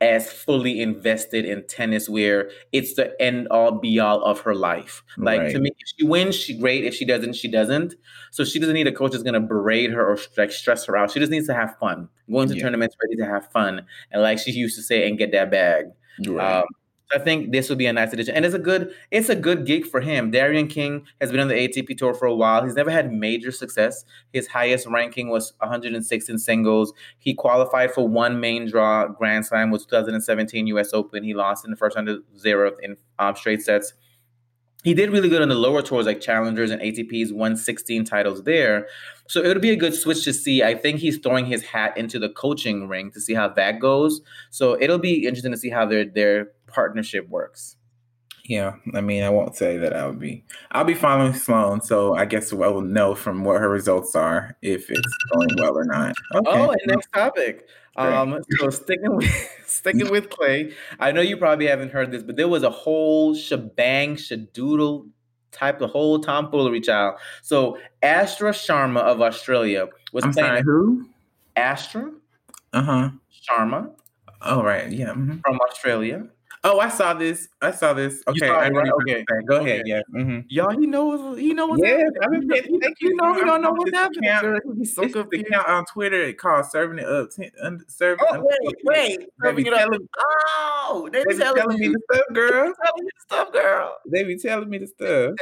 as 0.00 0.30
fully 0.30 0.82
invested 0.82 1.44
in 1.44 1.66
tennis 1.66 2.08
where 2.08 2.50
it's 2.72 2.94
the 2.94 3.20
end 3.22 3.48
all 3.48 3.72
be 3.72 3.98
all 3.98 4.22
of 4.22 4.40
her 4.40 4.54
life. 4.54 5.02
Like 5.16 5.40
right. 5.40 5.52
to 5.52 5.58
me, 5.58 5.70
if 5.78 5.88
she 5.96 6.06
wins, 6.06 6.36
she 6.36 6.58
great. 6.58 6.84
If 6.84 6.94
she 6.94 7.04
doesn't, 7.04 7.34
she 7.34 7.48
doesn't. 7.48 7.94
So 8.30 8.44
she 8.44 8.58
doesn't 8.58 8.74
need 8.74 8.86
a 8.86 8.92
coach 8.92 9.12
that's 9.12 9.24
gonna 9.24 9.40
berate 9.40 9.90
her 9.90 10.06
or 10.06 10.18
like 10.36 10.52
stress 10.52 10.84
her 10.86 10.96
out. 10.96 11.10
She 11.10 11.20
just 11.20 11.32
needs 11.32 11.46
to 11.46 11.54
have 11.54 11.76
fun. 11.78 12.08
Going 12.30 12.48
to 12.48 12.56
yeah. 12.56 12.62
tournaments 12.62 12.96
ready 13.02 13.16
to 13.16 13.26
have 13.26 13.50
fun. 13.50 13.86
And 14.10 14.22
like 14.22 14.38
she 14.38 14.52
used 14.52 14.76
to 14.76 14.82
say, 14.82 15.08
and 15.08 15.18
get 15.18 15.32
that 15.32 15.50
bag. 15.50 15.86
Right. 16.26 16.58
Um, 16.58 16.66
I 17.12 17.18
think 17.18 17.52
this 17.52 17.68
would 17.68 17.78
be 17.78 17.86
a 17.86 17.92
nice 17.92 18.12
addition, 18.12 18.34
and 18.34 18.44
it's 18.44 18.54
a 18.54 18.58
good 18.58 18.92
it's 19.10 19.28
a 19.28 19.36
good 19.36 19.66
gig 19.66 19.86
for 19.86 20.00
him. 20.00 20.30
Darian 20.30 20.68
King 20.68 21.04
has 21.20 21.30
been 21.30 21.40
on 21.40 21.48
the 21.48 21.54
ATP 21.54 21.96
tour 21.98 22.14
for 22.14 22.26
a 22.26 22.34
while. 22.34 22.64
He's 22.64 22.74
never 22.74 22.90
had 22.90 23.12
major 23.12 23.52
success. 23.52 24.04
His 24.32 24.46
highest 24.46 24.86
ranking 24.86 25.28
was 25.28 25.52
106 25.58 26.28
in 26.28 26.38
singles. 26.38 26.92
He 27.18 27.34
qualified 27.34 27.92
for 27.92 28.08
one 28.08 28.40
main 28.40 28.66
draw 28.68 29.06
Grand 29.08 29.44
Slam 29.46 29.70
was 29.70 29.84
2017 29.84 30.66
U.S. 30.68 30.92
Open. 30.92 31.22
He 31.22 31.34
lost 31.34 31.64
in 31.64 31.70
the 31.70 31.76
first 31.76 31.94
round 31.94 32.08
of 32.08 32.22
zero 32.38 32.72
in 32.82 32.96
um, 33.18 33.36
straight 33.36 33.62
sets. 33.62 33.92
He 34.84 34.92
did 34.92 35.10
really 35.10 35.30
good 35.30 35.40
on 35.40 35.48
the 35.48 35.54
lower 35.54 35.80
tours 35.80 36.04
like 36.04 36.20
Challengers 36.20 36.70
and 36.70 36.80
ATPs, 36.80 37.32
won 37.32 37.56
16 37.56 38.04
titles 38.04 38.42
there. 38.42 38.86
So 39.28 39.42
it 39.42 39.48
would 39.48 39.62
be 39.62 39.70
a 39.70 39.76
good 39.76 39.94
switch 39.94 40.24
to 40.24 40.32
see. 40.34 40.62
I 40.62 40.74
think 40.74 41.00
he's 41.00 41.16
throwing 41.16 41.46
his 41.46 41.62
hat 41.62 41.96
into 41.96 42.18
the 42.18 42.28
coaching 42.28 42.86
ring 42.86 43.10
to 43.12 43.20
see 43.20 43.32
how 43.32 43.48
that 43.48 43.80
goes. 43.80 44.20
So 44.50 44.76
it'll 44.78 44.98
be 44.98 45.26
interesting 45.26 45.52
to 45.52 45.58
see 45.58 45.70
how 45.70 45.86
their 45.86 46.04
their 46.04 46.48
partnership 46.74 47.28
works. 47.28 47.76
Yeah, 48.46 48.74
I 48.94 49.00
mean, 49.00 49.22
I 49.22 49.30
won't 49.30 49.56
say 49.56 49.78
that 49.78 49.94
I 49.94 50.06
would 50.06 50.18
be. 50.18 50.44
I'll 50.72 50.84
be 50.84 50.92
following 50.92 51.32
Sloane, 51.32 51.80
so 51.80 52.14
I 52.14 52.26
guess 52.26 52.52
we'll 52.52 52.82
know 52.82 53.14
from 53.14 53.42
what 53.42 53.58
her 53.58 53.70
results 53.70 54.14
are 54.14 54.54
if 54.60 54.90
it's 54.90 55.16
going 55.32 55.48
well 55.56 55.78
or 55.78 55.84
not. 55.84 56.14
Okay. 56.34 56.50
Oh, 56.50 56.70
and 56.70 56.80
next 56.86 57.10
topic. 57.14 57.66
Um, 57.96 58.40
so 58.58 58.68
sticking 58.68 59.16
with 59.16 59.50
sticking 59.66 60.10
with 60.10 60.28
clay, 60.28 60.74
I 61.00 61.12
know 61.12 61.22
you 61.22 61.38
probably 61.38 61.68
haven't 61.68 61.92
heard 61.92 62.10
this, 62.10 62.22
but 62.22 62.36
there 62.36 62.48
was 62.48 62.62
a 62.64 62.70
whole 62.70 63.34
shebang, 63.34 64.16
shadoodle 64.16 65.08
type 65.50 65.80
of 65.80 65.90
whole 65.90 66.18
tomfoolery 66.18 66.80
child. 66.80 67.18
So 67.40 67.78
Astra 68.02 68.50
Sharma 68.50 69.00
of 69.00 69.22
Australia 69.22 69.88
was 70.12 70.24
I'm 70.24 70.32
playing. 70.32 70.48
Sorry, 70.48 70.62
who? 70.62 71.08
Astra. 71.56 72.12
Uh 72.74 72.82
huh. 72.82 73.10
Sharma. 73.48 73.90
Oh 74.42 74.62
right, 74.62 74.90
yeah. 74.92 75.10
Mm-hmm. 75.10 75.38
From 75.38 75.60
Australia. 75.62 76.28
Oh, 76.66 76.80
I 76.80 76.88
saw 76.88 77.12
this. 77.12 77.48
I 77.60 77.72
saw 77.72 77.92
this. 77.92 78.22
Okay, 78.26 78.46
saw 78.48 78.54
I 78.54 78.70
right? 78.70 78.90
okay. 79.02 79.24
Go 79.46 79.56
okay. 79.56 79.72
ahead. 79.72 79.82
Yeah. 79.86 80.00
Mm-hmm. 80.14 80.40
Y'all, 80.48 80.70
he 80.70 80.86
knows. 80.86 81.38
He 81.38 81.52
knows. 81.52 81.78
Yeah, 81.82 82.04
I 82.22 82.28
mean, 82.28 82.50
you, 82.50 82.80
you 83.00 83.16
know, 83.16 83.34
he 83.34 83.42
don't 83.42 83.60
know 83.60 83.72
what's 83.72 83.92
happening. 83.92 84.30
Account, 84.30 84.62
He's 84.78 84.94
so 84.94 85.02
it's 85.02 85.12
confused. 85.12 85.44
the 85.44 85.48
account 85.50 85.68
on 85.68 85.84
Twitter 85.84 86.22
It 86.22 86.38
called 86.38 86.64
"Serving 86.64 86.98
It 86.98 87.04
Up." 87.04 87.28
Ten, 87.30 87.50
un, 87.62 87.84
serving. 87.86 88.24
Oh 88.30 88.40
wait, 88.40 88.76
wait. 88.84 89.28
Serving 89.42 89.66
it 89.66 89.74
up. 89.74 89.90
Oh, 90.18 91.10
they, 91.12 91.18
they 91.18 91.24
be 91.32 91.38
telling, 91.38 91.56
telling 91.60 91.78
me 91.78 91.88
the 91.88 92.00
stuff, 92.10 92.26
girl. 92.32 92.50
telling 92.50 93.04
me 93.04 93.10
the 93.14 93.20
stuff, 93.20 93.52
girl. 93.52 93.96
They 94.06 94.24
be 94.24 94.38
telling 94.38 94.70
me 94.70 94.78
the 94.78 94.86
stuff. 94.86 95.34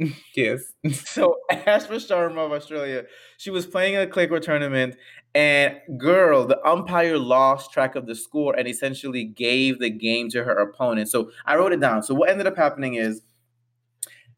yes. 0.34 0.72
so 0.92 1.36
Astra 1.50 1.96
Sharma 1.96 2.46
of 2.46 2.52
Australia, 2.52 3.04
she 3.38 3.50
was 3.50 3.66
playing 3.66 3.96
a 3.96 4.06
court 4.06 4.42
tournament, 4.42 4.96
and 5.34 5.78
girl, 5.98 6.46
the 6.46 6.64
umpire 6.66 7.18
lost 7.18 7.72
track 7.72 7.94
of 7.94 8.06
the 8.06 8.14
score 8.14 8.54
and 8.56 8.66
essentially 8.66 9.24
gave 9.24 9.78
the 9.78 9.90
game 9.90 10.28
to 10.30 10.44
her 10.44 10.58
opponent. 10.58 11.08
So 11.08 11.30
I 11.44 11.56
wrote 11.56 11.72
it 11.72 11.80
down. 11.80 12.02
So 12.02 12.14
what 12.14 12.30
ended 12.30 12.46
up 12.46 12.56
happening 12.56 12.94
is 12.94 13.22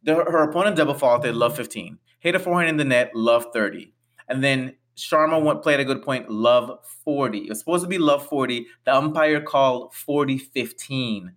the, 0.03 0.15
her 0.15 0.43
opponent 0.43 0.77
double 0.77 0.95
faulted, 0.95 1.35
love 1.35 1.57
15, 1.57 1.99
hit 2.19 2.35
a 2.35 2.39
forehand 2.39 2.69
in 2.69 2.77
the 2.77 2.85
net, 2.85 3.13
love 3.15 3.47
30, 3.53 3.93
and 4.29 4.43
then 4.43 4.75
Sharma 4.97 5.43
went, 5.43 5.63
played 5.63 5.81
a 5.81 5.85
good 5.85 6.03
point, 6.03 6.29
love 6.31 6.79
40. 7.05 7.39
It 7.39 7.49
was 7.49 7.61
supposed 7.61 7.83
to 7.83 7.89
be 7.89 7.97
love 7.97 8.27
40. 8.27 8.67
The 8.85 8.95
umpire 8.95 9.41
called 9.41 9.95
40 9.95 10.37
15. 10.37 11.33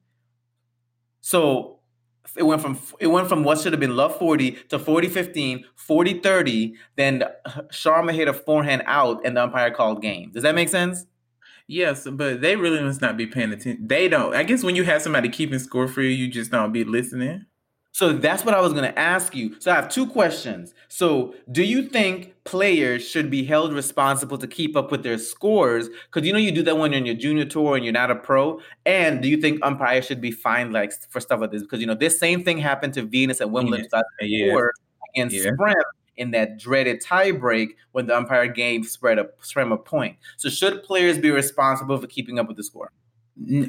So 1.21 1.79
it 2.35 2.43
went 2.43 2.61
from 2.61 2.77
it 2.99 3.07
went 3.07 3.27
from 3.27 3.43
what 3.43 3.59
should 3.59 3.73
have 3.73 3.79
been 3.79 3.95
love 3.95 4.17
40 4.17 4.51
to 4.69 4.79
40 4.79 5.09
15 5.09 5.65
40 5.75 6.19
30 6.19 6.75
then 6.95 7.23
sharma 7.71 8.13
hit 8.13 8.27
a 8.27 8.33
forehand 8.33 8.83
out 8.85 9.25
and 9.25 9.37
the 9.37 9.43
umpire 9.43 9.71
called 9.71 10.01
game. 10.01 10.31
Does 10.31 10.43
that 10.43 10.55
make 10.55 10.69
sense? 10.69 11.05
Yes 11.67 12.07
but 12.09 12.41
they 12.41 12.55
really 12.55 12.81
must 12.81 13.01
not 13.01 13.17
be 13.17 13.27
paying 13.27 13.51
attention 13.51 13.87
they 13.87 14.07
don't. 14.07 14.35
I 14.35 14.43
guess 14.43 14.63
when 14.63 14.75
you 14.75 14.83
have 14.83 15.01
somebody 15.01 15.29
keeping 15.29 15.59
score 15.59 15.87
for 15.87 16.01
you 16.01 16.09
you 16.09 16.27
just 16.27 16.51
don't 16.51 16.71
be 16.71 16.83
listening 16.83 17.45
So 17.95 18.11
that's 18.11 18.43
what 18.43 18.53
I 18.53 18.59
was 18.59 18.73
going 18.73 18.83
to 18.83 18.99
ask 18.99 19.33
you. 19.33 19.55
So 19.59 19.71
I 19.71 19.75
have 19.75 19.87
two 19.87 20.05
questions. 20.05 20.73
So, 20.89 21.33
do 21.53 21.63
you 21.63 21.83
think 21.83 22.33
players 22.43 23.07
should 23.07 23.31
be 23.31 23.45
held 23.45 23.71
responsible 23.71 24.37
to 24.37 24.47
keep 24.47 24.75
up 24.75 24.91
with 24.91 25.01
their 25.01 25.17
scores? 25.17 25.87
Because 25.87 26.27
you 26.27 26.33
know 26.33 26.39
you 26.39 26.51
do 26.51 26.61
that 26.63 26.77
when 26.77 26.91
you're 26.91 26.97
in 26.97 27.05
your 27.05 27.15
junior 27.15 27.45
tour 27.45 27.77
and 27.77 27.85
you're 27.85 27.93
not 27.93 28.11
a 28.11 28.15
pro. 28.15 28.59
And 28.85 29.21
do 29.21 29.29
you 29.29 29.37
think 29.37 29.61
umpires 29.63 30.05
should 30.05 30.19
be 30.19 30.31
fined 30.31 30.73
like 30.73 30.91
for 31.09 31.21
stuff 31.21 31.39
like 31.39 31.51
this? 31.51 31.61
Because 31.61 31.79
you 31.79 31.87
know 31.87 31.95
this 31.95 32.19
same 32.19 32.43
thing 32.43 32.57
happened 32.57 32.93
to 32.95 33.01
Venus 33.01 33.39
at 33.39 33.49
Wimbledon 33.49 33.87
Yeah. 33.93 34.01
2004 34.19 34.73
against 35.15 35.35
Yeah. 35.37 35.51
Sprem 35.51 35.73
in 36.17 36.31
that 36.31 36.59
dreaded 36.59 37.01
tiebreak 37.01 37.75
when 37.93 38.07
the 38.07 38.17
umpire 38.17 38.47
gave 38.47 38.87
spread 38.87 39.19
a 39.19 39.29
Sprem 39.41 39.71
a 39.71 39.77
point. 39.77 40.17
So 40.35 40.49
should 40.49 40.83
players 40.83 41.17
be 41.17 41.31
responsible 41.31 41.97
for 41.97 42.07
keeping 42.07 42.39
up 42.39 42.49
with 42.49 42.57
the 42.57 42.63
score? 42.63 42.91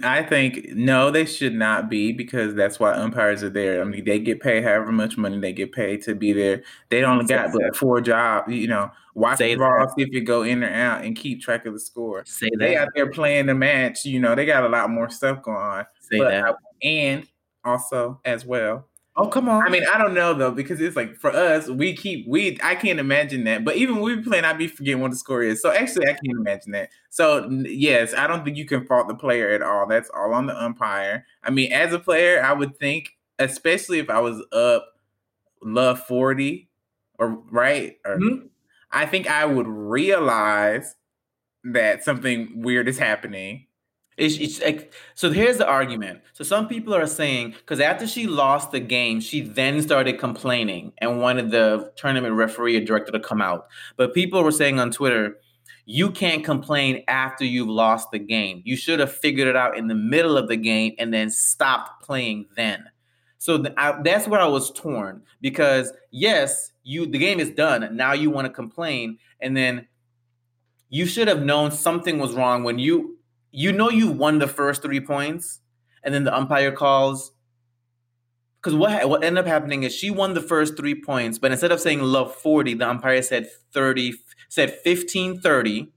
I 0.04 0.22
think 0.22 0.68
no, 0.74 1.10
they 1.10 1.24
should 1.24 1.52
not 1.54 1.90
be 1.90 2.12
because 2.12 2.54
that's 2.54 2.78
why 2.78 2.92
umpires 2.92 3.42
are 3.42 3.50
there. 3.50 3.80
I 3.80 3.84
mean, 3.84 4.04
they 4.04 4.20
get 4.20 4.38
paid 4.40 4.62
however 4.62 4.92
much 4.92 5.16
money 5.18 5.40
they 5.40 5.52
get 5.52 5.72
paid 5.72 6.02
to 6.02 6.14
be 6.14 6.32
there. 6.32 6.62
They 6.88 7.00
don't 7.00 7.18
only 7.18 7.26
got 7.26 7.52
but 7.52 7.74
four 7.76 8.00
jobs. 8.00 8.52
You 8.52 8.68
know, 8.68 8.92
watch 9.14 9.38
Say 9.38 9.54
the 9.54 9.60
ball, 9.60 9.88
see 9.96 10.04
if 10.04 10.10
you 10.12 10.20
go 10.22 10.42
in 10.44 10.62
or 10.62 10.70
out, 10.70 11.04
and 11.04 11.16
keep 11.16 11.40
track 11.42 11.66
of 11.66 11.72
the 11.72 11.80
score. 11.80 12.24
Say 12.26 12.48
They 12.60 12.74
that. 12.74 12.82
out 12.82 12.88
there 12.94 13.10
playing 13.10 13.46
the 13.46 13.54
match. 13.54 14.04
You 14.04 14.20
know, 14.20 14.36
they 14.36 14.46
got 14.46 14.62
a 14.62 14.68
lot 14.68 14.88
more 14.88 15.10
stuff 15.10 15.42
going 15.42 15.56
on. 15.56 15.86
Say 16.00 16.18
But 16.18 16.28
that. 16.30 16.44
Uh, 16.44 16.54
and 16.84 17.26
also 17.64 18.20
as 18.24 18.46
well. 18.46 18.86
Oh 19.18 19.28
come 19.28 19.48
on. 19.48 19.66
I 19.66 19.70
mean, 19.70 19.82
I 19.92 19.96
don't 19.96 20.12
know 20.12 20.34
though 20.34 20.50
because 20.50 20.78
it's 20.78 20.94
like 20.94 21.16
for 21.16 21.30
us, 21.30 21.68
we 21.68 21.94
keep 21.96 22.26
we. 22.28 22.58
I 22.62 22.74
can't 22.74 22.98
imagine 22.98 23.44
that. 23.44 23.64
But 23.64 23.76
even 23.76 23.96
when 23.96 24.16
we 24.18 24.22
playing, 24.22 24.44
I 24.44 24.52
be 24.52 24.68
forgetting 24.68 25.00
what 25.00 25.10
the 25.10 25.16
score 25.16 25.42
is. 25.42 25.62
So 25.62 25.72
actually, 25.72 26.04
I 26.06 26.12
can't 26.12 26.38
imagine 26.38 26.72
that. 26.72 26.90
So 27.08 27.48
yes, 27.64 28.12
I 28.12 28.26
don't 28.26 28.44
think 28.44 28.58
you 28.58 28.66
can 28.66 28.84
fault 28.84 29.08
the 29.08 29.14
player 29.14 29.48
at 29.50 29.62
all. 29.62 29.86
That's 29.88 30.10
all 30.14 30.34
on 30.34 30.46
the 30.46 30.62
umpire. 30.62 31.24
I 31.42 31.50
mean, 31.50 31.72
as 31.72 31.94
a 31.94 31.98
player, 31.98 32.42
I 32.44 32.52
would 32.52 32.78
think, 32.78 33.08
especially 33.38 33.98
if 34.00 34.10
I 34.10 34.20
was 34.20 34.42
up 34.52 34.86
love 35.62 36.00
forty 36.06 36.68
or 37.18 37.28
right 37.50 37.98
or 38.06 38.18
Mhm. 38.18 38.48
I 38.92 39.06
think 39.06 39.28
I 39.28 39.44
would 39.46 39.68
realize 39.68 40.94
that 41.64 42.04
something 42.04 42.62
weird 42.62 42.88
is 42.88 42.98
happening. 42.98 43.66
It's, 44.16 44.38
it's 44.38 44.62
like, 44.62 44.92
so 45.14 45.30
here's 45.30 45.58
the 45.58 45.66
argument. 45.66 46.20
So 46.32 46.42
some 46.42 46.68
people 46.68 46.94
are 46.94 47.06
saying 47.06 47.50
because 47.50 47.80
after 47.80 48.06
she 48.06 48.26
lost 48.26 48.70
the 48.70 48.80
game, 48.80 49.20
she 49.20 49.42
then 49.42 49.82
started 49.82 50.18
complaining 50.18 50.92
and 50.98 51.20
wanted 51.20 51.50
the 51.50 51.92
tournament 51.96 52.34
referee 52.34 52.76
or 52.76 52.84
director 52.84 53.12
to 53.12 53.20
come 53.20 53.42
out. 53.42 53.66
But 53.96 54.14
people 54.14 54.42
were 54.42 54.52
saying 54.52 54.80
on 54.80 54.90
Twitter, 54.90 55.38
you 55.84 56.10
can't 56.10 56.44
complain 56.44 57.04
after 57.08 57.44
you've 57.44 57.68
lost 57.68 58.10
the 58.10 58.18
game. 58.18 58.62
You 58.64 58.76
should 58.76 59.00
have 59.00 59.12
figured 59.12 59.48
it 59.48 59.56
out 59.56 59.76
in 59.76 59.86
the 59.86 59.94
middle 59.94 60.36
of 60.36 60.48
the 60.48 60.56
game 60.56 60.94
and 60.98 61.12
then 61.12 61.30
stopped 61.30 62.02
playing 62.02 62.46
then. 62.56 62.86
So 63.38 63.62
th- 63.62 63.74
I, 63.76 64.00
that's 64.02 64.26
where 64.26 64.40
I 64.40 64.46
was 64.46 64.72
torn 64.72 65.22
because 65.40 65.92
yes, 66.10 66.72
you 66.82 67.06
the 67.06 67.18
game 67.18 67.38
is 67.38 67.50
done. 67.50 67.96
Now 67.96 68.12
you 68.14 68.30
want 68.30 68.46
to 68.46 68.52
complain, 68.52 69.18
and 69.40 69.56
then 69.56 69.86
you 70.88 71.06
should 71.06 71.28
have 71.28 71.44
known 71.44 71.70
something 71.70 72.18
was 72.18 72.32
wrong 72.32 72.64
when 72.64 72.78
you 72.78 73.15
you 73.50 73.72
know 73.72 73.90
you 73.90 74.10
won 74.10 74.38
the 74.38 74.48
first 74.48 74.82
three 74.82 75.00
points, 75.00 75.60
and 76.02 76.14
then 76.14 76.24
the 76.24 76.34
umpire 76.36 76.72
calls. 76.72 77.32
Because 78.60 78.74
what 78.74 79.08
what 79.08 79.22
ended 79.22 79.44
up 79.44 79.46
happening 79.46 79.82
is 79.82 79.94
she 79.94 80.10
won 80.10 80.34
the 80.34 80.40
first 80.40 80.76
three 80.76 81.00
points, 81.00 81.38
but 81.38 81.52
instead 81.52 81.72
of 81.72 81.80
saying 81.80 82.02
love 82.02 82.34
40, 82.34 82.74
the 82.74 82.88
umpire 82.88 83.22
said 83.22 83.48
30, 83.72 84.14
said 84.48 84.72
15 84.72 85.40
30. 85.40 85.92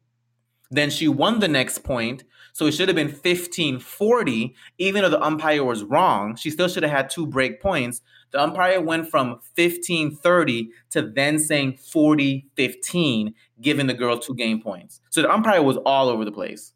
Then 0.71 0.89
she 0.89 1.07
won 1.07 1.39
the 1.39 1.47
next 1.47 1.79
point. 1.79 2.23
So 2.53 2.65
it 2.65 2.73
should 2.73 2.89
have 2.89 2.95
been 2.95 3.09
15 3.09 3.79
40. 3.79 4.55
Even 4.77 5.01
though 5.03 5.09
the 5.09 5.23
umpire 5.23 5.63
was 5.63 5.83
wrong, 5.83 6.35
she 6.35 6.49
still 6.49 6.67
should 6.67 6.83
have 6.83 6.91
had 6.91 7.09
two 7.09 7.25
break 7.25 7.61
points. 7.61 8.01
The 8.31 8.41
umpire 8.41 8.81
went 8.81 9.09
from 9.09 9.39
15 9.55 10.15
30 10.15 10.69
to 10.91 11.01
then 11.01 11.39
saying 11.39 11.77
40 11.77 12.47
15, 12.55 13.33
giving 13.61 13.87
the 13.87 13.93
girl 13.93 14.19
two 14.19 14.35
game 14.35 14.61
points. 14.61 15.01
So 15.09 15.21
the 15.21 15.31
umpire 15.31 15.63
was 15.63 15.77
all 15.77 16.09
over 16.09 16.25
the 16.25 16.31
place. 16.31 16.73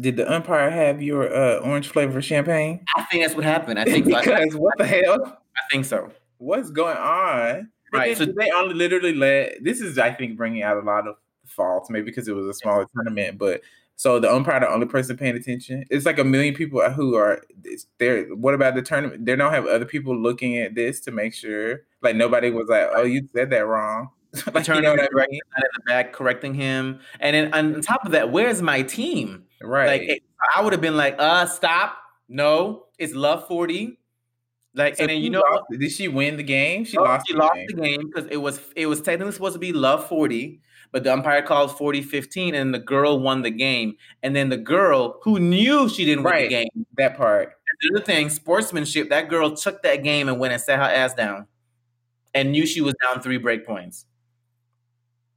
Did 0.00 0.16
the 0.16 0.30
umpire 0.32 0.70
have 0.70 1.02
your 1.02 1.34
uh, 1.34 1.58
orange 1.58 1.88
flavor 1.88 2.20
champagne? 2.20 2.84
I 2.96 3.02
think 3.04 3.22
that's 3.22 3.34
what 3.34 3.44
happened. 3.44 3.78
I 3.78 3.84
think. 3.84 4.12
I, 4.12 4.20
because 4.24 4.54
what 4.54 4.76
the 4.78 4.86
hell? 4.86 5.24
I 5.56 5.60
think 5.70 5.84
so. 5.84 6.10
What's 6.38 6.70
going 6.70 6.96
on? 6.96 7.70
Right, 7.92 8.16
so- 8.16 8.26
they 8.26 8.50
only 8.56 8.74
literally 8.74 9.14
let. 9.14 9.62
This 9.62 9.80
is, 9.80 9.98
I 9.98 10.12
think, 10.12 10.36
bringing 10.36 10.62
out 10.62 10.76
a 10.76 10.80
lot 10.80 11.06
of 11.06 11.16
faults. 11.46 11.90
Maybe 11.90 12.04
because 12.04 12.28
it 12.28 12.34
was 12.34 12.46
a 12.46 12.54
smaller 12.54 12.86
tournament, 12.94 13.38
but 13.38 13.62
so 13.98 14.20
the 14.20 14.32
umpire, 14.32 14.60
the 14.60 14.70
only 14.70 14.86
person 14.86 15.16
paying 15.16 15.36
attention. 15.36 15.84
It's 15.88 16.04
like 16.04 16.18
a 16.18 16.24
million 16.24 16.54
people 16.54 16.82
who 16.90 17.16
are. 17.16 17.42
There. 17.98 18.24
What 18.34 18.54
about 18.54 18.74
the 18.74 18.82
tournament? 18.82 19.24
They 19.24 19.34
don't 19.36 19.52
have 19.52 19.66
other 19.66 19.86
people 19.86 20.16
looking 20.16 20.58
at 20.58 20.74
this 20.74 21.00
to 21.02 21.10
make 21.10 21.32
sure. 21.32 21.80
Like 22.02 22.14
nobody 22.14 22.50
was 22.50 22.68
like, 22.68 22.88
"Oh, 22.94 23.04
you 23.04 23.26
said 23.32 23.50
that 23.50 23.66
wrong." 23.66 24.10
The 24.32 24.50
like, 24.54 24.68
you 24.68 24.80
know 24.82 24.90
what 24.90 25.00
I 25.00 25.26
mean? 25.30 25.40
sat 25.54 25.64
in 25.64 25.70
the 25.74 25.82
back 25.86 26.12
correcting 26.12 26.54
him. 26.54 27.00
And 27.20 27.34
then 27.34 27.54
on 27.54 27.80
top 27.80 28.04
of 28.04 28.12
that, 28.12 28.30
where's 28.30 28.60
my 28.60 28.82
team? 28.82 29.45
Right. 29.62 30.08
Like 30.08 30.22
I 30.54 30.62
would 30.62 30.72
have 30.72 30.82
been 30.82 30.96
like, 30.96 31.16
uh, 31.18 31.46
stop. 31.46 31.96
No, 32.28 32.86
it's 32.98 33.14
love 33.14 33.46
40. 33.48 33.98
Like, 34.74 34.96
So 34.96 35.02
and 35.04 35.10
then 35.10 35.22
you 35.22 35.30
know 35.30 35.42
lost- 35.50 35.64
did 35.70 35.90
she 35.92 36.08
win 36.08 36.36
the 36.36 36.42
game? 36.42 36.84
She 36.84 36.96
No, 36.98 37.04
lost. 37.04 37.26
she 37.26 37.32
the 37.32 37.38
lost 37.38 37.54
game. 37.54 37.66
the 37.68 37.74
game 37.82 38.06
because 38.06 38.26
it 38.30 38.36
was 38.36 38.60
it 38.76 38.86
was 38.86 39.00
technically 39.00 39.32
supposed 39.32 39.54
to 39.54 39.58
be 39.58 39.72
love 39.72 40.06
40, 40.06 40.60
but 40.92 41.02
the 41.04 41.12
umpire 41.12 41.40
called 41.40 41.70
40-15 41.70 42.54
and 42.54 42.74
the 42.74 42.78
girl 42.78 43.18
won 43.18 43.40
the 43.42 43.50
game. 43.50 43.96
And 44.22 44.36
then 44.36 44.50
the 44.50 44.58
girl 44.58 45.18
who 45.22 45.38
knew 45.40 45.88
she 45.88 46.04
didn't 46.04 46.24
win 46.24 46.32
Right. 46.32 46.42
the 46.50 46.54
game. 46.56 46.86
That 46.98 47.16
part. 47.16 47.52
The 47.80 47.94
other 47.96 48.04
thing, 48.04 48.28
sportsmanship, 48.28 49.08
that 49.10 49.28
girl 49.30 49.54
took 49.56 49.82
that 49.82 50.02
game 50.02 50.28
and 50.28 50.38
went 50.38 50.52
and 50.52 50.60
sat 50.62 50.78
her 50.78 50.84
ass 50.84 51.14
down 51.14 51.46
and 52.34 52.52
knew 52.52 52.66
she 52.66 52.80
was 52.82 52.94
down 53.02 53.22
three 53.22 53.38
break 53.38 53.64
points. 53.66 54.04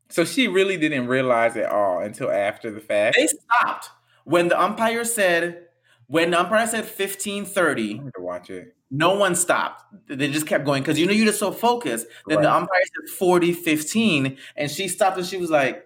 So 0.10 0.26
she 0.26 0.48
really 0.48 0.76
didn't 0.78 1.08
realize 1.08 1.56
it 1.56 1.66
all 1.66 2.00
until 2.00 2.32
after 2.32 2.72
the 2.72 2.80
fact. 2.82 3.16
They 3.16 3.28
stopped. 3.28 3.90
When 4.30 4.48
the 4.48 4.62
umpire 4.62 5.04
said, 5.06 5.66
when 6.08 6.32
the 6.32 6.40
umpire 6.40 6.68
said 6.68 6.86
15-30, 6.86 8.00
I 8.00 8.04
need 8.04 8.12
to 8.16 8.22
watch 8.22 8.50
it. 8.52 8.76
no 8.92 9.16
one 9.16 9.34
stopped. 9.36 9.84
They 10.08 10.30
just 10.30 10.46
kept 10.46 10.66
going 10.66 10.84
because 10.84 11.00
you 11.00 11.06
know 11.08 11.12
you're 11.14 11.26
just 11.26 11.40
so 11.40 11.52
focused. 11.52 12.06
Then 12.28 12.42
the 12.44 12.52
umpire 12.54 12.82
said 12.84 13.16
40 13.18 13.54
15, 13.54 14.38
and 14.56 14.70
she 14.70 14.88
stopped 14.88 15.18
and 15.18 15.26
she 15.26 15.38
was 15.38 15.50
like, 15.50 15.86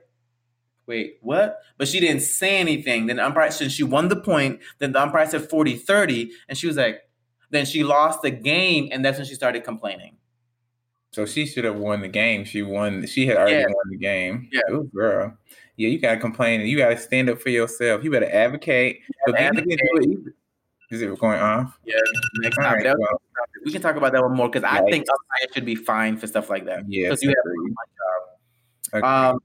Wait, 0.85 1.17
what? 1.21 1.59
But 1.77 1.87
she 1.87 2.01
didn't 2.01 2.19
say 2.23 2.57
anything. 2.57 3.05
Then 3.05 3.15
the 3.15 3.25
umpire, 3.25 3.49
since 3.51 3.71
she 3.71 3.83
won 3.83 4.09
the 4.09 4.17
point, 4.17 4.59
then 4.79 4.91
the 4.91 5.01
umpire 5.01 5.25
said 5.25 5.49
40 5.49 5.77
30, 5.77 6.31
and 6.49 6.57
she 6.57 6.67
was 6.67 6.75
like, 6.75 7.01
Then 7.51 7.65
she 7.65 7.83
lost 7.85 8.21
the 8.21 8.31
game, 8.31 8.89
and 8.91 9.05
that's 9.05 9.17
when 9.17 9.25
she 9.25 9.35
started 9.35 9.63
complaining. 9.63 10.17
So 11.11 11.25
she 11.25 11.45
should 11.45 11.63
have 11.63 11.75
won 11.77 12.01
the 12.01 12.07
game. 12.09 12.43
She 12.43 12.61
won. 12.63 13.05
She 13.05 13.27
had 13.27 13.37
already 13.37 13.57
Yeah. 13.59 13.65
won 13.67 13.89
the 13.91 13.97
game. 13.97 14.49
Yeah. 14.51 14.61
Ooh, 14.75 14.89
girl. 14.93 15.37
Yeah, 15.77 15.89
you 15.89 15.99
gotta 15.99 16.19
complain 16.19 16.61
and 16.61 16.69
you 16.69 16.77
gotta 16.77 16.97
stand 16.97 17.29
up 17.29 17.41
for 17.41 17.49
yourself. 17.49 18.03
You 18.03 18.11
better 18.11 18.29
advocate. 18.31 18.99
Advocate. 19.35 19.65
you 19.67 19.77
do 19.77 20.23
it. 20.27 20.33
Is 20.93 21.01
it 21.01 21.19
going 21.19 21.39
off? 21.39 21.79
Yeah, 21.85 21.95
next 22.41 22.57
time. 22.57 22.73
right, 22.75 22.85
well, 22.85 23.21
we 23.65 23.71
can 23.71 23.81
talk 23.81 23.95
about 23.95 24.13
that 24.13 24.21
one 24.21 24.35
more 24.35 24.49
because 24.49 24.63
I 24.63 24.81
think 24.91 25.07
umpires 25.09 25.53
should 25.53 25.65
be 25.65 25.75
fine 25.75 26.17
for 26.17 26.27
stuff 26.27 26.49
like 26.49 26.65
that. 26.65 26.83
yes. 26.87 27.09
Because 27.09 27.23
you 27.23 27.29
have 27.29 27.37
my 27.45 27.83
Okay. 28.93 29.07
Um, 29.07 29.39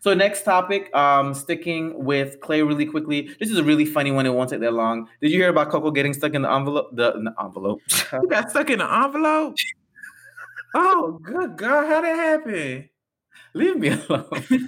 so 0.00 0.14
next 0.14 0.44
topic, 0.44 0.94
um, 0.94 1.34
sticking 1.34 2.04
with 2.04 2.40
Clay 2.40 2.62
really 2.62 2.86
quickly. 2.86 3.34
This 3.38 3.50
is 3.50 3.58
a 3.58 3.64
really 3.64 3.84
funny 3.84 4.10
one. 4.10 4.26
It 4.26 4.34
won't 4.34 4.50
take 4.50 4.60
that 4.60 4.72
long. 4.72 5.08
Did 5.20 5.30
you 5.30 5.38
hear 5.38 5.50
about 5.50 5.70
Coco 5.70 5.90
getting 5.90 6.14
stuck 6.14 6.34
in 6.34 6.42
the 6.42 6.50
envelope? 6.50 6.90
The, 6.92 7.12
the 7.12 7.34
envelope. 7.42 7.80
you 8.12 8.28
got 8.28 8.50
stuck 8.50 8.70
in 8.70 8.80
an 8.80 9.04
envelope. 9.04 9.56
oh, 10.74 11.18
good 11.22 11.56
God! 11.56 11.86
How 11.86 12.00
did 12.00 12.16
that 12.16 12.16
happen? 12.16 12.88
Leave 13.54 13.76
me 13.76 13.88
alone. 13.88 14.44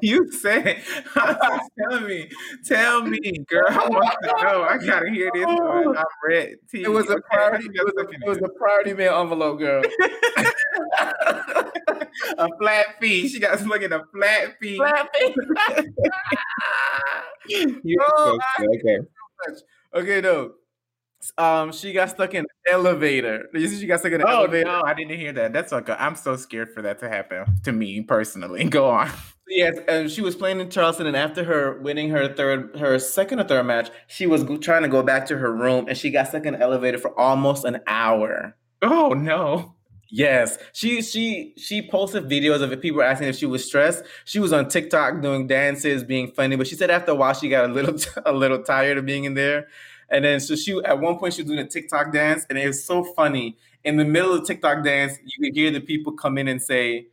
you 0.00 0.30
said, 0.32 0.82
tell 1.14 2.00
me, 2.00 2.30
tell 2.64 3.02
me, 3.02 3.18
girl. 3.48 3.64
I 3.68 3.88
want 3.88 4.16
to 4.22 4.28
know. 4.42 4.62
I 4.62 4.78
gotta 4.78 5.10
hear 5.10 5.30
this 5.34 5.44
one. 5.44 5.56
Oh. 5.58 5.94
I'm 5.96 6.04
ready. 6.26 6.54
It 6.72 6.88
was 6.90 7.10
a 7.10 7.20
priority. 7.20 7.68
It 7.74 7.84
was 7.84 7.94
a, 7.98 8.08
it 8.10 8.26
was 8.28 8.38
a 8.38 8.48
priority 8.58 8.94
mail 8.94 9.20
envelope, 9.20 9.58
girl. 9.58 9.82
a 12.38 12.48
flat 12.58 12.86
fee. 13.00 13.28
She 13.28 13.40
got 13.40 13.58
stuck 13.58 13.82
in 13.82 13.92
a 13.92 14.04
flat 14.14 14.56
fee. 14.60 14.80
You 17.48 17.98
Oh, 18.16 18.38
so 18.58 18.66
good. 18.82 19.06
Okay. 19.48 19.58
okay, 19.94 20.20
no. 20.20 20.52
Um, 21.36 21.72
she 21.72 21.92
got 21.92 22.10
stuck 22.10 22.32
in 22.34 22.40
an 22.40 22.46
elevator. 22.72 23.48
You 23.52 23.66
see, 23.66 23.80
she 23.80 23.86
got 23.86 23.98
stuck 24.00 24.12
in 24.12 24.20
an 24.20 24.26
Oh 24.28 24.44
elevator. 24.44 24.66
no, 24.66 24.82
I 24.84 24.94
didn't 24.94 25.18
hear 25.18 25.32
that. 25.32 25.52
That's 25.52 25.72
okay. 25.72 25.96
I'm 25.98 26.14
so 26.14 26.36
scared 26.36 26.72
for 26.72 26.82
that 26.82 27.00
to 27.00 27.08
happen 27.08 27.44
to 27.64 27.72
me 27.72 28.02
personally. 28.02 28.64
Go 28.70 28.88
on. 28.88 29.10
Yes, 29.48 29.78
and 29.88 30.10
she 30.10 30.20
was 30.20 30.36
playing 30.36 30.60
in 30.60 30.70
Charleston, 30.70 31.06
and 31.06 31.16
after 31.16 31.42
her 31.42 31.80
winning 31.80 32.10
her 32.10 32.32
third, 32.32 32.76
her 32.78 32.98
second 32.98 33.40
or 33.40 33.44
third 33.44 33.64
match, 33.64 33.90
she 34.06 34.26
was 34.26 34.44
trying 34.60 34.82
to 34.82 34.88
go 34.88 35.02
back 35.02 35.26
to 35.28 35.38
her 35.38 35.52
room, 35.52 35.86
and 35.88 35.96
she 35.96 36.10
got 36.10 36.28
stuck 36.28 36.44
in 36.46 36.54
an 36.54 36.60
elevator 36.62 36.98
for 36.98 37.18
almost 37.18 37.64
an 37.64 37.80
hour. 37.86 38.54
Oh 38.82 39.14
no. 39.14 39.74
Yes, 40.10 40.56
she 40.72 41.02
she 41.02 41.52
she 41.58 41.86
posted 41.86 42.24
videos 42.28 42.62
of. 42.62 42.80
People 42.80 43.02
asking 43.02 43.28
if 43.28 43.36
she 43.36 43.44
was 43.46 43.64
stressed. 43.66 44.04
She 44.24 44.38
was 44.40 44.52
on 44.54 44.68
TikTok 44.68 45.20
doing 45.20 45.46
dances, 45.46 46.02
being 46.02 46.30
funny, 46.30 46.56
but 46.56 46.66
she 46.66 46.76
said 46.76 46.90
after 46.90 47.12
a 47.12 47.14
while 47.14 47.34
she 47.34 47.48
got 47.50 47.66
a 47.68 47.72
little 47.72 47.94
a 48.26 48.32
little 48.32 48.62
tired 48.62 48.96
of 48.96 49.04
being 49.04 49.24
in 49.24 49.34
there. 49.34 49.68
And 50.08 50.24
then 50.24 50.40
so 50.40 50.56
she 50.56 50.80
at 50.84 50.98
one 50.98 51.18
point 51.18 51.34
she 51.34 51.42
was 51.42 51.48
doing 51.50 51.58
a 51.64 51.68
TikTok 51.68 52.12
dance, 52.12 52.46
and 52.48 52.58
it 52.58 52.66
was 52.66 52.84
so 52.84 53.04
funny. 53.04 53.58
In 53.84 53.96
the 53.96 54.04
middle 54.04 54.32
of 54.32 54.40
the 54.40 54.46
TikTok 54.46 54.82
dance, 54.82 55.18
you 55.24 55.44
could 55.44 55.54
hear 55.54 55.70
the 55.70 55.80
people 55.80 56.12
come 56.12 56.38
in 56.38 56.48
and 56.48 56.60
say, 56.62 57.08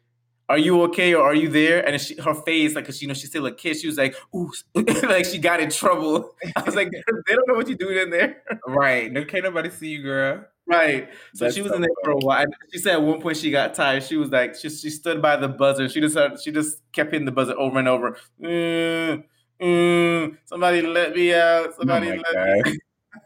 "Are 0.49 0.57
you 0.57 0.81
okay?" 0.83 1.13
or 1.15 1.23
"Are 1.25 1.35
you 1.35 1.49
there?" 1.49 1.85
And 1.87 1.99
she, 2.01 2.15
her 2.21 2.33
face, 2.35 2.75
like, 2.75 2.85
cause 2.85 3.01
you 3.01 3.07
know 3.09 3.13
she's 3.13 3.29
still 3.29 3.45
a 3.47 3.51
kid, 3.53 3.77
she 3.77 3.87
was 3.87 3.97
like, 3.97 4.15
"Ooh," 4.35 4.51
like 4.75 5.25
she 5.25 5.37
got 5.39 5.59
in 5.59 5.69
trouble. 5.69 6.35
I 6.55 6.63
was 6.63 6.75
like, 6.75 6.91
"They 7.27 7.35
don't 7.35 7.47
know 7.47 7.55
what 7.55 7.67
you're 7.67 7.77
doing 7.77 7.97
in 7.97 8.09
there." 8.11 8.43
Right? 8.67 9.11
No, 9.11 9.25
can't 9.25 9.43
nobody 9.43 9.69
see 9.69 9.89
you, 9.89 10.03
girl. 10.03 10.45
Right. 10.67 11.09
So 11.33 11.45
That's 11.45 11.55
she 11.55 11.61
was 11.61 11.69
so 11.69 11.75
in 11.75 11.81
there 11.81 11.91
funny. 12.03 12.19
for 12.19 12.23
a 12.23 12.25
while. 12.25 12.45
She 12.73 12.79
said 12.79 12.93
at 12.93 13.01
one 13.01 13.21
point 13.21 13.37
she 13.37 13.51
got 13.51 13.73
tired. 13.73 14.03
She 14.03 14.17
was 14.17 14.31
like, 14.31 14.55
she, 14.55 14.69
she 14.69 14.89
stood 14.89 15.21
by 15.21 15.35
the 15.35 15.47
buzzer. 15.47 15.87
She 15.89 16.01
just 16.01 16.17
she 16.43 16.51
just 16.51 16.81
kept 16.91 17.11
hitting 17.11 17.25
the 17.25 17.31
buzzer 17.31 17.57
over 17.57 17.77
and 17.77 17.87
over. 17.87 18.17
Mm, 18.41 19.23
mm, 19.61 20.37
somebody 20.45 20.81
let 20.81 21.15
me 21.15 21.33
out. 21.33 21.67
Oh 21.67 21.73
somebody 21.77 22.11
oh 22.11 22.15
let 22.15 22.33
God. 22.63 22.71
me. 22.73 22.79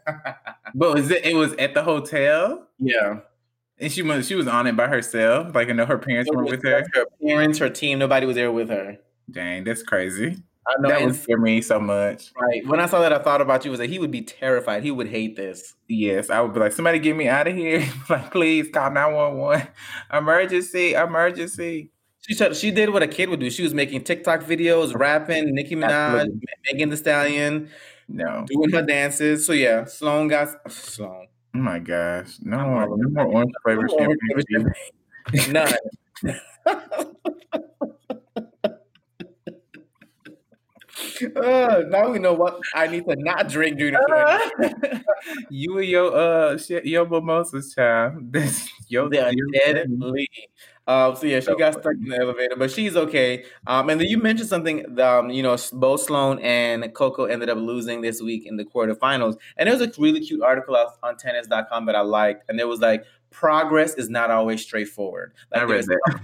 but 0.74 0.94
was 0.94 1.10
it? 1.10 1.24
It 1.24 1.34
was 1.34 1.54
at 1.54 1.74
the 1.74 1.82
hotel. 1.82 2.68
Yeah. 2.78 3.20
And 3.78 3.90
she 3.90 4.02
was 4.02 4.26
she 4.28 4.34
was 4.34 4.46
on 4.46 4.66
it 4.66 4.76
by 4.76 4.88
herself. 4.88 5.54
Like 5.54 5.70
I 5.70 5.72
know 5.72 5.86
her 5.86 5.98
parents 5.98 6.30
weren't 6.30 6.50
with 6.50 6.62
her. 6.64 6.84
Her 6.92 7.06
parents, 7.26 7.58
her 7.58 7.70
team, 7.70 7.98
nobody 7.98 8.26
was 8.26 8.36
there 8.36 8.52
with 8.52 8.68
her. 8.68 8.98
Dang, 9.30 9.64
that's 9.64 9.82
crazy. 9.82 10.42
I 10.66 10.74
know 10.80 10.88
that 10.88 11.04
would 11.04 11.14
scare 11.16 11.38
me 11.38 11.62
so 11.62 11.80
much. 11.80 12.32
Right. 12.38 12.66
When 12.66 12.80
I 12.80 12.86
saw 12.86 13.00
that, 13.00 13.12
I 13.12 13.18
thought 13.18 13.40
about 13.40 13.64
you. 13.64 13.70
Was 13.70 13.80
like 13.80 13.90
he 13.90 13.98
would 13.98 14.10
be 14.10 14.22
terrified. 14.22 14.82
He 14.82 14.90
would 14.90 15.08
hate 15.08 15.36
this. 15.36 15.74
Yes, 15.88 16.30
I 16.30 16.40
would 16.40 16.52
be 16.52 16.60
like, 16.60 16.72
somebody 16.72 16.98
get 16.98 17.16
me 17.16 17.28
out 17.28 17.48
of 17.48 17.56
here. 17.56 17.86
like, 18.10 18.30
please 18.30 18.68
call 18.72 18.90
nine 18.90 19.14
one 19.14 19.38
one. 19.38 19.68
Emergency! 20.12 20.92
Emergency! 20.92 21.90
She 22.20 22.34
said 22.34 22.54
she 22.54 22.70
did 22.70 22.90
what 22.90 23.02
a 23.02 23.08
kid 23.08 23.30
would 23.30 23.40
do. 23.40 23.50
She 23.50 23.62
was 23.62 23.72
making 23.72 24.04
TikTok 24.04 24.42
videos, 24.42 24.94
rapping, 24.94 25.54
Nicki 25.54 25.74
Minaj, 25.74 26.20
Absolutely. 26.20 26.40
Megan 26.70 26.90
Thee 26.90 26.96
Stallion, 26.96 27.70
no, 28.08 28.44
doing 28.46 28.70
her 28.70 28.82
dances. 28.82 29.46
So 29.46 29.54
yeah, 29.54 29.86
Sloane 29.86 30.28
got 30.28 30.70
Sloane. 30.70 31.28
Oh 31.54 31.58
my 31.58 31.78
gosh, 31.78 32.36
no, 32.42 32.58
more, 32.58 32.96
no 32.96 33.08
more 33.24 33.26
orange 33.26 33.52
flavor 33.64 33.88
champagne. 33.88 34.72
None. 35.52 35.72
Uh, 41.22 41.82
now 41.88 42.10
we 42.10 42.18
know 42.18 42.32
what 42.32 42.60
I 42.74 42.86
need 42.86 43.04
to 43.06 43.16
not 43.16 43.48
drink 43.48 43.78
during 43.78 43.94
the 43.94 45.04
You 45.50 45.78
and 45.78 45.88
your 45.88 46.16
uh 46.16 46.58
shit, 46.58 46.86
your 46.86 47.06
mimosas, 47.06 47.74
child. 47.74 48.32
This 48.32 48.68
yo, 48.88 49.08
they're 49.08 49.32
deadly. 49.52 50.28
Um, 50.86 51.14
so 51.14 51.26
yeah, 51.26 51.40
she 51.40 51.54
got 51.56 51.74
stuck 51.74 51.92
in 51.92 52.08
the 52.08 52.18
elevator, 52.18 52.56
but 52.56 52.70
she's 52.70 52.96
okay. 52.96 53.44
Um, 53.66 53.90
and 53.90 54.00
then 54.00 54.08
you 54.08 54.18
mentioned 54.18 54.48
something. 54.48 54.98
Um, 54.98 55.30
you 55.30 55.42
know, 55.42 55.56
both 55.72 56.02
Sloane 56.02 56.40
and 56.40 56.92
Coco 56.94 57.26
ended 57.26 57.48
up 57.48 57.58
losing 57.58 58.00
this 58.00 58.20
week 58.20 58.46
in 58.46 58.56
the 58.56 58.64
quarterfinals, 58.64 59.36
and 59.56 59.68
there 59.68 59.76
was 59.76 59.86
a 59.86 60.00
really 60.00 60.20
cute 60.20 60.42
article 60.42 60.76
on 61.02 61.16
tennis.com 61.16 61.86
that 61.86 61.94
I 61.94 62.00
liked, 62.00 62.48
and 62.48 62.58
it 62.58 62.66
was 62.66 62.80
like 62.80 63.04
progress 63.30 63.94
is 63.94 64.08
not 64.08 64.30
always 64.30 64.62
straightforward. 64.62 65.32
Like 65.52 65.62
I 65.62 65.64
read 65.64 65.86
that. 65.86 66.18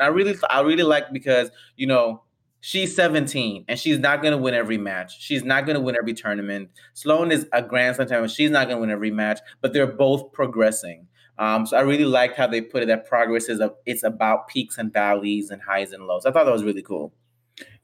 I 0.00 0.08
really, 0.08 0.36
I 0.50 0.60
really 0.62 0.82
like 0.82 1.12
because 1.12 1.50
you 1.76 1.86
know 1.86 2.22
she's 2.62 2.94
17 2.96 3.66
and 3.68 3.78
she's 3.78 3.98
not 3.98 4.22
going 4.22 4.32
to 4.32 4.38
win 4.38 4.54
every 4.54 4.78
match. 4.78 5.20
She's 5.20 5.44
not 5.44 5.66
going 5.66 5.74
to 5.74 5.80
win 5.80 5.96
every 5.96 6.14
tournament. 6.14 6.70
Sloane 6.94 7.30
is 7.30 7.46
a 7.52 7.60
Grand 7.60 7.96
Slam 7.96 8.08
champion. 8.08 8.28
She's 8.28 8.50
not 8.50 8.68
going 8.68 8.78
to 8.78 8.80
win 8.80 8.90
every 8.90 9.10
match, 9.10 9.40
but 9.60 9.74
they're 9.74 9.86
both 9.86 10.32
progressing. 10.32 11.06
Um, 11.38 11.66
so 11.66 11.76
I 11.76 11.80
really 11.80 12.04
liked 12.04 12.36
how 12.36 12.46
they 12.46 12.60
put 12.60 12.82
it 12.82 12.86
that 12.86 13.06
progress 13.06 13.48
is 13.48 13.60
a, 13.60 13.72
it's 13.84 14.04
about 14.04 14.48
peaks 14.48 14.78
and 14.78 14.92
valleys 14.92 15.50
and 15.50 15.60
highs 15.60 15.92
and 15.92 16.06
lows. 16.06 16.24
I 16.24 16.30
thought 16.30 16.44
that 16.44 16.52
was 16.52 16.64
really 16.64 16.82
cool. 16.82 17.12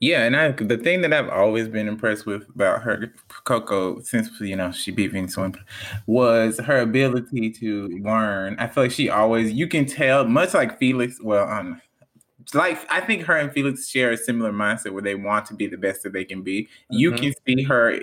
Yeah, 0.00 0.24
and 0.24 0.36
I 0.36 0.52
the 0.52 0.78
thing 0.78 1.02
that 1.02 1.12
I've 1.12 1.28
always 1.28 1.68
been 1.68 1.88
impressed 1.88 2.24
with 2.24 2.48
about 2.54 2.82
her 2.82 3.12
Coco 3.44 4.00
since 4.00 4.30
you 4.40 4.56
know 4.56 4.72
she 4.72 4.90
beat 4.90 5.12
Venus 5.12 5.36
Williams 5.36 5.58
was 6.06 6.58
her 6.60 6.78
ability 6.78 7.50
to 7.50 7.88
learn. 8.02 8.56
I 8.58 8.68
feel 8.68 8.84
like 8.84 8.92
she 8.92 9.10
always 9.10 9.52
you 9.52 9.68
can 9.68 9.84
tell 9.86 10.24
much 10.24 10.54
like 10.54 10.78
Felix. 10.78 11.20
Well, 11.22 11.48
um, 11.48 11.82
like 12.54 12.78
I 12.90 13.00
think 13.00 13.22
her 13.24 13.36
and 13.36 13.52
Felix 13.52 13.88
share 13.88 14.10
a 14.10 14.16
similar 14.16 14.52
mindset 14.52 14.92
where 14.92 15.02
they 15.02 15.14
want 15.14 15.46
to 15.46 15.54
be 15.54 15.66
the 15.66 15.76
best 15.76 16.02
that 16.02 16.12
they 16.12 16.24
can 16.24 16.42
be. 16.42 16.62
Mm-hmm. 16.62 16.96
You 16.96 17.12
can 17.12 17.34
see 17.46 17.62
her 17.64 18.00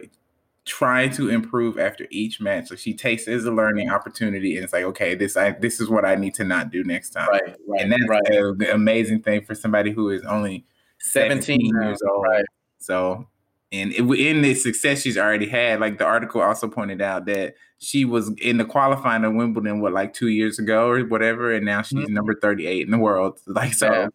trying 0.65 1.12
to 1.12 1.29
improve 1.29 1.77
after 1.77 2.08
each 2.10 2.41
match. 2.41 2.71
Like 2.71 2.79
she 2.79 2.93
takes 2.93 3.27
it 3.27 3.34
as 3.34 3.45
a 3.45 3.51
learning 3.51 3.89
opportunity 3.89 4.55
and 4.55 4.63
it's 4.63 4.73
like, 4.73 4.84
okay, 4.84 5.15
this 5.15 5.38
I 5.38 5.51
this 5.51 5.79
is 5.79 5.89
what 5.89 6.05
I 6.05 6.15
need 6.15 6.34
to 6.36 6.43
not 6.43 6.71
do 6.71 6.84
next 6.84 7.12
time. 7.12 7.29
Right. 7.29 7.55
right 7.67 7.81
and 7.81 7.91
that's 7.91 8.08
right. 8.08 8.21
an 8.27 8.62
amazing 8.71 9.21
thing 9.21 9.43
for 9.43 9.55
somebody 9.55 9.91
who 9.91 10.10
is 10.10 10.23
only 10.23 10.65
17, 10.99 11.41
17 11.41 11.81
years 11.81 12.01
old. 12.01 12.25
Right. 12.27 12.45
So 12.79 13.27
and 13.71 13.91
it, 13.93 14.03
in 14.03 14.41
the 14.41 14.53
success 14.53 15.01
she's 15.01 15.17
already 15.17 15.47
had, 15.47 15.79
like 15.79 15.97
the 15.97 16.05
article 16.05 16.41
also 16.41 16.67
pointed 16.67 17.01
out 17.01 17.25
that 17.25 17.55
she 17.77 18.05
was 18.05 18.31
in 18.38 18.58
the 18.58 18.65
qualifying 18.65 19.23
of 19.23 19.34
Wimbledon, 19.34 19.81
what 19.81 19.93
like 19.93 20.13
two 20.13 20.29
years 20.29 20.60
ago 20.60 20.89
or 20.89 21.01
whatever, 21.03 21.51
and 21.51 21.65
now 21.65 21.81
she's 21.81 21.99
mm-hmm. 21.99 22.13
number 22.13 22.36
thirty 22.36 22.67
eight 22.67 22.86
in 22.86 22.91
the 22.91 22.97
world. 22.97 23.39
Like 23.47 23.73
so, 23.73 23.91
yeah. 23.91 24.08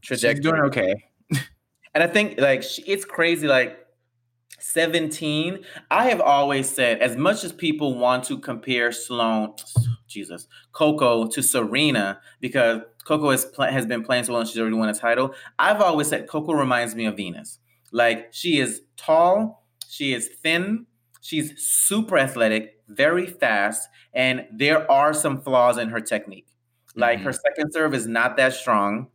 She's 0.00 0.20
doing 0.20 0.60
okay. 0.62 0.94
and 1.94 2.04
I 2.04 2.06
think 2.06 2.40
like 2.40 2.64
it's 2.86 3.04
crazy. 3.04 3.46
Like 3.46 3.86
17, 4.58 5.64
I 5.90 6.08
have 6.08 6.20
always 6.20 6.68
said, 6.68 7.00
as 7.00 7.16
much 7.16 7.44
as 7.44 7.52
people 7.52 7.98
want 7.98 8.24
to 8.24 8.38
compare 8.38 8.90
Sloane, 8.90 9.54
Jesus, 10.08 10.48
Coco 10.72 11.26
to 11.28 11.42
Serena, 11.42 12.20
because 12.40 12.82
Coco 13.04 13.30
has, 13.30 13.46
has 13.58 13.86
been 13.86 14.02
playing 14.02 14.24
so 14.24 14.32
well 14.32 14.40
and 14.40 14.48
she's 14.48 14.58
already 14.58 14.76
won 14.76 14.88
a 14.88 14.94
title, 14.94 15.34
I've 15.58 15.80
always 15.80 16.08
said 16.08 16.28
Coco 16.28 16.52
reminds 16.52 16.94
me 16.94 17.06
of 17.06 17.16
Venus. 17.16 17.58
Like, 17.92 18.32
she 18.32 18.58
is 18.58 18.82
tall, 18.96 19.66
she 19.88 20.14
is 20.14 20.28
thin, 20.42 20.86
she's 21.20 21.52
super 21.62 22.18
athletic, 22.18 22.80
very 22.88 23.26
fast, 23.26 23.88
and 24.12 24.46
there 24.52 24.90
are 24.90 25.12
some 25.12 25.40
flaws 25.40 25.78
in 25.78 25.90
her 25.90 26.00
technique. 26.00 26.48
Like, 26.94 27.18
mm-hmm. 27.18 27.26
her 27.26 27.32
second 27.32 27.72
serve 27.72 27.94
is 27.94 28.06
not 28.06 28.36
that 28.38 28.54
strong. 28.54 29.08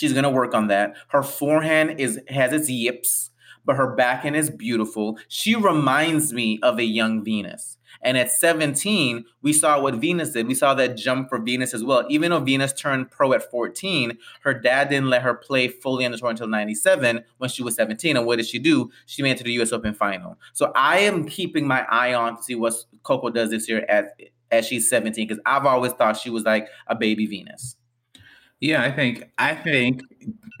She's 0.00 0.14
gonna 0.14 0.30
work 0.30 0.54
on 0.54 0.68
that. 0.68 0.94
Her 1.08 1.22
forehand 1.22 2.00
is 2.00 2.18
has 2.28 2.54
its 2.54 2.70
yips 2.70 3.30
but 3.64 3.76
her 3.76 3.94
backhand 3.94 4.36
is 4.36 4.50
beautiful. 4.50 5.18
She 5.28 5.54
reminds 5.54 6.32
me 6.32 6.58
of 6.62 6.78
a 6.78 6.84
young 6.84 7.22
Venus. 7.22 7.76
And 8.02 8.16
at 8.16 8.32
17, 8.32 9.24
we 9.42 9.52
saw 9.52 9.80
what 9.80 9.96
Venus 9.96 10.30
did. 10.30 10.46
We 10.46 10.54
saw 10.54 10.74
that 10.74 10.96
jump 10.96 11.28
for 11.28 11.38
Venus 11.38 11.74
as 11.74 11.84
well. 11.84 12.06
Even 12.08 12.30
though 12.30 12.40
Venus 12.40 12.72
turned 12.72 13.10
pro 13.10 13.32
at 13.32 13.50
14, 13.50 14.16
her 14.42 14.54
dad 14.54 14.88
didn't 14.88 15.10
let 15.10 15.22
her 15.22 15.34
play 15.34 15.68
fully 15.68 16.06
on 16.06 16.12
the 16.12 16.18
tour 16.18 16.30
until 16.30 16.46
97 16.46 17.24
when 17.38 17.50
she 17.50 17.62
was 17.62 17.74
17. 17.74 18.16
And 18.16 18.24
what 18.26 18.36
did 18.36 18.46
she 18.46 18.58
do? 18.58 18.90
She 19.06 19.22
made 19.22 19.32
it 19.32 19.38
to 19.38 19.44
the 19.44 19.52
US 19.60 19.72
Open 19.72 19.92
final. 19.92 20.38
So 20.52 20.72
I 20.74 21.00
am 21.00 21.26
keeping 21.26 21.66
my 21.66 21.84
eye 21.90 22.14
on 22.14 22.36
to 22.36 22.42
see 22.42 22.54
what 22.54 22.74
Coco 23.02 23.28
does 23.28 23.50
this 23.50 23.68
year 23.68 23.84
as, 23.88 24.06
as 24.50 24.66
she's 24.66 24.88
17, 24.88 25.28
because 25.28 25.42
I've 25.44 25.66
always 25.66 25.92
thought 25.92 26.16
she 26.16 26.30
was 26.30 26.44
like 26.44 26.68
a 26.86 26.94
baby 26.94 27.26
Venus. 27.26 27.76
Yeah, 28.60 28.82
I 28.82 28.92
think 28.92 29.24
I 29.38 29.54
think 29.54 30.02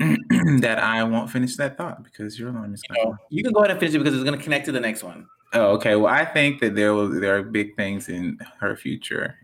that 0.60 0.78
I 0.78 1.04
won't 1.04 1.30
finish 1.30 1.56
that 1.56 1.76
thought 1.76 2.02
because 2.02 2.38
your 2.38 2.48
alarm 2.48 2.74
is. 2.74 2.82
You, 2.88 3.04
know, 3.04 3.16
you 3.28 3.44
can 3.44 3.52
go 3.52 3.60
ahead 3.60 3.70
and 3.70 3.80
finish 3.80 3.94
it 3.94 3.98
because 3.98 4.14
it's 4.14 4.24
going 4.24 4.38
to 4.38 4.42
connect 4.42 4.66
to 4.66 4.72
the 4.72 4.80
next 4.80 5.02
one. 5.02 5.26
Oh, 5.52 5.72
okay. 5.72 5.96
Well, 5.96 6.12
I 6.12 6.24
think 6.24 6.60
that 6.60 6.74
there 6.74 6.94
will 6.94 7.08
there 7.08 7.36
are 7.36 7.42
big 7.42 7.76
things 7.76 8.08
in 8.08 8.38
her 8.60 8.76
future. 8.76 9.36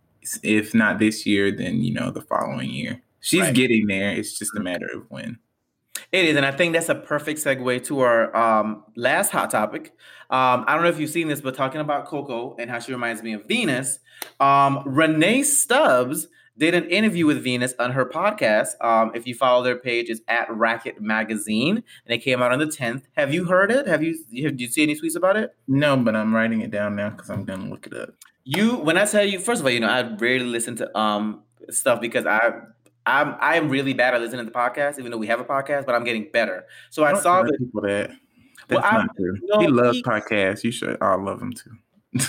If 0.43 0.75
not 0.75 0.99
this 0.99 1.27
year, 1.27 1.53
then 1.53 1.83
you 1.83 1.93
know 1.93 2.11
the 2.11 2.23
following 2.23 2.71
year. 2.71 3.03
She's 3.21 3.43
right. 3.43 3.55
getting 3.55 3.87
there. 3.87 4.11
It's 4.11 4.39
just 4.39 4.57
a 4.57 4.61
matter 4.61 4.89
of 4.95 5.05
when. 5.11 5.39
It 6.13 6.25
is, 6.27 6.37
and 6.37 6.47
I 6.47 6.53
think 6.53 6.73
that's 6.73 6.89
a 6.89 6.95
perfect 6.95 7.41
segue 7.41 7.85
to 7.87 8.01
our 8.01 8.37
um, 8.37 8.85
last 8.95 9.31
hot 9.31 9.51
topic. 9.51 9.93
Um, 10.31 10.65
I 10.67 10.75
don't 10.75 10.83
know 10.83 10.89
if 10.89 11.01
you've 11.01 11.11
seen 11.11 11.29
this, 11.29 11.41
but 11.41 11.55
talking 11.55 11.81
about 11.81 12.07
Coco 12.07 12.55
and 12.59 12.71
how 12.71 12.79
she 12.79 12.93
reminds 12.93 13.23
me 13.23 13.33
of 13.33 13.45
Venus, 13.47 13.99
um, 14.39 14.83
Rennae 14.87 15.43
Stubbs 15.45 16.29
did 16.59 16.75
an 16.75 16.89
interview 16.89 17.27
with 17.27 17.43
Venus 17.43 17.75
on 17.79 17.93
her 17.93 18.07
podcast. 18.07 18.69
Um, 18.81 19.13
if 19.15 19.27
you 19.27 19.35
follow 19.35 19.63
their 19.63 19.77
page, 19.77 20.09
it's 20.09 20.21
at 20.29 20.51
Racket 20.51 21.01
Magazine, 21.01 21.77
and 21.77 22.15
it 22.15 22.19
came 22.19 22.43
out 22.43 22.53
on 22.53 22.59
the 22.59 22.67
10th. 22.67 23.03
Have 23.17 23.33
you 23.33 23.45
heard 23.45 23.71
it? 23.71 23.87
Have 23.87 24.03
you 24.03 24.17
have 24.45 24.61
you 24.61 24.69
see 24.69 24.83
any 24.83 24.95
tweets 24.95 25.17
about 25.17 25.37
it? 25.37 25.55
No, 25.69 25.97
but 25.97 26.17
I'm 26.17 26.35
writing 26.35 26.61
it 26.61 26.71
down 26.71 26.97
now 26.97 27.11
because 27.11 27.31
I'm 27.31 27.45
gonna 27.45 27.69
look 27.69 27.87
it 27.87 27.95
up. 27.95 28.11
You, 28.45 28.77
when 28.77 28.97
I 28.97 29.05
tell 29.05 29.25
you, 29.25 29.39
first 29.41 29.61
of 29.61 29.67
all, 29.67 29.73
you 29.73 29.81
know, 29.81 29.89
I 29.89 30.03
rarely 30.17 30.47
listen 30.47 30.77
to 30.77 30.99
um 30.99 31.43
stuff 31.71 32.01
because 32.01 32.27
I. 32.27 32.53
I'm 33.09 33.37
I'm 33.39 33.69
really 33.69 33.93
bad 33.93 34.15
at 34.15 34.21
listening 34.21 34.47
to 34.47 34.51
podcasts, 34.51 34.99
even 34.99 35.13
though 35.13 35.17
we 35.17 35.29
have 35.29 35.39
a 35.39 35.45
podcast, 35.45 35.87
but 35.87 35.95
I'm 35.95 36.03
getting 36.03 36.29
better. 36.33 36.67
So 36.91 37.05
I, 37.05 37.13
I 37.13 37.21
saw 37.21 37.45
that. 37.45 37.57
People 37.57 37.83
that. 37.83 38.11
That's 38.67 38.83
well, 38.83 38.93
not 38.93 39.05
I, 39.05 39.17
true. 39.17 39.39
Know, 39.43 39.61
he 39.61 39.69
loves 39.69 40.03
podcasts. 40.03 40.65
You 40.65 40.73
should 40.73 41.01
all 41.01 41.25
love 41.25 41.41
him 41.41 41.53
too 41.53 41.71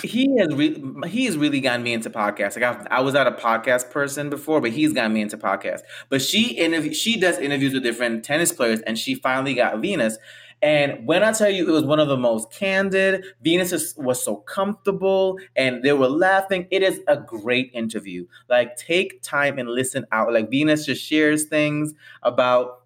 he 0.02 0.36
has 0.38 0.54
really 0.54 0.82
he 1.08 1.26
has 1.26 1.36
really 1.36 1.60
gotten 1.60 1.82
me 1.82 1.92
into 1.92 2.10
podcasts. 2.10 2.60
Like 2.60 2.86
I, 2.90 2.98
I 2.98 3.00
was 3.00 3.14
not 3.14 3.26
a 3.26 3.32
podcast 3.32 3.90
person 3.90 4.30
before, 4.30 4.60
but 4.60 4.70
he's 4.70 4.92
gotten 4.92 5.12
me 5.12 5.20
into 5.20 5.38
podcasts. 5.38 5.82
But 6.08 6.22
she 6.22 6.52
interview 6.52 6.92
she 6.92 7.18
does 7.18 7.38
interviews 7.38 7.74
with 7.74 7.82
different 7.82 8.24
tennis 8.24 8.52
players, 8.52 8.80
and 8.80 8.98
she 8.98 9.14
finally 9.14 9.54
got 9.54 9.80
Venus. 9.80 10.18
And 10.60 11.06
when 11.06 11.22
I 11.22 11.32
tell 11.32 11.50
you 11.50 11.68
it 11.68 11.72
was 11.72 11.84
one 11.84 12.00
of 12.00 12.08
the 12.08 12.16
most 12.16 12.50
candid, 12.50 13.24
Venus 13.42 13.94
was 13.96 14.22
so 14.22 14.36
comfortable 14.36 15.38
and 15.54 15.82
they 15.84 15.92
were 15.92 16.08
laughing. 16.08 16.66
It 16.70 16.82
is 16.82 17.00
a 17.06 17.16
great 17.16 17.70
interview. 17.74 18.26
Like, 18.48 18.76
take 18.76 19.22
time 19.22 19.58
and 19.58 19.68
listen 19.68 20.04
out. 20.10 20.32
Like, 20.32 20.50
Venus 20.50 20.84
just 20.84 21.04
shares 21.04 21.44
things 21.44 21.94
about 22.24 22.82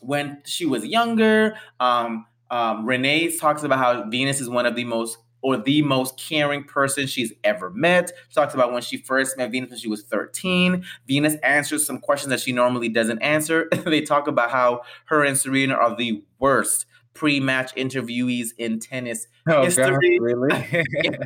when 0.00 0.42
she 0.44 0.66
was 0.66 0.84
younger. 0.84 1.56
Um, 1.80 2.26
um, 2.50 2.86
Rennae 2.86 3.38
talks 3.38 3.62
about 3.62 3.78
how 3.78 4.08
Venus 4.10 4.40
is 4.40 4.48
one 4.48 4.66
of 4.66 4.76
the 4.76 4.84
most 4.84 5.18
or 5.46 5.56
the 5.56 5.80
most 5.80 6.18
caring 6.18 6.64
person 6.64 7.06
she's 7.06 7.32
ever 7.44 7.70
met. 7.70 8.10
She 8.28 8.34
talks 8.34 8.52
about 8.52 8.72
when 8.72 8.82
she 8.82 8.96
first 8.96 9.38
met 9.38 9.52
Venus 9.52 9.70
when 9.70 9.78
she 9.78 9.86
was 9.86 10.02
13. 10.02 10.84
Venus 11.06 11.36
answers 11.36 11.86
some 11.86 12.00
questions 12.00 12.30
that 12.30 12.40
she 12.40 12.50
normally 12.50 12.88
doesn't 12.88 13.20
answer. 13.20 13.68
they 13.84 14.00
talk 14.00 14.26
about 14.26 14.50
how 14.50 14.82
her 15.04 15.22
and 15.22 15.38
Serena 15.38 15.74
are 15.74 15.94
the 15.94 16.24
worst 16.40 16.86
pre-match 17.14 17.72
interviewees 17.76 18.48
in 18.58 18.80
tennis 18.80 19.28
oh, 19.48 19.62
history. 19.62 20.18
God, 20.18 20.24
really? 20.24 20.66
yes. 21.04 21.16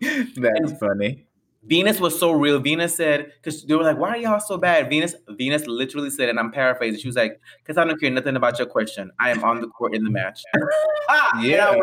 That's 0.34 0.60
and 0.60 0.80
funny. 0.80 1.26
Venus 1.64 2.00
was 2.00 2.18
so 2.18 2.32
real. 2.32 2.60
Venus 2.60 2.96
said, 2.96 3.32
because 3.36 3.66
they 3.66 3.74
were 3.74 3.82
like, 3.82 3.98
why 3.98 4.12
are 4.12 4.16
y'all 4.16 4.40
so 4.40 4.56
bad? 4.56 4.88
Venus, 4.88 5.14
Venus 5.28 5.66
literally 5.66 6.08
said, 6.08 6.30
and 6.30 6.40
I'm 6.40 6.52
paraphrasing, 6.52 7.00
she 7.00 7.08
was 7.08 7.16
like, 7.16 7.38
because 7.62 7.76
I 7.76 7.84
don't 7.84 8.00
care 8.00 8.10
nothing 8.10 8.34
about 8.34 8.58
your 8.58 8.66
question. 8.66 9.10
I 9.20 9.28
am 9.28 9.44
on 9.44 9.60
the 9.60 9.68
court 9.68 9.94
in 9.94 10.04
the 10.04 10.10
match. 10.10 10.42
yeah 11.42 11.76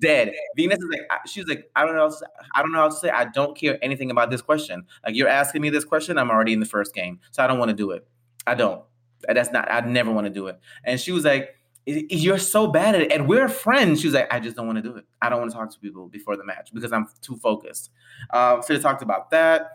dead. 0.00 0.32
Venus 0.56 0.78
is 0.78 0.88
like, 0.90 1.26
she's 1.26 1.46
like, 1.46 1.70
I 1.76 1.84
don't 1.84 1.94
know, 1.94 2.10
I 2.54 2.62
don't 2.62 2.72
know 2.72 2.78
how 2.78 2.88
to 2.88 2.94
say. 2.94 3.10
I 3.10 3.26
don't 3.26 3.56
care 3.56 3.78
anything 3.82 4.10
about 4.10 4.30
this 4.30 4.42
question. 4.42 4.84
Like 5.04 5.14
you're 5.14 5.28
asking 5.28 5.62
me 5.62 5.70
this 5.70 5.84
question, 5.84 6.18
I'm 6.18 6.30
already 6.30 6.52
in 6.52 6.60
the 6.60 6.66
first 6.66 6.94
game, 6.94 7.20
so 7.30 7.42
I 7.42 7.46
don't 7.46 7.58
want 7.58 7.70
to 7.70 7.76
do 7.76 7.90
it. 7.92 8.06
I 8.46 8.54
don't. 8.54 8.82
That's 9.28 9.52
not. 9.52 9.70
I 9.70 9.80
never 9.80 10.10
want 10.10 10.26
to 10.26 10.32
do 10.32 10.46
it. 10.46 10.58
And 10.84 10.98
she 10.98 11.12
was 11.12 11.24
like, 11.24 11.50
you're 11.86 12.38
so 12.38 12.66
bad 12.66 12.94
at 12.94 13.02
it, 13.02 13.12
and 13.12 13.28
we're 13.28 13.48
friends. 13.48 14.00
She 14.00 14.06
was 14.06 14.14
like, 14.14 14.32
I 14.32 14.38
just 14.38 14.56
don't 14.56 14.66
want 14.66 14.76
to 14.76 14.82
do 14.82 14.96
it. 14.96 15.04
I 15.20 15.28
don't 15.28 15.40
want 15.40 15.50
to 15.50 15.56
talk 15.56 15.72
to 15.72 15.78
people 15.78 16.08
before 16.08 16.36
the 16.36 16.44
match 16.44 16.70
because 16.72 16.92
I'm 16.92 17.06
too 17.20 17.36
focused. 17.36 17.90
Um, 18.30 18.62
so 18.62 18.74
they 18.74 18.80
talked 18.80 19.02
about 19.02 19.30
that. 19.30 19.70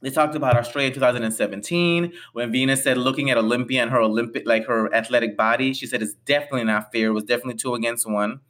They 0.00 0.10
talked 0.10 0.34
about 0.34 0.56
Australia 0.56 0.92
2017 0.92 2.12
when 2.34 2.52
Venus 2.52 2.82
said, 2.82 2.98
looking 2.98 3.30
at 3.30 3.38
Olympia 3.38 3.82
and 3.82 3.90
her 3.90 4.00
Olympic, 4.00 4.46
like 4.46 4.66
her 4.66 4.92
athletic 4.94 5.36
body, 5.36 5.72
she 5.72 5.86
said 5.86 6.02
it's 6.02 6.14
definitely 6.26 6.64
not 6.64 6.92
fair. 6.92 7.06
It 7.06 7.12
was 7.12 7.24
definitely 7.24 7.54
two 7.54 7.74
against 7.74 8.08
one. 8.08 8.40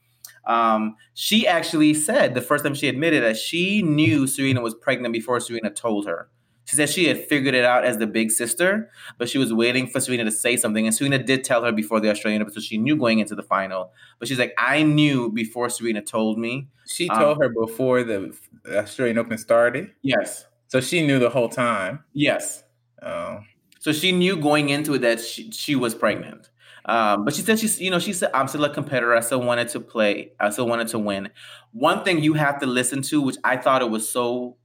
Um, 0.47 0.97
she 1.15 1.47
actually 1.47 1.95
said 1.95 2.35
the 2.35 2.41
first 2.41 2.65
time 2.65 2.75
she 2.75 2.89
admitted 2.89 3.23
that 3.23 3.37
she 3.37 3.83
knew 3.83 4.27
Serena 4.27 4.61
was 4.61 4.75
pregnant 4.75 5.13
before 5.13 5.41
Serena 5.41 5.71
told 5.71 6.07
her. 6.07 6.29
She 6.67 6.77
said 6.77 6.89
she 6.89 7.07
had 7.07 7.19
figured 7.19 7.55
it 7.55 7.65
out 7.65 7.85
as 7.85 7.99
the 7.99 8.07
big 8.07 8.31
sister, 8.31 8.91
but 9.19 9.29
she 9.29 9.37
was 9.37 9.53
waiting 9.53 9.87
for 9.87 10.01
Serena 10.01 10.25
to 10.25 10.31
say 10.31 10.57
something. 10.57 10.87
And 10.87 10.95
Serena 10.95 11.19
did 11.19 11.45
tell 11.45 11.63
her 11.63 11.73
before 11.73 12.01
the 12.01 12.11
Australian 12.11 12.41
Open, 12.41 12.55
so 12.55 12.61
she 12.61 12.79
knew 12.79 12.97
going 12.97 13.19
into 13.19 13.35
the 13.35 13.43
final. 13.43 13.93
But 14.19 14.29
she's 14.29 14.39
like, 14.39 14.55
I 14.57 14.83
knew 14.83 15.31
before 15.31 15.69
Serena 15.69 16.01
told 16.01 16.39
me. 16.39 16.69
She 16.87 17.09
told 17.09 17.37
um, 17.37 17.39
her 17.41 17.49
before 17.51 18.03
the 18.03 18.35
Australian 18.67 19.19
Open 19.19 19.37
started? 19.37 19.93
Yes. 20.03 20.47
So 20.69 20.81
she 20.81 21.07
knew 21.07 21.19
the 21.19 21.31
whole 21.31 21.49
time? 21.49 22.03
Yes. 22.15 22.65
Oh. 23.03 23.41
So 23.79 23.93
she 23.93 24.13
knew 24.13 24.37
going 24.37 24.71
into 24.71 24.95
it 24.95 25.03
that 25.03 25.21
she, 25.21 25.51
she 25.51 25.77
was 25.77 25.95
pregnant. 25.95 26.49
Um, 26.87 27.25
but 27.25 27.35
she 27.35 27.42
said 27.42 27.59
she's, 27.59 27.81
you 27.81 27.90
know, 27.90 27.99
she 27.99 28.12
said, 28.12 28.31
I'm 28.35 28.49
still 28.49 28.64
a 28.64 28.70
competitor. 28.70 29.14
I 29.14 29.20
still 29.20 29.40
wanted 29.40 29.68
to 29.70 29.81
play. 29.81 30.33
I 30.38 30.51
still 30.51 30.68
wanted 30.68 30.88
to 30.88 30.99
win. 30.99 31.31
One 31.73 32.05
thing 32.05 32.23
you 32.23 32.35
have 32.35 32.61
to 32.61 32.66
listen 32.66 33.03
to, 33.03 33.23
which 33.23 33.37
I 33.42 33.57
thought 33.57 33.83
it 33.83 33.90
was 33.90 34.09
so 34.09 34.57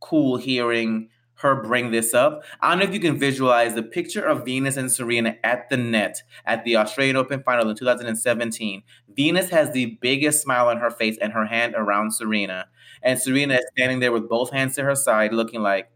cool 0.00 0.36
hearing 0.36 1.08
her 1.38 1.62
bring 1.62 1.92
this 1.92 2.14
up. 2.14 2.42
I 2.60 2.70
don't 2.70 2.80
know 2.80 2.84
if 2.84 2.92
you 2.92 3.00
can 3.00 3.16
visualize 3.16 3.74
the 3.74 3.82
picture 3.82 4.24
of 4.24 4.44
Venus 4.44 4.76
and 4.76 4.90
Serena 4.90 5.36
at 5.44 5.68
the 5.70 5.76
net 5.76 6.22
at 6.46 6.64
the 6.64 6.76
Australian 6.76 7.16
Open 7.16 7.42
final 7.44 7.70
in 7.70 7.76
2017. 7.76 8.82
Venus 9.14 9.48
has 9.50 9.72
the 9.72 9.98
biggest 10.00 10.42
smile 10.42 10.68
on 10.68 10.78
her 10.78 10.90
face 10.90 11.16
and 11.20 11.32
her 11.32 11.46
hand 11.46 11.74
around 11.76 12.12
Serena. 12.12 12.66
And 13.02 13.20
Serena 13.20 13.54
is 13.54 13.64
standing 13.72 14.00
there 14.00 14.10
with 14.10 14.28
both 14.28 14.50
hands 14.50 14.74
to 14.76 14.82
her 14.82 14.96
side, 14.96 15.32
looking 15.32 15.62
like, 15.62 15.88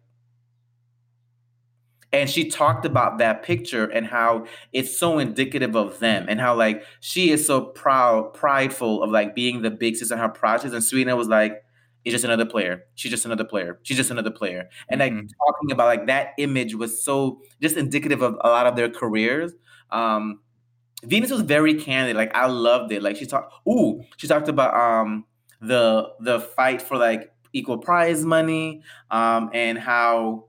and 2.12 2.28
she 2.28 2.48
talked 2.48 2.84
about 2.84 3.18
that 3.18 3.42
picture 3.42 3.86
and 3.86 4.06
how 4.06 4.46
it's 4.72 4.96
so 4.96 5.18
indicative 5.18 5.74
of 5.74 5.98
them 5.98 6.26
and 6.28 6.40
how 6.40 6.54
like 6.54 6.84
she 7.00 7.30
is 7.30 7.46
so 7.46 7.62
proud 7.62 8.34
prideful 8.34 9.02
of 9.02 9.10
like 9.10 9.34
being 9.34 9.62
the 9.62 9.70
big 9.70 9.96
sister 9.96 10.14
in 10.14 10.20
her 10.20 10.28
projects. 10.28 10.74
And 10.74 10.84
Serena 10.84 11.16
was 11.16 11.28
like 11.28 11.64
it's 12.04 12.12
just 12.12 12.24
another 12.24 12.44
player. 12.44 12.84
She's 12.96 13.12
just 13.12 13.24
another 13.24 13.44
player. 13.44 13.78
She's 13.84 13.96
just 13.96 14.10
another 14.10 14.30
player. 14.30 14.68
And 14.88 15.00
like 15.00 15.12
mm-hmm. 15.12 15.26
talking 15.46 15.70
about 15.70 15.86
like 15.86 16.06
that 16.06 16.30
image 16.36 16.74
was 16.74 17.02
so 17.02 17.40
just 17.62 17.76
indicative 17.76 18.22
of 18.22 18.36
a 18.40 18.48
lot 18.48 18.66
of 18.66 18.76
their 18.76 18.90
careers. 18.90 19.52
Um 19.90 20.40
Venus 21.04 21.30
was 21.30 21.40
very 21.40 21.74
candid. 21.74 22.14
Like 22.14 22.34
I 22.34 22.46
loved 22.46 22.92
it. 22.92 23.02
Like 23.02 23.16
she 23.16 23.24
talked 23.24 23.54
ooh 23.66 24.04
she 24.18 24.28
talked 24.28 24.48
about 24.48 24.74
um 24.74 25.24
the 25.62 26.10
the 26.20 26.40
fight 26.40 26.82
for 26.82 26.98
like 26.98 27.32
equal 27.54 27.78
prize 27.78 28.24
money 28.24 28.82
um 29.10 29.50
and 29.52 29.78
how 29.78 30.46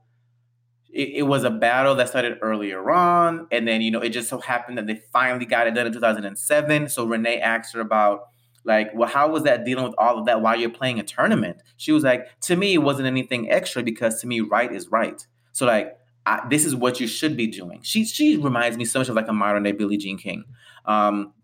it, 0.94 1.08
it, 1.16 1.22
was 1.22 1.44
a 1.44 1.50
battle 1.50 1.94
that 1.96 2.08
started 2.08 2.38
earlier 2.40 2.90
on. 2.90 3.48
And 3.50 3.66
then, 3.66 3.82
you 3.82 3.90
know, 3.90 4.00
it 4.00 4.10
just 4.10 4.28
so 4.28 4.38
happened 4.38 4.78
that 4.78 4.86
they 4.86 5.02
finally 5.12 5.44
got 5.44 5.66
it 5.66 5.74
done 5.74 5.86
in 5.86 5.92
2007. 5.92 6.88
So 6.88 7.06
Rennae 7.06 7.40
asked 7.40 7.74
her 7.74 7.80
about, 7.80 8.28
like, 8.64 8.90
well, 8.94 9.08
how 9.08 9.28
was 9.28 9.42
that 9.42 9.64
dealing 9.64 9.84
with 9.84 9.94
all 9.98 10.18
of 10.18 10.26
that 10.26 10.40
while 10.40 10.58
you're 10.58 10.70
playing 10.70 10.98
a 10.98 11.02
tournament? 11.02 11.58
She 11.76 11.92
was 11.92 12.04
like, 12.04 12.40
to 12.42 12.56
me, 12.56 12.74
it 12.74 12.78
wasn't 12.78 13.06
anything 13.06 13.50
extra 13.50 13.82
because 13.82 14.20
to 14.20 14.26
me, 14.26 14.40
right 14.40 14.72
is 14.72 14.88
right. 14.88 15.26
So, 15.52 15.66
like, 15.66 15.98
I, 16.26 16.46
this 16.48 16.64
is 16.64 16.74
what 16.74 17.00
you 17.00 17.06
should 17.06 17.36
be 17.36 17.46
doing. 17.46 17.80
She 17.82 18.04
she 18.06 18.36
reminds 18.36 18.78
me 18.78 18.86
so 18.86 19.00
much 19.00 19.10
of 19.10 19.16
like 19.16 19.28
a 19.28 19.32
modern 19.32 19.62
day 19.64 19.72
Billie 19.72 19.98
Jean 19.98 20.16
King. 20.16 20.44
Um, 20.86 21.34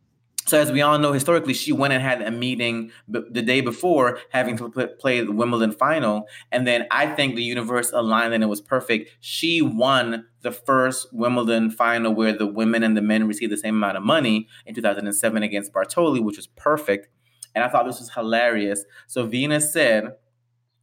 so 0.47 0.59
as 0.59 0.73
we 0.73 0.81
all 0.81 0.99
know, 0.99 1.13
historically, 1.13 1.55
she 1.55 1.71
went 1.71 1.93
and 1.93 2.03
had 2.03 2.23
a 2.23 2.31
meeting 2.31 2.91
b- 3.11 3.23
the 3.31 3.43
day 3.43 3.61
before, 3.61 4.19
having 4.31 4.57
to 4.57 4.69
play 4.99 5.21
the 5.21 5.33
Wimbledon 5.33 5.71
final, 5.71 6.27
and 6.51 6.67
then 6.67 6.87
I 6.91 7.07
think 7.07 7.37
the 7.37 7.43
universe 7.43 7.93
aligned 7.93 8.35
and 8.35 8.43
it 8.43 8.49
was 8.49 8.61
perfect. 8.61 9.11
She 9.21 9.63
won 9.63 10.27
the 10.41 10.51
first 10.51 11.09
Wimbledon 11.13 11.71
final 11.71 12.15
where 12.15 12.33
the 12.33 12.47
women 12.47 12.83
and 12.83 12.97
the 12.97 13.03
men 13.03 13.29
received 13.29 13.53
the 13.53 13.59
same 13.59 13.77
amount 13.77 13.99
of 13.99 14.03
money 14.03 14.49
in 14.67 14.75
2007 14.75 15.43
against 15.43 15.73
Bartoli, 15.73 16.23
which 16.23 16.37
was 16.37 16.47
perfect. 16.47 17.09
And 17.55 17.63
I 17.63 17.69
thought 17.69 17.87
this 17.87 18.01
was 18.01 18.11
hilarious. 18.11 18.85
So 19.07 19.27
Venus 19.27 19.73
said 19.73 20.15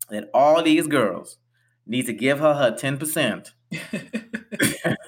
that 0.09 0.29
all 0.33 0.61
these 0.61 0.87
girls 0.87 1.39
need 1.87 2.05
to 2.05 2.13
give 2.13 2.39
her 2.39 2.53
her 2.53 2.71
10% 2.71 3.51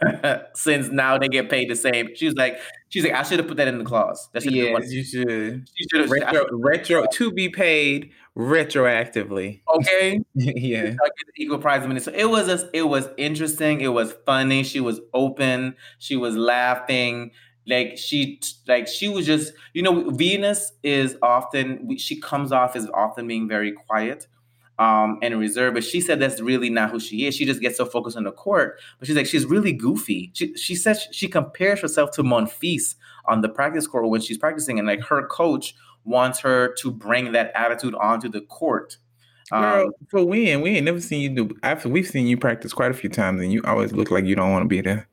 since 0.54 0.90
now 0.90 1.18
they 1.18 1.28
get 1.28 1.50
paid 1.50 1.70
the 1.70 1.76
same. 1.76 2.10
She's 2.16 2.34
like, 2.36 2.60
she's 2.90 3.04
like, 3.04 3.14
I 3.14 3.24
should 3.24 3.40
have 3.40 3.48
put 3.48 3.58
that 3.58 3.68
in 3.68 3.78
the 3.78 3.84
clause. 3.84 4.30
That 4.34 4.46
yes, 4.46 4.92
you 4.92 5.04
should. 5.04 5.70
She 5.76 5.88
should 5.90 6.10
retro, 6.10 6.46
retro 6.52 7.06
to 7.14 7.32
be 7.32 7.50
paid 7.50 8.12
retroactively. 8.38 9.62
Okay. 9.76 10.20
yeah. 10.34 10.96
Equal 11.38 11.60
prize 11.60 11.86
money. 11.88 12.00
So 12.00 12.12
it 12.14 12.30
was 12.30 12.48
a, 12.48 12.70
it 12.74 12.84
was 12.84 13.08
interesting. 13.18 13.82
It 13.82 13.90
was 13.90 14.14
funny. 14.26 14.64
She 14.64 14.80
was 14.80 15.00
open. 15.14 15.76
She 15.98 16.16
was 16.16 16.36
laughing. 16.36 17.32
Like 17.68 17.98
she 17.98 18.42
like 18.68 18.88
she 18.88 19.10
was 19.10 19.26
just 19.28 19.54
you 19.74 19.84
know 19.84 20.10
Venus 20.10 20.72
is 20.82 21.18
often 21.22 21.98
she 21.98 22.20
comes 22.20 22.52
off 22.52 22.76
as 22.76 22.90
often 22.96 23.28
being 23.28 23.48
very 23.48 23.74
quiet 23.74 24.26
um, 24.80 25.20
and 25.22 25.38
reserved. 25.38 25.76
But 25.76 25.84
she 25.84 26.02
said 26.02 26.20
that's 26.20 26.42
really 26.42 26.70
not 26.70 26.90
who 26.90 27.00
she 27.00 27.28
is. 27.28 27.36
She 27.36 27.46
just 27.46 27.62
gets 27.62 27.78
so 27.78 27.86
focused 27.86 28.18
on 28.18 28.24
the 28.24 28.32
court. 28.32 28.80
But 28.98 29.08
she's 29.08 29.16
like, 29.16 29.28
she's 29.28 29.46
really 29.46 29.74
goofy. 29.74 30.32
She, 30.34 30.56
she 30.56 30.74
says 30.74 31.08
she 31.12 31.28
compares 31.28 31.82
herself 31.82 32.12
to 32.12 32.24
Monfils 32.24 32.96
on 33.26 33.42
the 33.42 33.50
practice 33.50 33.86
court 33.86 34.10
when 34.10 34.22
she's 34.22 34.38
practicing, 34.38 34.80
and 34.80 34.88
like 34.88 35.02
her 35.02 35.28
coach 35.28 35.76
wants 36.06 36.40
her 36.40 36.74
to 36.80 36.90
bring 36.90 37.34
that 37.34 37.52
attitude 37.54 37.94
onto 37.96 38.30
the 38.30 38.42
court. 38.42 38.98
Girl, 39.52 39.88
um, 39.88 39.92
for 40.10 40.24
when 40.24 40.62
we 40.62 40.78
ain't 40.78 40.86
never 40.86 41.02
seen 41.02 41.22
you 41.22 41.30
do. 41.30 41.56
After 41.64 41.90
we've 41.90 42.08
seen 42.08 42.28
you 42.28 42.38
practice 42.38 42.72
quite 42.72 42.92
a 42.92 42.96
few 42.96 43.10
times, 43.10 43.42
and 43.42 43.52
you 43.52 43.62
always 43.66 43.92
look 43.92 44.12
like 44.12 44.26
you 44.26 44.36
don't 44.36 44.52
want 44.52 44.64
to 44.64 44.68
be 44.68 44.82
there. 44.82 45.08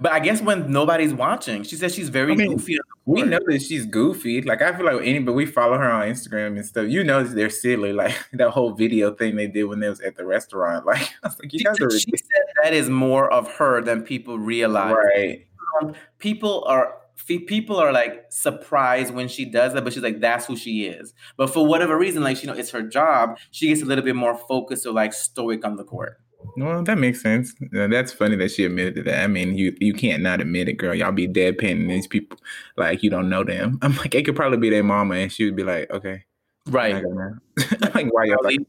But 0.00 0.12
I 0.12 0.20
guess 0.20 0.40
when 0.40 0.70
nobody's 0.70 1.14
watching, 1.14 1.62
she 1.62 1.76
says 1.76 1.94
she's 1.94 2.08
very 2.08 2.32
I 2.32 2.36
mean, 2.36 2.56
goofy. 2.56 2.78
We 3.06 3.22
know 3.22 3.40
that 3.46 3.62
she's 3.62 3.86
goofy. 3.86 4.42
Like 4.42 4.62
I 4.62 4.76
feel 4.76 4.86
like 4.86 5.00
any, 5.02 5.18
but 5.20 5.32
we 5.32 5.46
follow 5.46 5.78
her 5.78 5.90
on 5.90 6.08
Instagram 6.08 6.56
and 6.56 6.66
stuff. 6.66 6.88
You 6.88 7.04
know 7.04 7.22
they're 7.24 7.50
silly. 7.50 7.92
Like 7.92 8.14
that 8.32 8.50
whole 8.50 8.72
video 8.72 9.14
thing 9.14 9.36
they 9.36 9.46
did 9.46 9.64
when 9.64 9.80
they 9.80 9.88
was 9.88 10.00
at 10.00 10.16
the 10.16 10.24
restaurant. 10.24 10.86
Like 10.88 11.10
I 11.22 11.28
was 11.28 11.38
like, 11.38 11.52
you 11.52 11.62
guys 11.62 11.76
she, 11.76 11.84
are. 11.84 11.90
She 11.90 12.10
said 12.10 12.42
that 12.62 12.72
is 12.72 12.88
more 12.88 13.30
of 13.30 13.50
her 13.56 13.82
than 13.82 14.02
people 14.02 14.38
realize. 14.38 14.94
Right. 14.94 15.46
Um, 15.82 15.94
people 16.18 16.64
are 16.64 16.94
people 17.26 17.76
are 17.76 17.92
like 17.92 18.26
surprised 18.30 19.12
when 19.12 19.28
she 19.28 19.44
does 19.44 19.74
that, 19.74 19.84
but 19.84 19.92
she's 19.92 20.02
like, 20.02 20.20
that's 20.20 20.46
who 20.46 20.56
she 20.56 20.86
is. 20.86 21.14
But 21.36 21.50
for 21.50 21.66
whatever 21.66 21.98
reason, 21.98 22.22
like, 22.22 22.42
you 22.42 22.46
know, 22.46 22.54
it's 22.54 22.70
her 22.70 22.82
job. 22.82 23.38
She 23.50 23.68
gets 23.68 23.82
a 23.82 23.84
little 23.84 24.04
bit 24.04 24.16
more 24.16 24.36
focused 24.36 24.86
or 24.86 24.92
like 24.92 25.12
stoic 25.12 25.64
on 25.64 25.76
the 25.76 25.84
court. 25.84 26.18
Well, 26.56 26.82
that 26.82 26.98
makes 26.98 27.20
sense. 27.20 27.54
That's 27.72 28.12
funny 28.12 28.36
that 28.36 28.50
she 28.50 28.64
admitted 28.64 29.04
that. 29.04 29.24
I 29.24 29.26
mean, 29.26 29.56
you 29.56 29.76
you 29.80 29.94
can't 29.94 30.22
not 30.22 30.40
admit 30.40 30.68
it, 30.68 30.74
girl. 30.74 30.94
Y'all 30.94 31.12
be 31.12 31.28
deadpanning 31.28 31.88
these 31.88 32.06
people 32.06 32.38
like 32.76 33.02
you 33.02 33.10
don't 33.10 33.28
know 33.28 33.44
them. 33.44 33.78
I'm 33.82 33.96
like, 33.96 34.14
it 34.14 34.24
could 34.24 34.36
probably 34.36 34.58
be 34.58 34.70
their 34.70 34.84
mama, 34.84 35.16
and 35.16 35.32
she 35.32 35.44
would 35.44 35.56
be 35.56 35.64
like, 35.64 35.90
okay, 35.90 36.24
right. 36.68 36.94
like, 37.94 38.12
why 38.12 38.24
y'all 38.24 38.42
like, 38.42 38.60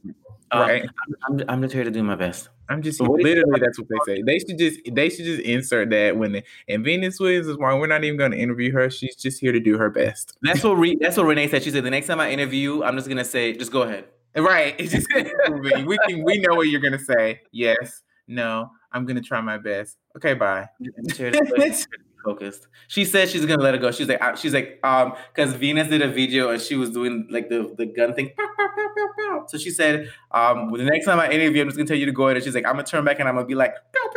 Um, 0.52 0.62
Right. 0.62 0.84
I'm, 0.84 1.40
I'm, 1.40 1.46
I'm 1.50 1.62
just 1.62 1.74
here 1.74 1.84
to 1.84 1.92
do 1.92 2.04
my 2.04 2.16
best. 2.16 2.50
I'm 2.70 2.84
just 2.84 3.02
what 3.02 3.08
do 3.08 3.28
you 3.28 3.36
think 3.36 3.46
literally 3.46 3.60
that's 3.60 3.80
what 3.80 3.88
they 3.90 4.14
say. 4.14 4.22
They 4.22 4.40
should 4.40 4.58
just 4.58 4.80
they 4.92 5.10
should 5.10 5.26
just 5.26 5.42
insert 5.42 5.90
that 5.90 6.18
when 6.18 6.34
the, 6.34 6.44
and 6.68 6.84
Venus 6.84 7.20
Williams 7.20 7.48
is 7.48 7.58
why 7.58 7.74
we're 7.74 7.88
not 7.88 8.04
even 8.04 8.18
going 8.18 8.32
to 8.32 8.38
interview 8.38 8.72
her. 8.74 8.90
She's 8.92 9.16
just 9.16 9.40
here 9.40 9.52
to 9.52 9.60
do 9.60 9.78
her 9.78 9.90
best. 9.90 10.38
That's 10.44 10.64
what 10.64 10.72
Re- 10.78 10.98
that's 11.00 11.18
what 11.18 11.26
Rennae 11.26 11.50
said. 11.50 11.64
She 11.64 11.72
said 11.72 11.84
the 11.84 11.90
next 11.90 12.08
time 12.08 12.20
I 12.20 12.30
interview 12.30 12.84
I'm 12.84 12.96
just 12.96 13.10
gonna 13.10 13.26
say, 13.26 13.54
just 13.54 13.72
go 13.72 13.82
ahead. 13.82 14.06
Right. 14.36 14.76
It's 14.80 14.92
just 14.94 15.08
moving. 15.50 15.86
we 15.88 15.98
can 16.08 16.24
we 16.24 16.40
know 16.40 16.56
what 16.56 16.68
you're 16.68 16.82
gonna 16.82 17.00
say. 17.00 17.42
Yes. 17.52 18.02
No. 18.28 18.72
I'm 18.92 19.06
gonna 19.06 19.22
try 19.22 19.42
my 19.42 19.58
best. 19.58 19.98
Okay. 20.18 20.34
Bye. 20.34 20.68
I'm 20.80 21.06
just 21.06 21.18
here 21.18 21.32
to- 21.32 21.38
I'm 21.40 21.46
just 21.48 21.58
here 21.58 21.70
to 21.70 22.00
be 22.00 22.06
focused. 22.24 22.68
She 22.88 23.06
said 23.06 23.30
she's 23.30 23.46
gonna 23.46 23.62
let 23.62 23.76
it 23.76 23.82
go. 23.82 23.92
She's 23.92 24.08
like, 24.08 24.38
she's 24.38 24.54
like, 24.54 24.80
um, 24.84 25.14
because 25.34 25.54
Venus 25.54 25.88
did 25.88 26.02
a 26.02 26.08
video 26.08 26.50
and 26.52 26.62
she 26.62 26.76
was 26.76 26.90
doing 26.92 27.28
like 27.30 27.50
the 27.50 27.74
the 27.78 27.86
gun 27.86 28.14
thing. 28.14 28.32
Pow, 28.38 28.48
pow, 28.58 29.08
pow. 29.18 29.46
So 29.48 29.58
she 29.58 29.70
said, 29.72 30.10
um, 30.32 30.72
the 30.72 30.84
next 30.84 31.06
time 31.06 31.20
I 31.20 31.30
interview, 31.30 31.62
I'm 31.62 31.68
just 31.68 31.78
gonna 31.78 31.88
tell 31.88 31.98
you 31.98 32.06
to 32.06 32.12
go 32.12 32.26
ahead. 32.28 32.38
And 32.38 32.44
she's 32.46 32.56
like, 32.56 32.66
I'm 32.66 32.74
gonna 32.74 32.84
turn 32.84 33.04
back 33.06 33.20
and 33.20 33.28
I'm 33.28 33.36
gonna 33.36 33.48
be 33.48 33.56
like, 33.56 33.74
pew, 33.94 34.10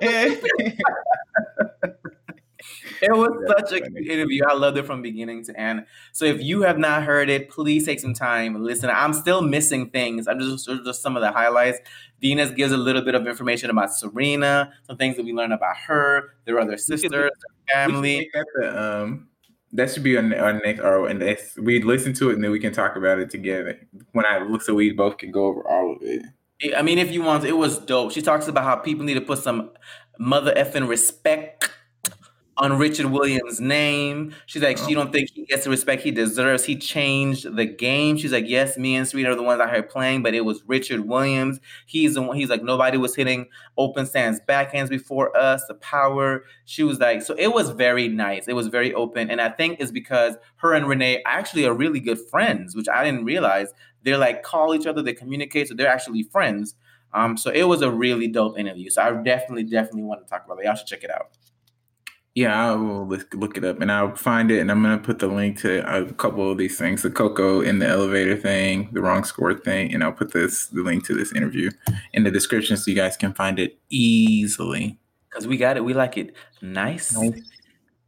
pew, 0.00 0.38
pew. 0.62 0.72
It 3.02 3.10
was 3.10 3.30
That's 3.46 3.70
such 3.70 3.80
a 3.80 3.90
good 3.90 4.06
interview. 4.06 4.44
I 4.48 4.54
loved 4.54 4.76
it 4.76 4.86
from 4.86 5.02
beginning 5.02 5.44
to 5.46 5.58
end. 5.58 5.86
So 6.12 6.24
if 6.24 6.40
you 6.40 6.62
have 6.62 6.78
not 6.78 7.02
heard 7.02 7.28
it, 7.28 7.50
please 7.50 7.84
take 7.84 8.00
some 8.00 8.14
time 8.14 8.62
listen. 8.62 8.90
I'm 8.90 9.12
still 9.12 9.42
missing 9.42 9.90
things. 9.90 10.28
I'm 10.28 10.38
just 10.38 10.66
just 10.66 11.02
some 11.02 11.16
of 11.16 11.22
the 11.22 11.32
highlights. 11.32 11.78
Venus 12.20 12.50
gives 12.50 12.72
a 12.72 12.76
little 12.76 13.02
bit 13.02 13.14
of 13.14 13.26
information 13.26 13.70
about 13.70 13.92
Serena, 13.92 14.72
some 14.86 14.96
things 14.96 15.16
that 15.16 15.24
we 15.24 15.32
learned 15.32 15.52
about 15.52 15.76
her, 15.76 16.34
their 16.44 16.60
other 16.60 16.76
sisters, 16.76 17.10
their 17.10 17.30
family. 17.72 18.30
that 18.32 18.78
um 18.78 19.28
that 19.72 19.90
should 19.90 20.02
be 20.02 20.16
on 20.16 20.32
our 20.34 20.52
next 20.52 20.80
or 20.80 21.08
and 21.08 21.20
we 21.58 21.82
listen 21.82 22.12
to 22.12 22.30
it 22.30 22.34
and 22.34 22.44
then 22.44 22.50
we 22.50 22.60
can 22.60 22.72
talk 22.72 22.96
about 22.96 23.18
it 23.18 23.30
together. 23.30 23.78
When 24.12 24.26
I 24.26 24.38
look 24.38 24.62
so 24.62 24.74
we 24.74 24.92
both 24.92 25.18
can 25.18 25.30
go 25.30 25.46
over 25.46 25.66
all 25.68 25.96
of 25.96 26.02
it. 26.02 26.22
I 26.76 26.82
mean, 26.82 26.98
if 26.98 27.10
you 27.10 27.22
want, 27.22 27.44
it 27.44 27.56
was 27.56 27.78
dope. 27.78 28.12
She 28.12 28.22
talks 28.22 28.46
about 28.46 28.62
how 28.62 28.76
people 28.76 29.04
need 29.04 29.14
to 29.14 29.20
put 29.20 29.38
some 29.38 29.70
mother 30.18 30.54
effing 30.54 30.88
respect 30.88 31.70
on 32.58 32.76
Richard 32.78 33.06
Williams' 33.06 33.60
name. 33.60 34.34
She's 34.46 34.62
like, 34.62 34.76
she 34.76 34.94
don't 34.94 35.10
think 35.10 35.30
he 35.32 35.46
gets 35.46 35.64
the 35.64 35.70
respect 35.70 36.02
he 36.02 36.10
deserves. 36.10 36.64
He 36.64 36.76
changed 36.76 37.56
the 37.56 37.64
game. 37.64 38.18
She's 38.18 38.32
like, 38.32 38.46
yes, 38.46 38.76
me 38.76 38.94
and 38.94 39.08
Serena 39.08 39.30
are 39.30 39.34
the 39.34 39.42
ones 39.42 39.60
out 39.60 39.70
here 39.70 39.82
playing, 39.82 40.22
but 40.22 40.34
it 40.34 40.42
was 40.42 40.62
Richard 40.66 41.00
Williams. 41.00 41.60
He's 41.86 42.14
the 42.14 42.22
one. 42.22 42.36
He's 42.36 42.50
like, 42.50 42.62
nobody 42.62 42.98
was 42.98 43.14
hitting 43.14 43.46
open 43.78 44.04
stance 44.04 44.38
backhands 44.46 44.90
before 44.90 45.36
us. 45.36 45.64
The 45.66 45.74
power. 45.74 46.44
She 46.66 46.82
was 46.82 47.00
like, 47.00 47.22
so 47.22 47.34
it 47.38 47.54
was 47.54 47.70
very 47.70 48.08
nice. 48.08 48.48
It 48.48 48.54
was 48.54 48.66
very 48.66 48.92
open, 48.94 49.30
and 49.30 49.40
I 49.40 49.48
think 49.48 49.80
it's 49.80 49.90
because 49.90 50.36
her 50.56 50.74
and 50.74 50.86
Rennae 50.86 51.22
actually 51.24 51.66
are 51.66 51.74
really 51.74 52.00
good 52.00 52.18
friends, 52.30 52.76
which 52.76 52.88
I 52.88 53.04
didn't 53.04 53.24
realize. 53.24 53.72
They're 54.04 54.18
like 54.18 54.42
call 54.42 54.74
each 54.74 54.86
other, 54.86 55.00
they 55.00 55.14
communicate, 55.14 55.68
so 55.68 55.74
they're 55.74 55.88
actually 55.88 56.24
friends. 56.24 56.74
Um, 57.14 57.36
so 57.36 57.50
it 57.50 57.64
was 57.64 57.82
a 57.82 57.90
really 57.90 58.26
dope 58.26 58.58
interview. 58.58 58.90
So 58.90 59.02
I 59.02 59.12
definitely, 59.22 59.64
definitely 59.64 60.02
want 60.02 60.26
to 60.26 60.30
talk 60.30 60.44
about 60.44 60.58
it. 60.58 60.64
Y'all 60.64 60.74
should 60.74 60.86
check 60.86 61.04
it 61.04 61.10
out. 61.10 61.30
Yeah, 62.34 62.72
I 62.72 62.74
will 62.74 63.06
look, 63.06 63.58
it 63.58 63.64
up 63.64 63.82
and 63.82 63.92
I'll 63.92 64.16
find 64.16 64.50
it 64.50 64.60
and 64.60 64.70
I'm 64.70 64.82
gonna 64.82 64.96
put 64.96 65.18
the 65.18 65.26
link 65.26 65.58
to 65.60 65.84
a 65.86 66.10
couple 66.14 66.50
of 66.50 66.56
these 66.56 66.78
things: 66.78 67.02
the 67.02 67.10
Coco 67.10 67.60
in 67.60 67.78
the 67.78 67.86
elevator 67.86 68.36
thing, 68.36 68.88
the 68.92 69.02
wrong 69.02 69.24
score 69.24 69.52
thing, 69.52 69.92
and 69.92 70.02
I'll 70.02 70.12
put 70.12 70.32
this 70.32 70.66
the 70.66 70.82
link 70.82 71.04
to 71.06 71.14
this 71.14 71.32
interview 71.32 71.70
in 72.14 72.24
the 72.24 72.30
description 72.30 72.78
so 72.78 72.90
you 72.90 72.96
guys 72.96 73.18
can 73.18 73.34
find 73.34 73.58
it 73.58 73.78
easily. 73.90 74.98
Because 75.28 75.46
we 75.46 75.58
got 75.58 75.76
it. 75.76 75.84
We 75.84 75.92
like 75.92 76.16
it 76.16 76.34
nice, 76.62 77.12
Nice 77.12 77.42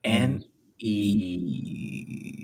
and 0.04 0.40
mm. 0.40 0.46
easy. 0.78 2.34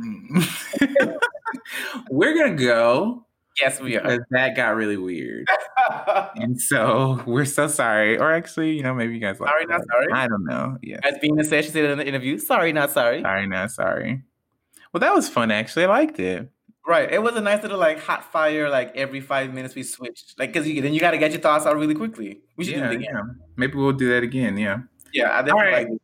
We're 2.10 2.36
gonna 2.36 2.56
go 2.56 3.26
Yes, 3.60 3.80
we 3.80 3.96
are. 3.96 4.26
that 4.30 4.56
got 4.56 4.74
really 4.76 4.96
weird, 4.96 5.46
and 6.36 6.60
so 6.60 7.22
we're 7.26 7.44
so 7.44 7.66
sorry. 7.68 8.18
Or 8.18 8.32
actually, 8.32 8.72
you 8.76 8.82
know, 8.82 8.94
maybe 8.94 9.14
you 9.14 9.20
guys 9.20 9.38
like 9.40 9.50
Sorry, 9.50 9.66
not 9.66 9.82
sorry. 9.90 10.06
I 10.12 10.26
don't 10.28 10.44
know. 10.44 10.76
Yeah, 10.82 10.98
As 11.04 11.16
Venus 11.20 11.48
said, 11.48 11.64
she 11.64 11.70
said 11.70 11.84
it 11.84 11.90
in 11.90 11.98
the 11.98 12.06
interview. 12.06 12.38
Sorry, 12.38 12.72
not 12.72 12.90
sorry. 12.90 13.22
sorry, 13.22 13.46
not 13.46 13.70
sorry. 13.70 14.22
Well, 14.92 15.00
that 15.00 15.14
was 15.14 15.28
fun. 15.28 15.50
Actually, 15.50 15.84
I 15.84 15.88
liked 15.88 16.18
it. 16.18 16.50
Right. 16.86 17.12
It 17.12 17.22
was 17.22 17.36
a 17.36 17.40
nice 17.40 17.62
little 17.62 17.78
like 17.78 18.00
hot 18.00 18.24
fire. 18.32 18.68
Like 18.70 18.96
every 18.96 19.20
five 19.20 19.52
minutes 19.54 19.74
we 19.74 19.82
switched. 19.82 20.38
Like 20.38 20.52
because 20.52 20.66
you 20.66 20.80
then 20.80 20.92
you 20.94 20.98
got 21.00 21.10
to 21.12 21.18
get 21.18 21.30
your 21.30 21.40
thoughts 21.40 21.66
out 21.66 21.76
really 21.76 21.94
quickly. 21.94 22.40
We 22.56 22.64
should 22.64 22.74
Yeah, 22.74 22.86
do 22.88 22.92
it 22.92 23.00
again. 23.02 23.10
yeah. 23.14 23.22
Maybe 23.56 23.74
we'll 23.76 23.92
do 23.92 24.08
that 24.08 24.22
again. 24.22 24.56
Yeah. 24.56 24.78
Yeah, 25.12 25.30
I 25.38 25.42
definitely 25.42 25.62
right. 25.72 25.86
like 25.88 25.96
it. 25.96 26.02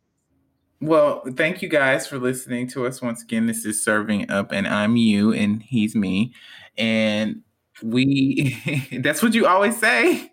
Well, 0.82 1.22
thank 1.36 1.62
you 1.62 1.68
guys 1.70 2.06
for 2.06 2.18
listening 2.18 2.68
to 2.68 2.86
us 2.86 3.00
once 3.00 3.22
again. 3.22 3.46
This 3.46 3.64
is 3.64 3.82
Serving 3.82 4.30
Up, 4.30 4.52
and 4.52 4.68
I'm 4.68 4.96
you, 4.96 5.32
and 5.32 5.62
he's 5.62 5.96
me. 5.96 6.34
And 6.76 7.40
we, 7.82 8.88
that's 9.02 9.22
what 9.22 9.34
you 9.34 9.46
always 9.46 9.78
say. 9.78 10.32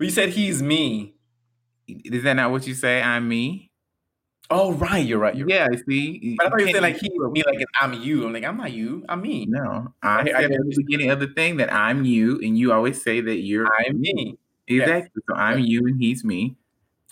You 0.00 0.10
said 0.10 0.30
he's 0.30 0.62
me. 0.62 1.14
Is 1.86 2.22
that 2.24 2.34
not 2.34 2.50
what 2.50 2.66
you 2.66 2.74
say? 2.74 3.02
I'm 3.02 3.28
me? 3.28 3.70
Oh 4.50 4.72
right, 4.72 5.04
you're 5.04 5.18
right. 5.18 5.34
You're 5.34 5.46
right. 5.46 5.70
Yeah, 5.72 5.78
see? 5.88 6.34
But 6.36 6.46
I 6.46 6.50
thought 6.50 6.60
you 6.60 6.72
said 6.72 6.82
like 6.82 6.96
he 6.98 7.10
sure. 7.16 7.30
me 7.30 7.42
like 7.46 7.64
I'm 7.80 7.94
you. 7.94 8.26
I'm 8.26 8.32
like 8.32 8.44
I'm 8.44 8.56
not 8.58 8.72
you. 8.72 9.04
I'm 9.08 9.22
me. 9.22 9.46
No, 9.46 9.92
I 10.02 10.20
I 10.20 10.24
said 10.24 10.50
get 10.50 10.50
at 10.50 10.50
the 10.50 10.74
beginning 10.76 11.10
of 11.10 11.20
the 11.20 11.28
thing 11.28 11.56
that 11.56 11.72
I'm 11.72 12.04
you, 12.04 12.38
and 12.42 12.58
you 12.58 12.72
always 12.72 13.02
say 13.02 13.20
that 13.22 13.38
you're 13.38 13.66
I'm 13.66 14.00
me. 14.00 14.38
Yes. 14.66 14.88
Exactly. 14.88 15.22
So 15.28 15.34
I'm 15.34 15.60
Yes. 15.60 15.68
you, 15.68 15.86
and 15.86 16.00
he's 16.00 16.24
me. 16.24 16.56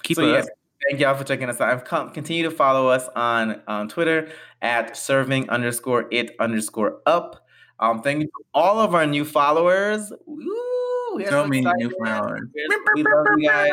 Keep 0.02 0.16
so 0.16 0.28
up. 0.28 0.44
yes, 0.44 0.48
thank 0.88 1.00
y'all 1.00 1.16
for 1.16 1.24
checking 1.24 1.48
us 1.48 1.60
out. 1.60 1.84
Come, 1.86 2.10
continue 2.10 2.42
to 2.42 2.50
follow 2.50 2.88
us 2.88 3.08
on 3.16 3.62
on 3.66 3.88
Twitter 3.88 4.28
at 4.60 4.94
serving 4.96 5.48
underscore 5.48 6.08
it 6.10 6.36
underscore 6.38 7.00
up. 7.06 7.41
Um, 7.82 8.00
thank 8.00 8.20
you 8.22 8.26
to 8.28 8.44
all 8.54 8.78
of 8.80 8.94
our 8.94 9.06
new 9.06 9.24
followers. 9.24 10.12
Woo, 10.26 11.16
we 11.16 11.26
So 11.26 11.46
many 11.46 11.62
new. 11.76 11.90
We're- 11.98 12.40
We 12.94 13.02
love 13.02 13.26
you 13.36 13.48
guys. 13.48 13.70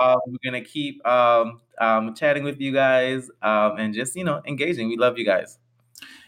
Um, 0.00 0.18
we're 0.26 0.38
gonna 0.44 0.64
keep 0.64 1.04
um, 1.06 1.60
um, 1.80 2.14
chatting 2.14 2.44
with 2.44 2.60
you 2.60 2.72
guys 2.72 3.28
um, 3.42 3.76
and 3.78 3.92
just 3.92 4.14
you 4.16 4.24
know 4.24 4.40
engaging. 4.46 4.88
We 4.88 4.96
love 4.96 5.18
you 5.18 5.24
guys. 5.26 5.58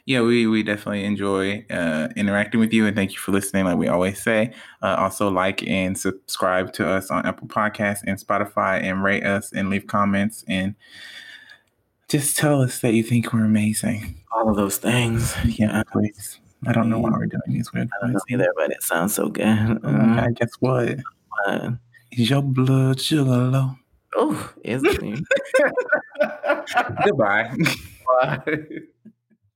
yeah, 0.05 0.21
we 0.21 0.49
we 0.49 0.65
definitely 0.65 1.05
enjoy 1.05 1.65
uh, 1.71 2.09
interacting 2.17 2.59
with 2.59 2.73
you, 2.73 2.87
and 2.87 2.97
thank 2.97 3.13
you 3.13 3.19
for 3.19 3.31
listening. 3.31 3.65
Like 3.67 3.77
we 3.79 3.87
always 3.89 4.21
say, 4.21 4.53
uh, 4.83 4.97
also 4.99 5.31
like 5.31 5.63
and 5.69 5.97
subscribe 5.97 6.73
to 6.75 6.89
us 6.89 7.09
on 7.11 7.25
Apple 7.25 7.47
Podcasts 7.47 8.03
and 8.05 8.19
Spotify, 8.19 8.83
and 8.83 9.05
rate 9.05 9.25
us 9.25 9.53
and 9.53 9.71
leave 9.71 9.87
comments 9.87 10.45
and 10.49 10.75
just 12.09 12.37
tell 12.37 12.61
us 12.61 12.81
that 12.81 12.93
you 12.95 13.03
think 13.05 13.33
we're 13.33 13.45
amazing. 13.45 14.17
All 14.33 14.51
of 14.51 14.57
those 14.57 14.77
things. 14.77 15.35
Yeah, 15.45 15.83
please. 15.93 16.41
I 16.67 16.73
don't 16.73 16.89
know 16.89 16.99
why 17.01 17.11
we're 17.11 17.27
doing 17.27 17.43
these 17.49 17.73
weird 17.73 17.89
I 17.93 18.01
don't 18.07 18.13
know 18.13 18.21
things. 18.29 18.41
either, 18.43 18.53
but 18.57 18.71
it 18.71 18.83
sounds 18.83 19.15
so 19.15 19.29
good. 19.29 19.45
Okay, 19.85 20.33
guess 20.35 20.53
what? 20.61 20.97
Mm, 21.49 21.79
Is 22.13 22.31
your 22.31 22.43
blood 22.43 23.01
sugar 23.01 23.25
low? 23.25 23.71
oh, 24.17 24.53
is 24.63 24.83
it? 24.85 25.25
Goodbye. 27.05 27.55
Bye. 28.23 28.41